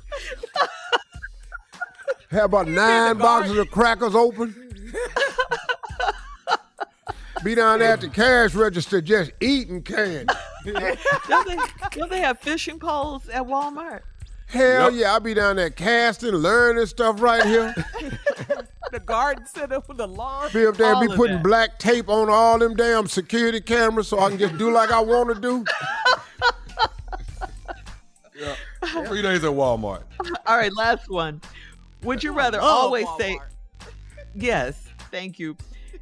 [2.31, 4.55] Have about nine boxes of crackers open.
[7.45, 10.33] Be down there at the cash register just eating candy.
[10.65, 11.57] Don't they,
[11.91, 14.01] don't they have fishing poles at Walmart?
[14.47, 17.75] Hell yeah, I'll be down there casting, learning stuff right here.
[18.93, 20.49] The garden center with the lawn.
[20.53, 21.43] Be up there, All be putting that.
[21.43, 25.01] black tape on all them damn security cameras so I can just do like I
[25.01, 25.65] want to do.
[28.39, 28.55] yeah.
[29.07, 30.03] Three days at Walmart.
[30.47, 31.41] All right, last one.
[32.03, 33.39] Would you rather love always say
[34.35, 34.85] yes?
[35.11, 35.57] Thank you.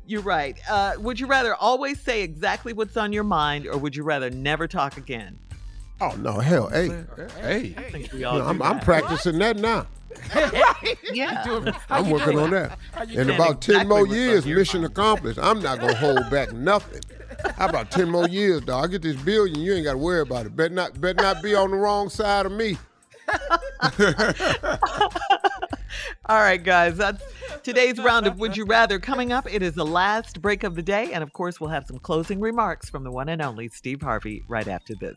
[0.07, 0.59] You're right.
[0.69, 4.29] Uh, would you rather always say exactly what's on your mind, or would you rather
[4.29, 5.39] never talk again?
[6.01, 7.05] Oh no, hell, hey,
[7.41, 7.75] Hey.
[7.77, 8.85] I think we all no, I'm, I'm that.
[8.85, 9.87] practicing that now.
[11.13, 11.45] Yeah.
[11.91, 12.79] I'm working on that.
[13.11, 15.39] In about ten exactly more years, your mission accomplished.
[15.41, 17.01] I'm not gonna hold back nothing.
[17.57, 18.85] How about ten more years, dog?
[18.85, 20.57] I get this billion, you ain't got to worry about it.
[20.57, 22.77] Better not, better not be on the wrong side of me.
[26.27, 26.97] All right, guys.
[26.97, 27.23] That's
[27.63, 28.99] today's round of Would You Rather.
[28.99, 31.87] Coming up, it is the last break of the day, and of course, we'll have
[31.87, 35.17] some closing remarks from the one and only Steve Harvey right after this.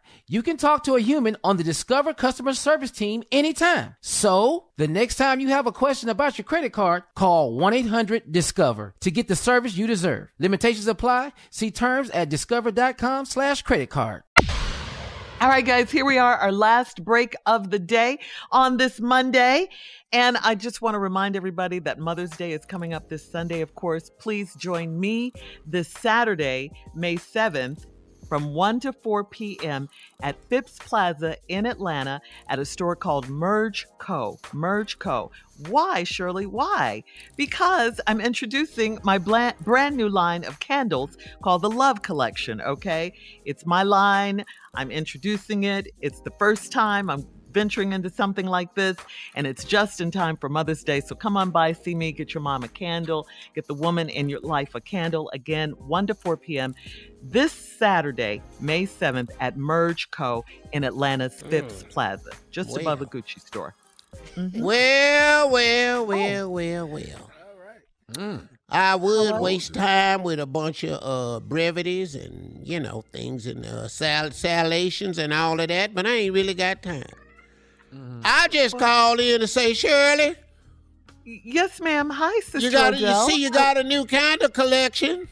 [0.31, 3.97] You can talk to a human on the Discover customer service team anytime.
[3.99, 8.31] So, the next time you have a question about your credit card, call 1 800
[8.31, 10.29] Discover to get the service you deserve.
[10.39, 11.33] Limitations apply.
[11.49, 14.23] See terms at discover.com slash credit card.
[15.41, 18.19] All right, guys, here we are, our last break of the day
[18.53, 19.67] on this Monday.
[20.13, 23.59] And I just want to remind everybody that Mother's Day is coming up this Sunday,
[23.59, 24.09] of course.
[24.17, 25.33] Please join me
[25.65, 27.85] this Saturday, May 7th.
[28.31, 29.89] From 1 to 4 p.m.
[30.23, 34.39] at Phipps Plaza in Atlanta at a store called Merge Co.
[34.53, 35.31] Merge Co.
[35.67, 36.45] Why, Shirley?
[36.45, 37.03] Why?
[37.35, 43.11] Because I'm introducing my bla- brand new line of candles called the Love Collection, okay?
[43.43, 44.45] It's my line.
[44.73, 45.87] I'm introducing it.
[45.99, 48.97] It's the first time I'm venturing into something like this,
[49.35, 51.01] and it's just in time for Mother's Day.
[51.01, 54.29] So come on by, see me, get your mom a candle, get the woman in
[54.29, 55.29] your life a candle.
[55.33, 56.75] Again, 1 to 4 p.m.
[57.21, 60.43] this Saturday, May 7th at Merge Co.
[60.71, 62.81] in Atlanta's Phipps Plaza, just Well.
[62.81, 63.75] above a Gucci store.
[64.35, 67.31] Well, well, well, well, well.
[68.17, 68.39] All right.
[68.69, 73.65] I would waste time with a bunch of uh, brevities and, you know, things and
[73.65, 77.03] uh, sal- salations and all of that, but I ain't really got time.
[77.93, 78.21] Mm-hmm.
[78.23, 80.35] I just called in to say, Shirley,
[81.23, 82.09] Yes, ma'am.
[82.09, 85.27] Hi, Sister you got you see you got a new candle collection.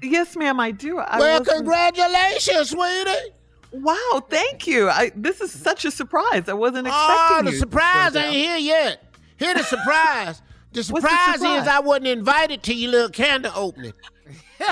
[0.00, 0.98] Yes, ma'am, I do.
[0.98, 3.32] I well, wasn't- congratulations, sweetie.
[3.72, 4.88] Wow, thank you.
[4.90, 6.48] I, this is such a surprise.
[6.48, 9.02] I wasn't oh, expecting Oh, the you, surprise ain't here yet.
[9.38, 10.42] Here the surprise.
[10.72, 11.62] The What's the surprise, surprise?
[11.62, 13.92] is I wasn't invited to your little candle opening.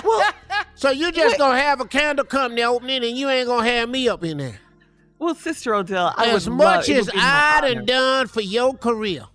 [0.03, 0.33] well,
[0.75, 4.09] so you just gonna have a candle company opening and you ain't gonna have me
[4.09, 4.59] up in there.
[5.21, 8.27] Well, Sister Odell, I as would much love- as would be my I done done
[8.27, 9.27] for your career.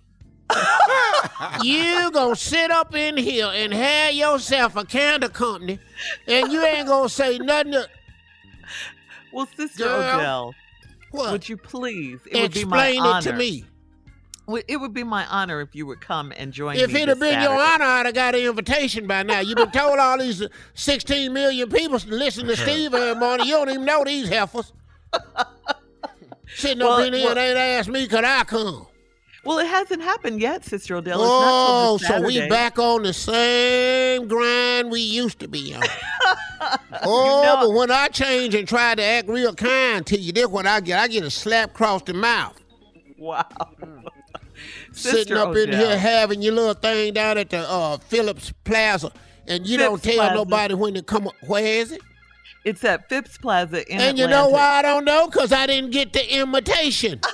[1.62, 5.78] you gonna sit up in here and have yourself a candle company,
[6.26, 7.72] and you ain't gonna say nothing.
[7.72, 7.88] To,
[9.32, 10.54] Well, Sister Girl, Odell,
[11.12, 11.32] what?
[11.32, 12.18] would you please?
[12.30, 13.64] It would be my Explain it to me.
[14.68, 17.00] It would be my honor if you would come and join If me.
[17.00, 19.40] If it had been your honor, I'd have got an invitation by now.
[19.40, 23.46] You've been told all these uh, 16 million people to listen to Steve every morning.
[23.46, 24.72] You don't even know these heifers.
[26.56, 28.86] Sitting Well, up in here well- and ain't asked me, could I come?
[29.44, 31.20] Well, it hasn't happened yet, Sister Odell.
[31.20, 35.82] It's Oh, so we back on the same grind we used to be on.
[37.04, 40.48] oh, know- but when I change and try to act real kind to you, this
[40.48, 40.98] what I get.
[40.98, 42.58] I get a slap across the mouth.
[43.18, 43.44] Wow.
[44.92, 49.12] Sitting up in here having your little thing down at the uh, Phillips Plaza,
[49.46, 50.34] and you don't tell Plaza.
[50.34, 51.28] nobody when to come.
[51.46, 52.00] Where is it?
[52.66, 54.02] It's at Phipps Plaza in Atlanta.
[54.10, 54.42] and you Atlanta.
[54.42, 55.28] know why I don't know?
[55.28, 57.20] Because I didn't get the invitation.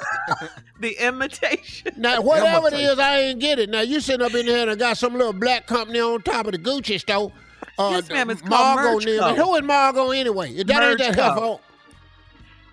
[0.80, 1.92] The imitation.
[1.96, 3.70] Now, whatever it is, I ain't get it.
[3.70, 6.46] Now, you sitting up in here and I got some little black company on top
[6.46, 7.30] of the Gucci store.
[7.78, 9.20] Uh, Yes, ma'am, it's called Margot Merge.
[9.20, 9.34] Co.
[9.36, 10.50] Who is Margot anyway?
[10.50, 11.22] If that ain't that Co.
[11.22, 11.62] heifer.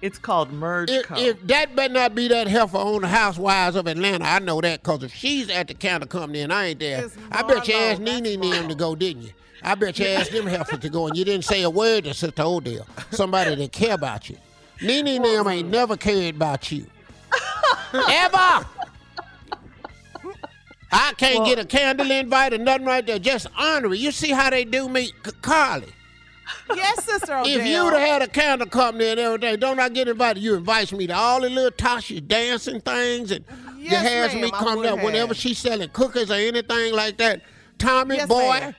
[0.02, 1.16] It's called Merge If, Co.
[1.18, 4.82] if that better not be that heifer on the Housewives of Atlanta, I know that
[4.82, 8.02] because if she's at the counter company and I ain't there, I bet you asked
[8.02, 9.30] Nene and them to go, didn't you?
[9.64, 12.14] I bet you asked them heifers to go and you didn't say a word to
[12.14, 14.38] Sister Odell, somebody that care about you.
[14.82, 16.86] Nene and them ain't never cared about you.
[17.94, 18.66] Ever!
[20.92, 23.20] I can't get a candle invite or nothing right there.
[23.20, 24.00] Just honor it.
[24.00, 25.12] You see how they do me,
[25.42, 25.94] Carly.
[26.76, 27.46] Yes, Sister Odell.
[27.46, 30.42] If you'd have had a candle company and everything, don't I get invited?
[30.42, 33.46] You invite me to all the little Tasha dancing things and
[33.78, 37.42] you Yes, has me come there whenever she's selling cookies or anything like that.
[37.78, 38.74] Tommy Yes, boy.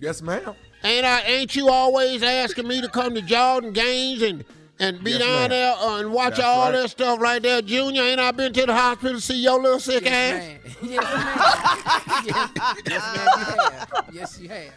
[0.00, 0.54] Yes, ma'am.
[0.84, 1.22] ain't I?
[1.22, 4.44] Ain't you always asking me to come to Jordan games and
[4.78, 5.50] and be Yes, down ma'am.
[5.50, 6.82] there uh, and watch That's all right.
[6.82, 8.02] that stuff right there, Junior?
[8.02, 10.42] Ain't I been to the hospital to see your little sick ass?
[10.82, 12.20] Yes, ma'am.
[12.26, 12.50] yes,
[12.86, 14.08] yes, ma'am, you have.
[14.12, 14.72] Yes, you have.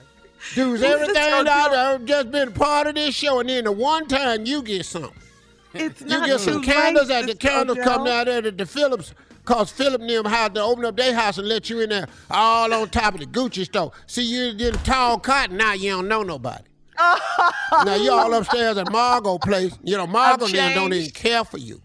[0.55, 3.71] Dudes, everything Sister out Odell- there just been part of this show, and then the
[3.73, 5.11] one time you get something.
[5.73, 7.93] It's You not get some candles at the candles Odell.
[7.97, 9.13] coming out there at the Phillips,
[9.49, 12.07] cause Philip and them had to open up their house and let you in there
[12.29, 13.91] all on top of the Gucci store.
[14.05, 16.63] See, you did tall cotton, now you don't know nobody.
[17.83, 19.77] now you all upstairs at Margot place.
[19.83, 21.81] You know, Margot them don't even care for you.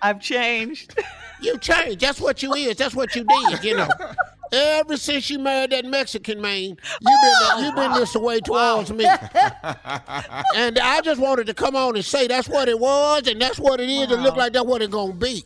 [0.00, 0.94] I've changed.
[1.40, 2.00] You changed.
[2.00, 2.76] That's what you is.
[2.76, 3.88] That's what you did, you know.
[4.52, 9.04] Ever since you married that Mexican man, you've been you been this way towards me.
[10.56, 13.58] And I just wanted to come on and say that's what it was, and that's
[13.58, 14.10] what it is.
[14.10, 15.44] It look like that's what it's gonna be.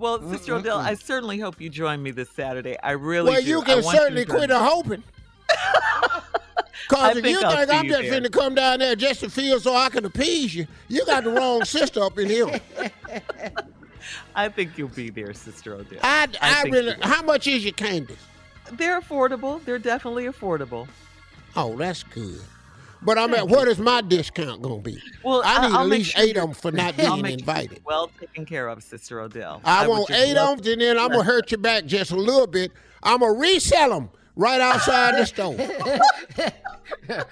[0.00, 2.78] Well, Sister Odell, I certainly hope you join me this Saturday.
[2.82, 3.46] I really well, do.
[3.46, 5.02] you can you certainly to quit a hoping.
[6.88, 8.20] Cause if you I'll think I'm you just there.
[8.20, 11.30] finna come down there just to feel so I can appease you, you got the
[11.30, 12.60] wrong sister up in here.
[14.34, 16.00] I think you'll be there, Sister Odell.
[16.02, 16.94] I, I, think really.
[17.02, 18.16] How much is your candies?
[18.72, 19.62] They're affordable.
[19.64, 20.88] They're definitely affordable.
[21.54, 22.40] Oh, that's good.
[23.02, 25.00] But I'm at what is my discount gonna be?
[25.24, 27.80] Well, I need I'll at least sure eight of them for not being invited.
[27.84, 29.60] Well taken care of, Sister Odell.
[29.64, 32.16] I, would want eight of them, and then I'm gonna hurt you back just a
[32.16, 32.72] little bit.
[33.02, 35.56] I'm gonna resell them right outside the store.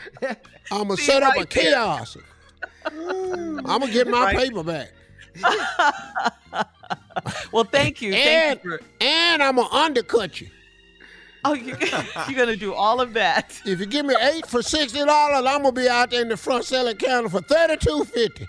[0.71, 2.19] I'm gonna See, set up right a kiosk.
[2.87, 4.37] I'm gonna get my Right.
[4.37, 4.93] paper back.
[7.53, 8.13] Well, thank you.
[8.15, 8.85] And Thank you for.
[9.01, 10.49] and I'm gonna undercut you.
[11.49, 11.77] Oh, you,
[12.29, 13.59] you're gonna do all of that.
[13.65, 16.37] If you give me eight for sixty dollars, I'm gonna be out there in the
[16.37, 18.47] front selling counter for thirty two fifty.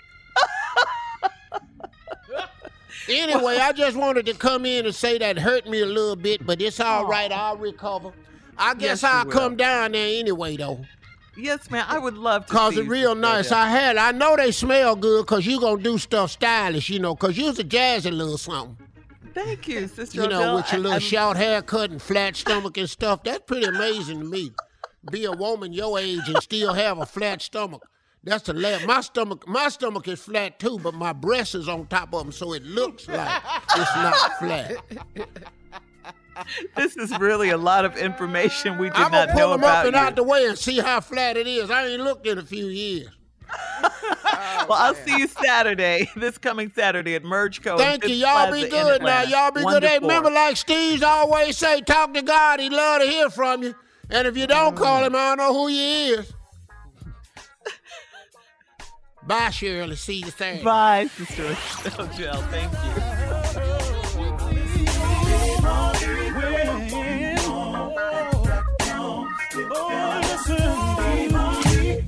[3.10, 6.46] anyway, I just wanted to come in and say that hurt me a little bit,
[6.46, 7.08] but it's all oh.
[7.08, 7.32] right.
[7.32, 8.12] I'll recover.
[8.58, 10.82] I guess Yes, I'll come down there anyway, though.
[11.38, 11.86] Yes, man.
[11.88, 12.52] I would love to.
[12.52, 13.54] Cause see it real nice.
[13.54, 13.96] I had.
[13.96, 15.26] I know they smell good.
[15.26, 17.16] Cause you gonna do stuff stylish, you know.
[17.16, 18.78] Cause you's a jazzy little something.
[19.34, 20.56] Thank you, Sister You know, Odell.
[20.58, 24.26] with your little I'm- short haircut and flat stomach and stuff, that's pretty amazing to
[24.26, 24.52] me.
[25.12, 27.82] Be a woman your age and still have a flat stomach.
[28.24, 28.86] That's the last.
[28.86, 32.32] My stomach, my stomach is flat too, but my breast is on top of them,
[32.34, 33.42] so it looks like
[33.78, 34.76] it's not flat.
[36.76, 39.86] This is really a lot of information we did I'm not gonna pull them up
[39.86, 40.00] and you.
[40.02, 41.70] out the way and see how flat it is.
[41.72, 43.10] I ain't looked in a few years.
[43.52, 47.78] Oh, well, I'll see you Saturday, this coming Saturday at Merge Co.
[47.78, 48.16] Thank you.
[48.16, 49.24] Y'all be good now.
[49.24, 49.84] Y'all be good.
[49.84, 52.60] Hey, remember, like Steve's always say, talk to God.
[52.60, 53.76] He'd love to hear from you.
[54.10, 55.08] And if you don't call mm.
[55.08, 56.34] him, I don't know who you is.
[59.28, 59.96] Bye, Shirley.
[59.96, 60.64] See you Saturday.
[60.64, 61.56] Bye, Sister
[62.00, 62.42] Odell.
[62.44, 63.19] Thank you.